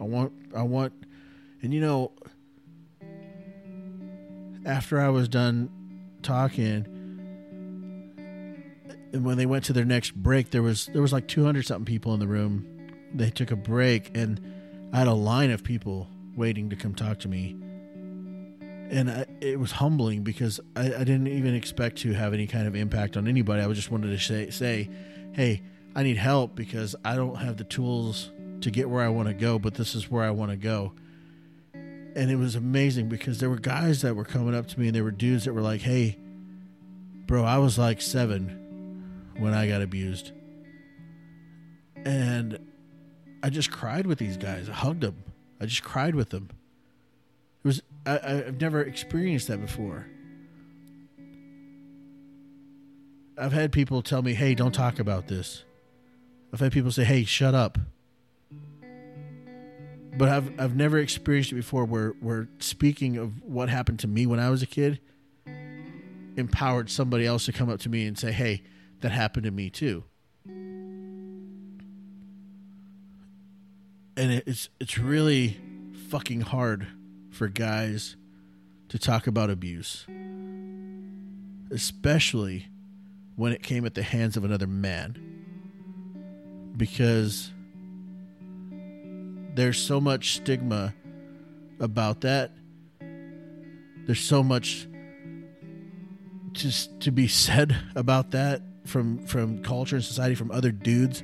I 0.00 0.04
want 0.04 0.32
I 0.54 0.62
want 0.62 0.92
and 1.62 1.74
you 1.74 1.80
know 1.80 2.12
after 4.64 5.00
I 5.00 5.08
was 5.08 5.28
done 5.28 5.70
talking 6.22 6.86
and 9.12 9.24
when 9.24 9.36
they 9.36 9.46
went 9.46 9.64
to 9.64 9.72
their 9.72 9.84
next 9.84 10.14
break, 10.14 10.50
there 10.50 10.62
was 10.62 10.86
there 10.92 11.02
was 11.02 11.12
like 11.12 11.28
200 11.28 11.64
something 11.64 11.84
people 11.84 12.14
in 12.14 12.20
the 12.20 12.26
room. 12.26 12.66
They 13.14 13.30
took 13.30 13.50
a 13.50 13.56
break, 13.56 14.16
and 14.16 14.40
I 14.92 14.98
had 14.98 15.06
a 15.06 15.14
line 15.14 15.50
of 15.50 15.64
people 15.64 16.08
waiting 16.36 16.70
to 16.70 16.76
come 16.76 16.94
talk 16.94 17.18
to 17.20 17.28
me, 17.28 17.56
and 18.90 19.10
I, 19.10 19.26
it 19.40 19.58
was 19.58 19.72
humbling 19.72 20.22
because 20.22 20.60
I, 20.76 20.86
I, 20.86 21.04
didn't 21.04 21.28
even 21.28 21.54
expect 21.54 21.98
to 21.98 22.12
have 22.12 22.32
any 22.32 22.46
kind 22.46 22.66
of 22.66 22.74
impact 22.74 23.16
on 23.16 23.28
anybody. 23.28 23.62
I 23.62 23.66
was 23.66 23.76
just 23.76 23.90
wanted 23.90 24.08
to 24.10 24.18
say, 24.18 24.50
say, 24.50 24.88
hey, 25.32 25.62
I 25.94 26.02
need 26.02 26.16
help 26.16 26.54
because 26.54 26.96
I 27.04 27.16
don't 27.16 27.36
have 27.36 27.56
the 27.56 27.64
tools 27.64 28.30
to 28.62 28.70
get 28.70 28.88
where 28.88 29.04
I 29.04 29.08
want 29.08 29.28
to 29.28 29.34
go, 29.34 29.58
but 29.58 29.74
this 29.74 29.94
is 29.94 30.10
where 30.10 30.24
I 30.24 30.30
want 30.30 30.50
to 30.50 30.56
go. 30.56 30.92
And 31.74 32.30
it 32.30 32.36
was 32.36 32.56
amazing 32.56 33.08
because 33.08 33.38
there 33.38 33.50
were 33.50 33.58
guys 33.58 34.02
that 34.02 34.16
were 34.16 34.24
coming 34.24 34.54
up 34.54 34.66
to 34.68 34.80
me, 34.80 34.88
and 34.88 34.96
there 34.96 35.04
were 35.04 35.10
dudes 35.10 35.44
that 35.44 35.52
were 35.52 35.60
like, 35.60 35.80
hey, 35.80 36.18
bro, 37.26 37.44
I 37.44 37.58
was 37.58 37.78
like 37.78 38.00
seven 38.00 39.32
when 39.38 39.54
I 39.54 39.68
got 39.68 39.82
abused. 39.82 40.32
And 42.04 42.58
I 43.42 43.50
just 43.50 43.70
cried 43.70 44.06
with 44.06 44.18
these 44.18 44.36
guys. 44.36 44.68
I 44.68 44.72
hugged 44.72 45.02
them. 45.02 45.22
I 45.60 45.66
just 45.66 45.84
cried 45.84 46.14
with 46.14 46.30
them. 46.30 46.48
It 47.64 47.68
was 47.68 47.82
I, 48.08 48.44
I've 48.46 48.60
never 48.60 48.82
experienced 48.82 49.48
that 49.48 49.60
before. 49.60 50.06
I've 53.36 53.52
had 53.52 53.70
people 53.70 54.02
tell 54.02 54.22
me, 54.22 54.32
"Hey, 54.34 54.54
don't 54.54 54.74
talk 54.74 54.98
about 54.98 55.28
this." 55.28 55.64
I've 56.52 56.60
had 56.60 56.72
people 56.72 56.90
say, 56.90 57.04
"Hey, 57.04 57.24
shut 57.24 57.54
up." 57.54 57.78
But 60.16 60.30
I've 60.30 60.58
I've 60.58 60.74
never 60.74 60.98
experienced 60.98 61.52
it 61.52 61.56
before 61.56 61.84
where 61.84 62.14
where 62.20 62.48
speaking 62.58 63.18
of 63.18 63.42
what 63.42 63.68
happened 63.68 63.98
to 64.00 64.08
me 64.08 64.26
when 64.26 64.40
I 64.40 64.48
was 64.50 64.62
a 64.62 64.66
kid 64.66 65.00
empowered 66.36 66.88
somebody 66.88 67.26
else 67.26 67.44
to 67.44 67.52
come 67.52 67.68
up 67.68 67.80
to 67.80 67.88
me 67.88 68.06
and 68.06 68.18
say, 68.18 68.32
"Hey, 68.32 68.62
that 69.00 69.12
happened 69.12 69.44
to 69.44 69.50
me 69.50 69.70
too. 69.70 70.04
And 74.16 74.32
it's 74.46 74.70
it's 74.80 74.98
really 74.98 75.60
fucking 76.08 76.40
hard 76.40 76.86
for 77.38 77.48
guys 77.48 78.16
to 78.88 78.98
talk 78.98 79.28
about 79.28 79.48
abuse. 79.48 80.04
Especially 81.70 82.66
when 83.36 83.52
it 83.52 83.62
came 83.62 83.86
at 83.86 83.94
the 83.94 84.02
hands 84.02 84.36
of 84.36 84.44
another 84.44 84.66
man. 84.66 85.16
Because 86.76 87.52
there's 89.54 89.78
so 89.78 90.00
much 90.00 90.34
stigma 90.34 90.94
about 91.78 92.22
that. 92.22 92.52
There's 94.06 94.20
so 94.20 94.42
much 94.42 94.88
just 96.52 97.00
to 97.00 97.12
be 97.12 97.28
said 97.46 97.76
about 97.94 98.32
that 98.32 98.62
from 98.84 99.24
from 99.26 99.62
culture 99.62 99.96
and 99.96 100.04
society 100.04 100.34
from 100.34 100.50
other 100.50 100.72
dudes 100.72 101.22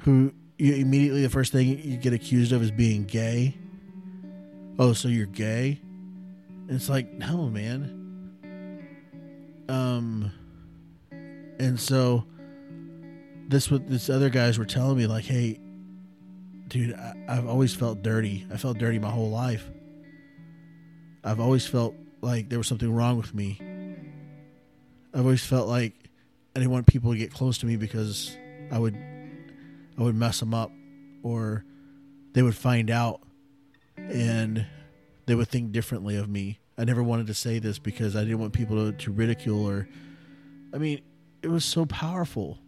who 0.00 0.32
you 0.58 0.74
immediately 0.74 1.22
the 1.22 1.30
first 1.30 1.50
thing 1.50 1.66
you 1.66 1.96
get 1.96 2.12
accused 2.12 2.52
of 2.52 2.62
is 2.62 2.70
being 2.70 3.04
gay. 3.04 3.56
Oh, 4.78 4.92
so 4.92 5.08
you're 5.08 5.26
gay? 5.26 5.80
And 6.68 6.70
it's 6.70 6.88
like, 6.88 7.12
no, 7.12 7.48
man. 7.48 8.00
Um 9.68 10.32
and 11.58 11.78
so 11.78 12.24
this 13.48 13.70
what 13.70 13.88
this 13.88 14.10
other 14.10 14.30
guys 14.30 14.58
were 14.58 14.64
telling 14.64 14.96
me 14.96 15.06
like, 15.06 15.24
hey, 15.24 15.60
dude, 16.68 16.94
I, 16.94 17.14
I've 17.28 17.46
always 17.46 17.74
felt 17.74 18.02
dirty. 18.02 18.46
I 18.52 18.56
felt 18.56 18.78
dirty 18.78 18.98
my 18.98 19.10
whole 19.10 19.30
life. 19.30 19.70
I've 21.22 21.40
always 21.40 21.66
felt 21.66 21.94
like 22.20 22.48
there 22.48 22.58
was 22.58 22.66
something 22.66 22.92
wrong 22.92 23.16
with 23.16 23.34
me. 23.34 23.58
I've 25.12 25.20
always 25.20 25.44
felt 25.44 25.68
like 25.68 25.94
I 26.56 26.60
didn't 26.60 26.72
want 26.72 26.86
people 26.86 27.12
to 27.12 27.18
get 27.18 27.32
close 27.32 27.58
to 27.58 27.66
me 27.66 27.76
because 27.76 28.36
I 28.72 28.78
would 28.78 28.96
I 29.98 30.02
would 30.02 30.16
mess 30.16 30.40
them 30.40 30.54
up 30.54 30.72
or 31.22 31.64
they 32.32 32.42
would 32.42 32.56
find 32.56 32.90
out 32.90 33.20
and 33.96 34.66
they 35.26 35.34
would 35.34 35.48
think 35.48 35.72
differently 35.72 36.16
of 36.16 36.28
me. 36.28 36.58
I 36.76 36.84
never 36.84 37.02
wanted 37.02 37.26
to 37.28 37.34
say 37.34 37.58
this 37.58 37.78
because 37.78 38.16
I 38.16 38.20
didn't 38.20 38.40
want 38.40 38.52
people 38.52 38.90
to, 38.90 38.96
to 38.96 39.12
ridicule 39.12 39.64
or 39.66 39.88
I 40.72 40.78
mean, 40.78 41.00
it 41.42 41.48
was 41.48 41.64
so 41.64 41.86
powerful 41.86 42.58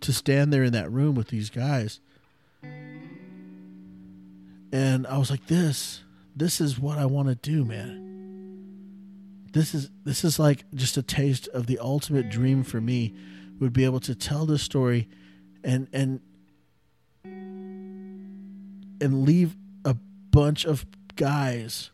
to 0.00 0.12
stand 0.12 0.52
there 0.52 0.62
in 0.62 0.72
that 0.74 0.92
room 0.92 1.14
with 1.16 1.28
these 1.28 1.50
guys. 1.50 2.00
And 4.72 5.06
I 5.06 5.18
was 5.18 5.30
like, 5.30 5.46
this, 5.46 6.04
this 6.36 6.60
is 6.60 6.78
what 6.78 6.98
I 6.98 7.06
want 7.06 7.28
to 7.28 7.34
do, 7.34 7.64
man. 7.64 8.04
This 9.52 9.74
is 9.74 9.90
this 10.04 10.22
is 10.22 10.38
like 10.38 10.64
just 10.74 10.98
a 10.98 11.02
taste 11.02 11.48
of 11.48 11.66
the 11.66 11.78
ultimate 11.78 12.28
dream 12.28 12.62
for 12.62 12.80
me 12.80 13.14
would 13.58 13.72
be 13.72 13.86
able 13.86 14.00
to 14.00 14.14
tell 14.14 14.44
this 14.44 14.62
story 14.62 15.08
and 15.64 15.88
and 15.94 16.20
and 19.00 19.24
leave 19.24 19.56
bunch 20.36 20.66
of 20.66 20.84
guys 21.14 21.90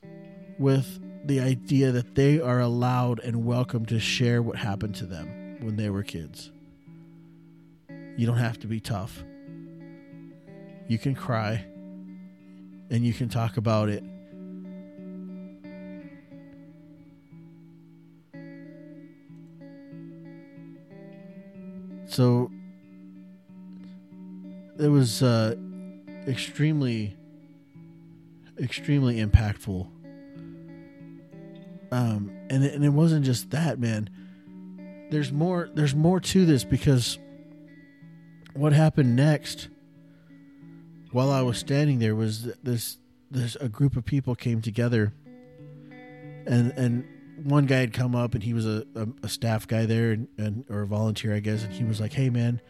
with 0.59 0.99
the 1.25 1.39
idea 1.39 1.93
that 1.93 2.17
they 2.17 2.41
are 2.41 2.59
allowed 2.59 3.21
and 3.21 3.45
welcome 3.45 3.87
to 3.87 4.01
share 4.01 4.43
what 4.43 4.57
happened 4.57 4.97
to 4.97 5.07
them 5.07 5.59
when 5.61 5.77
they 5.77 5.89
were 5.89 6.03
kids. 6.03 6.51
You 8.17 8.27
don't 8.27 8.39
have 8.39 8.59
to 8.59 8.67
be 8.67 8.81
tough. 8.81 9.23
You 10.89 10.99
can 10.99 11.15
cry 11.15 11.65
and 12.91 13.07
you 13.07 13.13
can 13.13 13.29
talk 13.29 13.59
about 13.59 13.89
it. 13.89 14.03
So 22.07 22.51
it 24.81 24.89
was 24.89 25.23
uh, 25.23 25.55
extremely, 26.27 27.17
extremely 28.63 29.17
impactful. 29.17 29.89
Um, 31.91 32.31
and 32.49 32.65
it, 32.65 32.75
and 32.75 32.85
it 32.85 32.91
wasn't 32.91 33.25
just 33.25 33.51
that, 33.51 33.79
man. 33.79 34.09
There's 35.11 35.31
more. 35.31 35.69
There's 35.75 35.95
more 35.95 36.21
to 36.21 36.47
this 36.47 36.65
because 36.65 37.19
what 38.55 38.73
happened 38.73 39.17
next 39.17 39.69
while 41.11 41.31
I 41.31 41.43
was 41.43 41.59
standing 41.59 41.99
there 41.99 42.15
was 42.15 42.45
this 42.63 42.99
this 43.31 43.57
a 43.57 43.69
group 43.69 43.97
of 43.97 44.05
people 44.05 44.35
came 44.35 44.61
together 44.61 45.13
and 46.47 46.73
and 46.73 47.05
one 47.45 47.67
guy 47.67 47.79
had 47.79 47.93
come 47.93 48.15
up 48.15 48.35
and 48.35 48.43
he 48.43 48.53
was 48.53 48.67
a, 48.67 48.87
a, 48.95 49.09
a 49.25 49.29
staff 49.29 49.67
guy 49.67 49.87
there 49.87 50.13
and, 50.13 50.29
and, 50.37 50.65
or 50.69 50.83
a 50.83 50.87
volunteer 50.87 51.35
I 51.35 51.41
guess 51.41 51.65
and 51.65 51.73
he 51.73 51.85
was 51.85 52.01
like 52.01 52.13
hey 52.13 52.31
man 52.31 52.61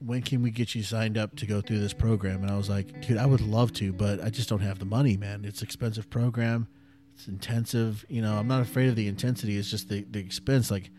when 0.00 0.22
can 0.22 0.42
we 0.42 0.50
get 0.50 0.74
you 0.74 0.82
signed 0.82 1.18
up 1.18 1.36
to 1.36 1.46
go 1.46 1.60
through 1.60 1.80
this 1.80 1.92
program? 1.92 2.42
And 2.42 2.50
I 2.50 2.56
was 2.56 2.68
like 2.68 3.02
dude 3.02 3.18
I 3.18 3.26
would 3.26 3.40
love 3.40 3.72
to 3.74 3.92
but 3.92 4.22
I 4.22 4.30
just 4.30 4.48
don't 4.48 4.60
have 4.60 4.78
the 4.78 4.84
money 4.84 5.16
man. 5.16 5.44
It's 5.44 5.62
expensive 5.62 6.10
program. 6.10 6.68
It's 7.14 7.28
intensive. 7.28 8.04
You 8.08 8.22
know 8.22 8.36
I'm 8.36 8.48
not 8.48 8.62
afraid 8.62 8.88
of 8.88 8.96
the 8.96 9.08
intensity. 9.08 9.56
It's 9.56 9.70
just 9.70 9.88
the, 9.88 10.04
the 10.10 10.20
expense. 10.20 10.70
Like 10.70 10.90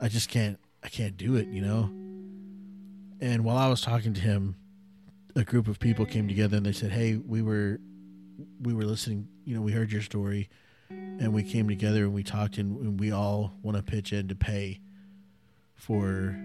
I 0.00 0.08
just 0.08 0.28
can't 0.28 0.58
I 0.82 0.88
can't 0.88 1.16
do 1.16 1.36
it 1.36 1.48
you 1.48 1.62
know? 1.62 1.90
And 3.20 3.44
while 3.44 3.56
I 3.56 3.68
was 3.68 3.80
talking 3.80 4.12
to 4.14 4.20
him, 4.20 4.56
a 5.34 5.44
group 5.44 5.68
of 5.68 5.78
people 5.78 6.04
came 6.04 6.28
together 6.28 6.56
and 6.56 6.66
they 6.66 6.72
said, 6.72 6.92
"Hey, 6.92 7.16
we 7.16 7.40
were 7.40 7.80
we 8.60 8.74
were 8.74 8.84
listening. 8.84 9.28
You 9.44 9.54
know, 9.54 9.62
we 9.62 9.72
heard 9.72 9.92
your 9.92 10.02
story, 10.02 10.48
and 10.90 11.32
we 11.32 11.42
came 11.42 11.68
together 11.68 12.04
and 12.04 12.12
we 12.12 12.22
talked, 12.22 12.58
and, 12.58 12.78
and 12.78 13.00
we 13.00 13.12
all 13.12 13.54
want 13.62 13.76
to 13.76 13.82
pitch 13.82 14.12
in 14.12 14.28
to 14.28 14.34
pay 14.34 14.80
for 15.74 16.38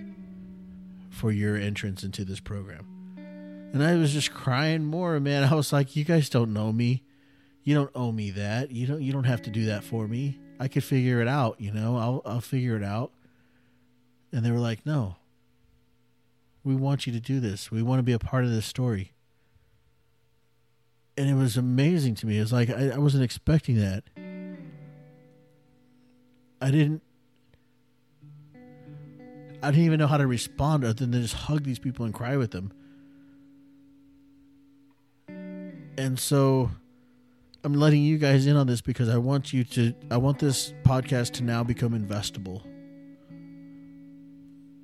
for 1.12 1.32
your 1.32 1.56
entrance 1.56 2.04
into 2.04 2.26
this 2.26 2.40
program." 2.40 2.88
And 3.74 3.84
I 3.84 3.96
was 3.96 4.12
just 4.12 4.34
crying 4.34 4.86
more, 4.86 5.20
man. 5.20 5.44
I 5.44 5.54
was 5.54 5.72
like, 5.72 5.96
"You 5.96 6.04
guys 6.04 6.30
don't 6.30 6.52
know 6.52 6.74
me. 6.74 7.04
You 7.64 7.76
don't 7.76 7.92
owe 7.94 8.12
me 8.12 8.32
that. 8.32 8.72
You 8.72 8.88
don't. 8.88 9.02
You 9.02 9.14
don't 9.14 9.26
have 9.26 9.44
to 9.44 9.52
do 9.52 9.66
that 9.66 9.84
for 9.84 10.08
me. 10.08 10.40
I 10.60 10.68
could 10.68 10.84
figure 10.84 11.22
it 11.22 11.28
out. 11.28 11.62
You 11.62 11.72
know, 11.72 11.98
I'll 11.98 12.22
I'll 12.26 12.42
figure 12.42 12.76
it 12.76 12.84
out." 12.84 13.12
And 14.34 14.44
they 14.44 14.52
were 14.52 14.58
like, 14.58 14.86
"No, 14.86 15.18
we 16.64 16.76
want 16.76 17.08
you 17.08 17.14
to 17.14 17.20
do 17.20 17.40
this. 17.40 17.72
We 17.72 17.82
want 17.82 18.00
to 18.00 18.04
be 18.04 18.12
a 18.12 18.20
part 18.20 18.44
of 18.44 18.52
this 18.52 18.66
story. 18.66 19.14
And 21.18 21.30
it 21.30 21.36
was 21.36 21.58
amazing 21.58 22.16
to 22.16 22.28
me. 22.28 22.38
It 22.38 22.42
was 22.42 22.54
like 22.54 22.70
I, 22.70 22.92
I 22.92 22.98
wasn't 22.98 23.24
expecting 23.24 23.78
that. 23.78 24.04
I 26.62 26.72
didn't 26.72 27.02
I 29.64 29.70
didn't 29.72 29.86
even 29.86 30.00
know 30.00 30.08
how 30.08 30.18
to 30.18 30.28
respond 30.28 30.84
other 30.84 31.06
than 31.06 31.14
just 31.14 31.34
hug 31.34 31.64
these 31.64 31.80
people 31.80 32.06
and 32.06 32.14
cry 32.14 32.36
with 32.38 32.52
them. 32.52 32.72
And 35.98 36.20
so 36.20 36.72
I'm 37.64 37.74
letting 37.74 38.02
you 38.02 38.18
guys 38.18 38.48
in 38.48 38.56
on 38.56 38.66
this 38.66 38.82
because 38.82 39.08
I 39.08 39.18
want 39.18 39.54
you 39.54 39.64
to 39.66 39.94
I 40.10 40.18
want 40.18 40.40
this 40.40 40.74
podcast 40.84 41.34
to 41.34 41.44
now 41.44 41.64
become 41.64 41.92
investable. 41.92 42.64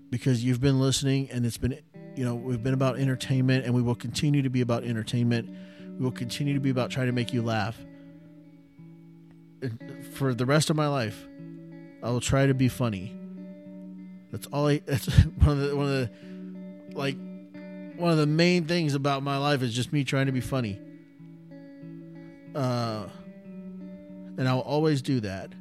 Because 0.09 0.43
you've 0.43 0.61
been 0.61 0.79
listening 0.79 1.29
and 1.31 1.45
it's 1.45 1.57
been 1.57 1.79
you 2.15 2.23
know 2.23 2.35
we've 2.35 2.61
been 2.61 2.75
about 2.75 2.99
entertainment 2.99 3.65
and 3.65 3.73
we 3.73 3.81
will 3.81 3.95
continue 3.95 4.43
to 4.43 4.49
be 4.49 4.61
about 4.61 4.83
entertainment. 4.83 5.49
We 5.97 6.03
will 6.03 6.11
continue 6.11 6.53
to 6.53 6.59
be 6.59 6.69
about 6.69 6.91
trying 6.91 7.07
to 7.07 7.13
make 7.13 7.33
you 7.33 7.41
laugh. 7.41 7.79
For 10.13 10.35
the 10.35 10.45
rest 10.45 10.69
of 10.69 10.75
my 10.75 10.87
life 10.87 11.27
i 12.03 12.09
will 12.09 12.21
try 12.21 12.45
to 12.45 12.53
be 12.53 12.67
funny 12.67 13.17
that's 14.31 14.47
all 14.47 14.67
i 14.67 14.77
that's 14.85 15.05
one 15.05 15.49
of 15.49 15.59
the 15.59 15.75
one 15.75 15.85
of 15.85 15.91
the 15.91 16.09
like 16.97 17.17
one 17.97 18.11
of 18.11 18.17
the 18.17 18.27
main 18.27 18.65
things 18.65 18.93
about 18.93 19.23
my 19.23 19.37
life 19.37 19.61
is 19.63 19.73
just 19.73 19.91
me 19.91 20.03
trying 20.03 20.27
to 20.27 20.31
be 20.31 20.41
funny. 20.41 20.79
Uh 22.53 23.07
and 24.37 24.47
i'll 24.47 24.59
always 24.59 25.01
do 25.01 25.19
that. 25.21 25.51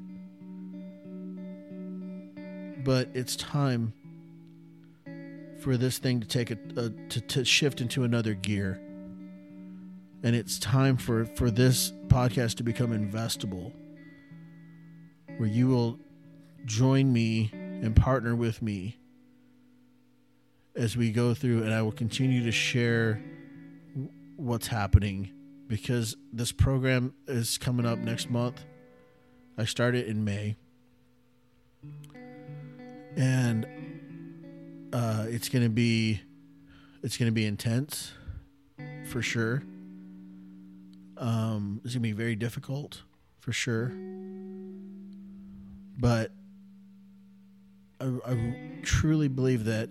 But 2.85 3.09
it's 3.14 3.37
time 3.37 3.93
for 5.61 5.77
this 5.77 5.99
thing 5.99 6.21
to 6.21 6.27
take 6.27 6.51
a, 6.51 6.59
a 6.77 6.91
to, 7.09 7.21
to 7.21 7.45
shift 7.45 7.81
into 7.81 8.05
another 8.05 8.35
gear. 8.35 8.81
And 10.23 10.37
it's 10.37 10.59
time 10.59 10.97
for 10.97 11.25
for 11.25 11.51
this 11.51 11.93
podcast 12.09 12.57
to 12.57 12.62
become 12.62 12.91
investable 12.91 13.73
where 15.39 15.49
you 15.49 15.69
will 15.69 15.99
join 16.64 17.12
me 17.12 17.51
and 17.83 17.95
partner 17.95 18.35
with 18.35 18.62
me 18.62 18.99
as 20.74 20.97
we 20.97 21.11
go 21.11 21.35
through 21.35 21.62
and 21.62 21.72
I 21.72 21.83
will 21.83 21.93
continue 21.93 22.45
to 22.45 22.53
share 22.53 23.22
what's 24.37 24.66
happening 24.66 25.33
because 25.66 26.16
this 26.33 26.53
program 26.53 27.14
is 27.27 27.59
coming 27.59 27.87
up 27.87 27.99
next 27.99 28.31
month. 28.31 28.64
I 29.59 29.64
started 29.64 30.07
in 30.07 30.24
May. 30.24 30.57
And 33.16 33.66
uh, 34.93 35.24
it's 35.29 35.49
gonna 35.49 35.70
be 35.70 36.20
it's 37.03 37.16
gonna 37.16 37.33
be 37.33 37.47
intense 37.47 38.12
for 39.07 39.22
sure. 39.22 39.62
Um, 41.16 41.81
it's 41.85 41.95
gonna 41.95 42.03
be 42.03 42.12
very 42.12 42.37
difficult 42.37 43.03
for 43.41 43.53
sure, 43.53 43.93
but 45.99 46.33
I, 48.01 48.05
I 48.26 48.80
truly 48.82 49.28
believe 49.28 49.64
that 49.64 49.90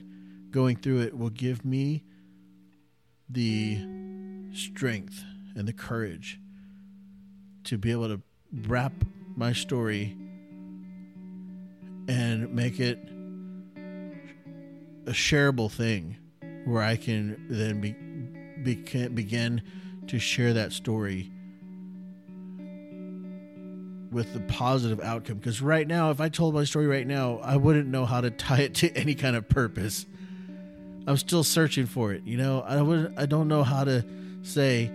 going 0.52 0.78
through 0.78 1.02
it 1.02 1.18
will 1.18 1.30
give 1.30 1.66
me 1.66 2.04
the 3.30 3.80
strength 4.54 5.24
and 5.56 5.68
the 5.68 5.74
courage 5.74 6.40
to 7.66 7.78
be 7.78 7.92
able 7.92 8.08
to 8.08 8.22
wrap 8.68 8.94
my 9.36 9.54
story 9.54 10.16
and 12.08 12.54
make 12.54 12.80
it 12.80 13.00
a 15.08 15.12
shareable 15.12 15.72
thing 15.72 16.18
where 16.66 16.82
I 16.82 16.96
can 16.96 17.48
then 17.50 17.82
be, 17.82 17.94
be 18.64 19.08
begin 19.08 19.62
to 20.08 20.20
share 20.20 20.54
that 20.54 20.72
story 20.72 21.32
with 24.16 24.32
the 24.34 24.40
positive 24.40 25.02
outcome. 25.02 25.38
Because 25.38 25.62
right 25.62 25.86
now, 25.86 26.10
if 26.10 26.22
I 26.22 26.30
told 26.30 26.56
my 26.56 26.64
story 26.64 26.88
right 26.88 27.06
now, 27.06 27.40
I 27.44 27.58
wouldn't 27.58 27.88
know 27.88 28.06
how 28.06 28.22
to 28.22 28.32
tie 28.32 28.62
it 28.62 28.74
to 28.76 28.90
any 28.96 29.14
kind 29.14 29.36
of 29.36 29.48
purpose. 29.50 30.06
I'm 31.06 31.18
still 31.18 31.44
searching 31.44 31.86
for 31.86 32.14
it. 32.14 32.24
You 32.24 32.38
know, 32.38 32.62
I 32.62 32.82
would 32.82 33.14
I 33.18 33.26
don't 33.28 33.50
know 33.50 33.62
how 33.62 33.84
to 33.84 34.04
say. 34.42 34.90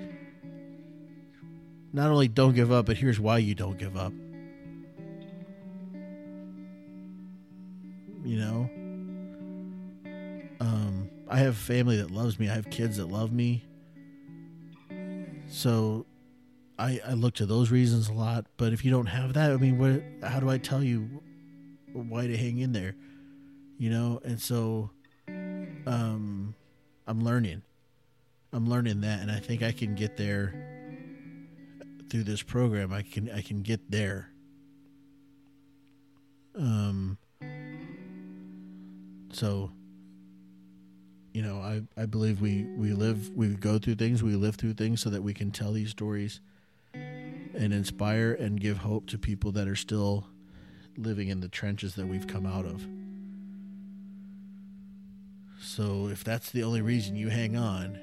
Not 1.93 2.11
only 2.11 2.29
don't 2.29 2.55
give 2.55 2.73
up, 2.73 2.87
but 2.87 2.97
here's 2.97 3.21
why 3.21 3.39
you 3.39 3.55
don't 3.55 3.77
give 3.77 3.97
up. 3.97 4.13
You 8.25 8.39
know, 8.39 8.71
um, 10.61 11.11
I 11.29 11.39
have 11.39 11.57
family 11.57 11.97
that 11.99 12.11
loves 12.11 12.39
me. 12.39 12.49
I 12.49 12.55
have 12.55 12.71
kids 12.71 12.97
that 12.97 13.07
love 13.07 13.33
me. 13.33 13.65
So 15.49 16.07
I 16.81 17.01
I 17.07 17.13
look 17.13 17.35
to 17.35 17.47
those 17.47 17.71
reasons 17.71 18.09
a 18.09 18.13
lot. 18.13 18.47
But 18.57 18.73
if 18.73 18.85
you 18.85 18.91
don't 18.91 19.07
have 19.07 19.35
that, 19.35 19.53
I 19.53 19.57
mean, 19.57 19.79
what? 19.79 20.29
How 20.29 20.41
do 20.41 20.49
I 20.49 20.59
tell 20.59 20.83
you 20.83 21.23
why 21.93 22.27
to 22.27 22.37
hang 22.37 22.59
in 22.59 22.73
there? 22.73 22.97
You 23.79 23.91
know, 23.91 24.21
and 24.25 24.41
so 24.41 24.91
um, 25.87 26.55
I'm 27.07 27.21
learning. 27.23 27.63
I'm 28.53 28.69
learning 28.69 29.03
that, 29.03 29.21
and 29.21 29.31
I 29.31 29.39
think 29.39 29.63
I 29.63 29.73
can 29.73 29.95
get 29.95 30.17
there 30.17 30.55
through 32.11 32.25
this 32.25 32.43
program. 32.43 32.93
I 32.93 33.03
can 33.03 33.31
I 33.31 33.43
can 33.43 33.63
get 33.63 33.91
there. 33.91 34.31
Um. 36.57 37.19
So 39.33 39.71
you 41.33 41.43
know, 41.43 41.59
I, 41.59 41.83
I 41.97 42.07
believe 42.07 42.41
we, 42.41 42.65
we 42.77 42.93
live, 42.93 43.31
we 43.37 43.55
go 43.55 43.79
through 43.79 43.95
things, 43.95 44.21
we 44.21 44.35
live 44.35 44.57
through 44.57 44.73
things 44.73 45.01
so 45.01 45.11
that 45.11 45.23
we 45.23 45.33
can 45.33 45.53
tell 45.53 45.71
these 45.71 45.91
stories 45.91 46.41
and 47.61 47.75
inspire 47.75 48.33
and 48.33 48.59
give 48.59 48.79
hope 48.79 49.07
to 49.07 49.19
people 49.19 49.53
that 49.53 49.69
are 49.69 49.77
still 49.77 50.27
living 50.97 51.29
in 51.29 51.41
the 51.41 51.49
trenches 51.49 51.95
that 51.95 52.07
we've 52.07 52.27
come 52.27 52.47
out 52.47 52.65
of. 52.65 52.87
So 55.61 56.09
if 56.09 56.25
that's 56.25 56.51
the 56.51 56.63
only 56.63 56.81
reason 56.81 57.17
you 57.17 57.29
hang 57.29 57.59
on, 57.59 57.99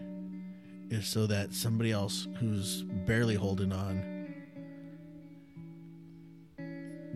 is 0.92 1.08
so 1.08 1.26
that 1.26 1.54
somebody 1.54 1.92
else 1.92 2.28
who's 2.40 2.84
barely 2.84 3.34
holding 3.34 3.74
on 3.74 4.36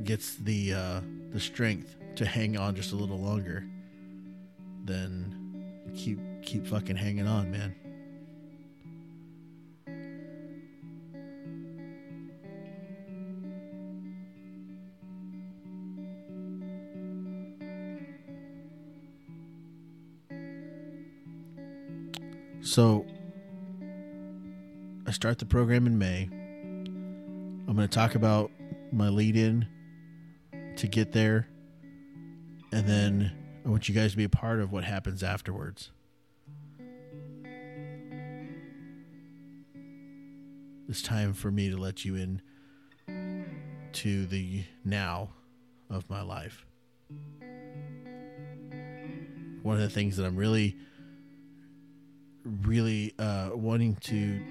gets 0.03 0.35
the 0.35 0.73
uh, 0.73 1.01
the 1.29 1.39
strength 1.39 1.95
to 2.15 2.25
hang 2.25 2.57
on 2.57 2.75
just 2.75 2.91
a 2.91 2.95
little 2.95 3.19
longer, 3.19 3.63
then 4.83 5.63
keep 5.95 6.19
keep 6.41 6.65
fucking 6.65 6.95
hanging 6.95 7.27
on, 7.27 7.51
man. 7.51 7.75
So 22.72 23.05
I 25.05 25.11
start 25.11 25.39
the 25.39 25.45
program 25.45 25.86
in 25.88 25.97
May. 25.97 26.30
I'm 26.32 27.76
going 27.76 27.86
to 27.86 27.88
talk 27.89 28.15
about 28.15 28.49
my 28.93 29.09
lead 29.09 29.36
in 29.36 29.67
to 30.78 30.88
get 30.88 31.11
there 31.11 31.49
and 32.72 32.88
then 32.88 33.34
I 33.65 33.69
want 33.69 33.89
you 33.89 33.93
guys 33.93 34.11
to 34.11 34.17
be 34.17 34.24
a 34.24 34.30
part 34.30 34.61
of 34.61 34.72
what 34.72 34.86
happens 34.86 35.22
afterwards. 35.22 35.91
It's 40.88 41.01
time 41.01 41.34
for 41.34 41.51
me 41.51 41.69
to 41.72 41.76
let 41.76 42.05
you 42.05 42.15
in 42.15 42.41
to 43.91 44.26
the 44.28 44.63
now 44.86 45.32
of 45.89 46.09
my 46.09 46.22
life. 46.22 46.65
One 49.61 49.76
of 49.76 49.82
the 49.82 49.89
things 49.89 50.15
that 50.15 50.26
I'm 50.26 50.38
really, 50.38 50.78
really 52.72 53.13
uh, 53.19 53.49
wanting 53.53 53.97
to 53.97 54.41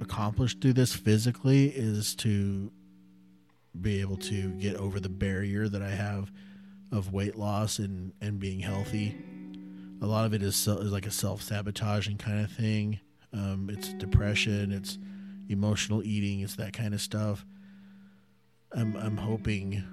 accomplish 0.00 0.56
through 0.56 0.72
this 0.72 0.92
physically 0.92 1.68
is 1.68 2.16
to 2.16 2.72
be 3.80 4.00
able 4.00 4.16
to 4.16 4.50
get 4.54 4.74
over 4.74 4.98
the 4.98 5.08
barrier 5.08 5.68
that 5.68 5.80
I 5.80 5.90
have 5.90 6.32
of 6.90 7.12
weight 7.12 7.36
loss 7.36 7.78
and 7.78 8.12
and 8.20 8.40
being 8.40 8.58
healthy. 8.58 9.16
A 10.02 10.06
lot 10.06 10.26
of 10.26 10.34
it 10.34 10.42
is, 10.42 10.66
is 10.66 10.90
like 10.90 11.06
a 11.06 11.12
self 11.12 11.40
sabotaging 11.40 12.18
kind 12.18 12.44
of 12.44 12.50
thing. 12.50 12.98
Um, 13.32 13.70
it's 13.72 13.92
depression. 13.94 14.72
It's 14.72 14.98
emotional 15.48 16.02
eating. 16.02 16.40
It's 16.40 16.56
that 16.56 16.72
kind 16.72 16.94
of 16.94 17.00
stuff. 17.00 17.46
I'm 18.72 18.96
I'm 18.96 19.18
hoping 19.18 19.84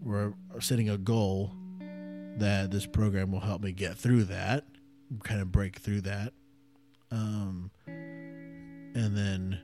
we're 0.00 0.34
setting 0.60 0.88
a 0.88 0.96
goal 0.96 1.56
that 2.36 2.70
this 2.70 2.86
program 2.86 3.32
will 3.32 3.40
help 3.40 3.62
me 3.62 3.72
get 3.72 3.98
through 3.98 4.24
that, 4.24 4.64
kind 5.24 5.40
of 5.40 5.50
break 5.50 5.80
through 5.80 6.02
that, 6.02 6.34
um, 7.10 7.70
and 7.86 9.16
then 9.16 9.60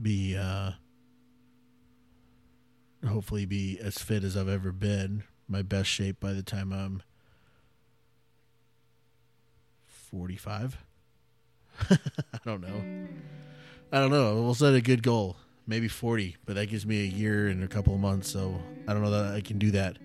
be 0.00 0.36
uh, 0.36 0.72
hopefully 3.06 3.46
be 3.46 3.78
as 3.80 3.98
fit 3.98 4.24
as 4.24 4.36
I've 4.36 4.48
ever 4.48 4.72
been 4.72 5.24
my 5.48 5.62
best 5.62 5.88
shape 5.88 6.20
by 6.20 6.32
the 6.32 6.42
time 6.42 6.72
I'm 6.72 7.02
45. 9.86 10.78
I 11.90 11.98
don't 12.44 12.60
know. 12.60 12.82
I 13.92 14.00
don't 14.00 14.10
know. 14.10 14.42
We'll 14.42 14.54
set 14.54 14.74
a 14.74 14.80
good 14.80 15.02
goal. 15.02 15.36
Maybe 15.66 15.88
40, 15.88 16.36
but 16.46 16.56
that 16.56 16.70
gives 16.70 16.86
me 16.86 17.02
a 17.02 17.06
year 17.06 17.48
and 17.48 17.62
a 17.62 17.68
couple 17.68 17.94
of 17.94 18.00
months, 18.00 18.30
so 18.30 18.58
I 18.86 18.94
don't 18.94 19.02
know 19.02 19.10
that 19.10 19.34
I 19.34 19.42
can 19.42 19.58
do 19.58 19.70
that. 19.72 19.98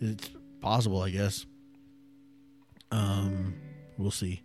It's 0.00 0.30
possible, 0.62 1.02
I 1.02 1.10
guess. 1.10 1.44
Um, 2.90 3.54
we'll 3.98 4.10
see. 4.10 4.40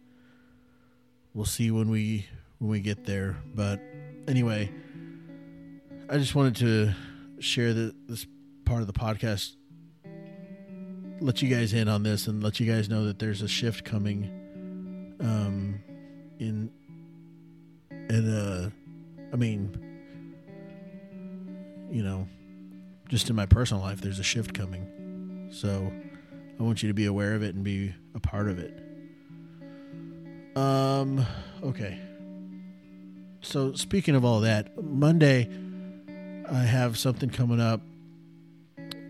We'll 1.33 1.45
see 1.45 1.71
when 1.71 1.89
we 1.89 2.27
when 2.59 2.69
we 2.69 2.79
get 2.79 3.05
there, 3.05 3.37
but 3.53 3.81
anyway, 4.27 4.71
I 6.09 6.17
just 6.17 6.35
wanted 6.35 6.55
to 6.57 6.93
share 7.39 7.73
the, 7.73 7.93
this 8.07 8.25
part 8.65 8.81
of 8.81 8.87
the 8.87 8.93
podcast 8.93 9.55
let 11.19 11.41
you 11.41 11.49
guys 11.49 11.73
in 11.73 11.87
on 11.87 12.03
this 12.03 12.27
and 12.27 12.43
let 12.43 12.59
you 12.59 12.71
guys 12.71 12.89
know 12.89 13.05
that 13.05 13.17
there's 13.17 13.41
a 13.41 13.47
shift 13.47 13.85
coming 13.85 14.29
um 15.21 15.79
in 16.39 16.69
in 18.09 18.29
uh 18.29 18.69
I 19.31 19.35
mean 19.37 19.71
you 21.89 22.03
know 22.03 22.27
just 23.09 23.29
in 23.29 23.35
my 23.35 23.45
personal 23.45 23.81
life 23.81 24.01
there's 24.01 24.19
a 24.19 24.23
shift 24.23 24.53
coming. 24.53 25.49
So 25.51 25.91
I 26.59 26.63
want 26.63 26.81
you 26.81 26.89
to 26.89 26.93
be 26.93 27.05
aware 27.05 27.35
of 27.35 27.43
it 27.43 27.53
and 27.53 27.63
be 27.63 27.93
a 28.15 28.19
part 28.19 28.49
of 28.49 28.57
it. 28.57 28.73
Um 30.55 31.25
okay. 31.63 31.99
So 33.41 33.73
speaking 33.73 34.15
of 34.15 34.23
all 34.23 34.41
that, 34.41 34.81
Monday 34.83 35.49
I 36.49 36.63
have 36.63 36.97
something 36.97 37.29
coming 37.29 37.59
up 37.59 37.81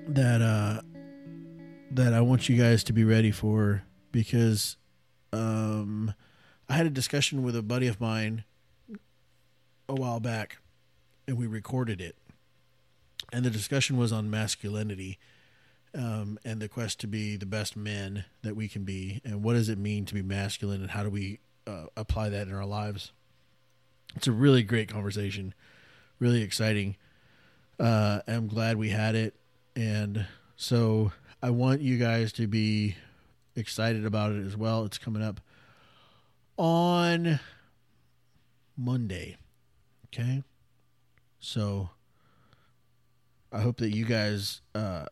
that 0.07 0.41
uh 0.41 0.81
that 1.91 2.13
I 2.13 2.21
want 2.21 2.49
you 2.49 2.57
guys 2.57 2.83
to 2.85 2.93
be 2.93 3.03
ready 3.03 3.29
for 3.31 3.83
because 4.11 4.77
um, 5.31 6.13
I 6.67 6.73
had 6.73 6.85
a 6.85 6.91
discussion 6.91 7.43
with 7.43 7.55
a 7.55 7.61
buddy 7.61 7.87
of 7.87 8.01
mine 8.01 8.45
a 9.87 9.93
while 9.93 10.19
back 10.19 10.57
and 11.27 11.37
we 11.37 11.45
recorded 11.45 12.01
it. 12.01 12.15
And 13.31 13.45
the 13.45 13.51
discussion 13.51 13.97
was 13.97 14.11
on 14.11 14.29
masculinity 14.29 15.19
um, 15.95 16.39
and 16.43 16.61
the 16.61 16.67
quest 16.67 16.99
to 17.01 17.07
be 17.07 17.35
the 17.35 17.45
best 17.45 17.75
men 17.75 18.25
that 18.41 18.55
we 18.55 18.67
can 18.67 18.83
be. 18.83 19.21
And 19.23 19.43
what 19.43 19.53
does 19.53 19.69
it 19.69 19.77
mean 19.77 20.05
to 20.05 20.13
be 20.13 20.21
masculine 20.21 20.81
and 20.81 20.91
how 20.91 21.03
do 21.03 21.09
we 21.09 21.39
uh, 21.67 21.85
apply 21.95 22.29
that 22.29 22.47
in 22.47 22.53
our 22.53 22.65
lives? 22.65 23.11
It's 24.15 24.27
a 24.27 24.31
really 24.31 24.63
great 24.63 24.89
conversation, 24.89 25.53
really 26.19 26.41
exciting. 26.41 26.95
Uh, 27.79 28.21
I'm 28.27 28.47
glad 28.47 28.77
we 28.77 28.89
had 28.89 29.15
it. 29.15 29.35
And 29.75 30.25
so 30.55 31.11
I 31.41 31.49
want 31.49 31.81
you 31.81 31.97
guys 31.97 32.31
to 32.33 32.47
be 32.47 32.95
excited 33.55 34.05
about 34.05 34.31
it 34.31 34.45
as 34.45 34.55
well. 34.55 34.85
It's 34.85 34.97
coming 34.97 35.23
up 35.23 35.41
on 36.57 37.39
Monday. 38.77 39.37
Okay. 40.07 40.43
So 41.39 41.89
I 43.51 43.61
hope 43.61 43.77
that 43.77 43.95
you 43.95 44.05
guys, 44.05 44.61
uh, 44.73 45.05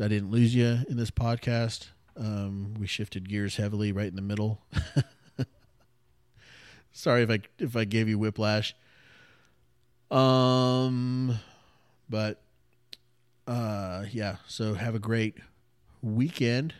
I 0.00 0.08
didn't 0.08 0.30
lose 0.30 0.54
you 0.54 0.78
in 0.88 0.96
this 0.96 1.10
podcast. 1.10 1.88
Um, 2.16 2.74
we 2.78 2.86
shifted 2.86 3.28
gears 3.28 3.56
heavily 3.56 3.92
right 3.92 4.08
in 4.08 4.16
the 4.16 4.22
middle. 4.22 4.60
Sorry 6.92 7.22
if 7.22 7.30
I 7.30 7.40
if 7.58 7.76
I 7.76 7.84
gave 7.84 8.08
you 8.08 8.18
whiplash. 8.18 8.74
Um, 10.10 11.38
but 12.08 12.40
uh, 13.46 14.04
yeah, 14.12 14.36
so 14.46 14.74
have 14.74 14.94
a 14.94 14.98
great 14.98 15.36
weekend. 16.02 16.74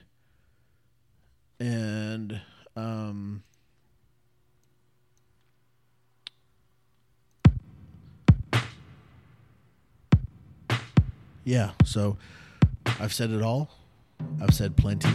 And, 1.60 2.40
um, 2.76 3.42
yeah, 11.44 11.72
so 11.84 12.16
I've 13.01 13.12
said 13.12 13.30
it 13.30 13.42
all. 13.42 13.70
I've 14.40 14.55
said 14.55 14.76
plenty. 14.76 15.09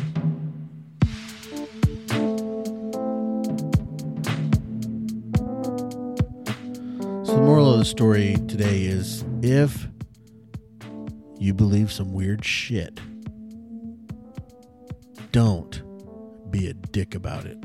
So 7.23 7.35
the 7.35 7.41
moral 7.41 7.73
of 7.73 7.79
the 7.79 7.85
story 7.85 8.35
today 8.47 8.83
is 8.83 9.23
if 9.41 9.87
you 11.39 11.53
believe 11.53 11.91
some 11.91 12.13
weird 12.13 12.43
shit. 12.43 12.99
Don't 15.31 15.81
be 16.51 16.67
a 16.67 16.73
dick 16.73 17.15
about 17.15 17.45
it. 17.45 17.57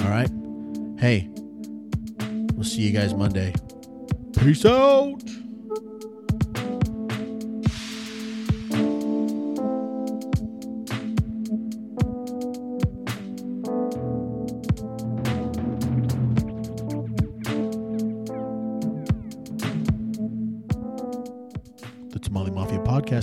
All 0.00 0.08
right? 0.08 0.30
Hey, 0.98 1.28
we'll 2.54 2.64
see 2.64 2.82
you 2.82 2.92
guys 2.92 3.12
Monday. 3.12 3.52
Peace 4.38 4.64
out. 4.64 5.22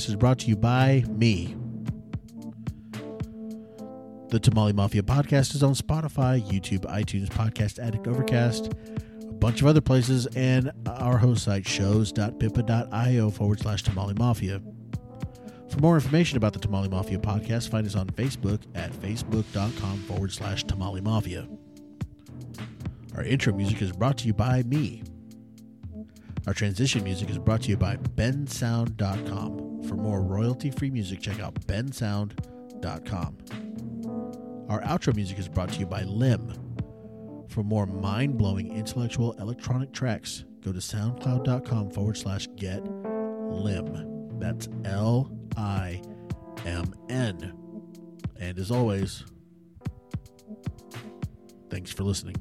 Podcast 0.02 0.10
is 0.10 0.16
brought 0.16 0.40
to 0.40 0.48
you 0.48 0.56
by 0.56 1.04
me. 1.10 1.56
The 4.30 4.40
Tamale 4.40 4.74
Mafia 4.74 5.04
podcast 5.04 5.54
is 5.54 5.62
on 5.62 5.74
Spotify, 5.74 6.42
YouTube, 6.42 6.86
iTunes, 6.86 7.28
Podcast 7.28 7.78
Addict, 7.80 8.08
Overcast, 8.08 8.74
a 9.24 9.34
bunch 9.34 9.62
of 9.62 9.68
other 9.68 9.82
places, 9.82 10.28
and 10.28 10.72
our 10.88 11.18
host 11.18 11.44
site 11.44 11.68
shows.pippa.io 11.68 13.30
forward 13.30 13.60
slash 13.60 13.84
Tamale 13.84 14.14
Mafia. 14.14 14.62
For 15.70 15.80
more 15.80 15.96
information 15.96 16.38
about 16.38 16.54
the 16.54 16.60
Tamale 16.60 16.90
Mafia 16.90 17.20
podcast, 17.20 17.70
find 17.70 17.86
us 17.86 17.96
on 17.96 18.08
Facebook 18.08 18.62
at 18.74 18.92
facebook.com 18.92 20.00
forward 20.04 20.32
slash 20.32 20.64
Tamale 20.64 21.02
Mafia. 21.02 21.48
Our 23.16 23.24
intro 23.24 23.54
music 23.54 23.82
is 23.82 23.92
brought 23.92 24.18
to 24.20 24.28
you 24.28 24.34
by 24.34 24.64
me. 24.64 25.04
Our 26.48 26.54
transition 26.54 27.04
music 27.04 27.30
is 27.30 27.38
brought 27.38 27.64
to 27.64 27.70
you 27.70 27.78
by 27.78 27.98
bensound.com. 27.98 29.71
For 29.92 29.98
more 29.98 30.22
royalty 30.22 30.72
free 30.72 30.90
music, 30.90 31.20
check 31.20 31.42
out 31.42 31.54
bensound.com. 31.68 33.38
Our 34.70 34.80
outro 34.84 35.14
music 35.14 35.38
is 35.38 35.50
brought 35.50 35.68
to 35.74 35.80
you 35.82 35.86
by 35.86 36.04
Limn. 36.04 36.56
For 37.50 37.62
more 37.62 37.86
mind 37.86 38.38
blowing 38.38 38.74
intellectual 38.74 39.34
electronic 39.34 39.92
tracks, 39.92 40.46
go 40.64 40.72
to 40.72 40.80
soundcloud.com 40.80 41.92
forward 41.92 42.16
slash 42.16 42.48
get 42.56 42.82
Limn. 42.86 44.40
That's 44.40 44.70
L 44.86 45.30
I 45.58 46.02
M 46.66 46.96
N. 47.10 47.52
And 48.40 48.58
as 48.58 48.72
always, 48.72 49.26
thanks 51.70 51.92
for 51.92 52.04
listening. 52.04 52.38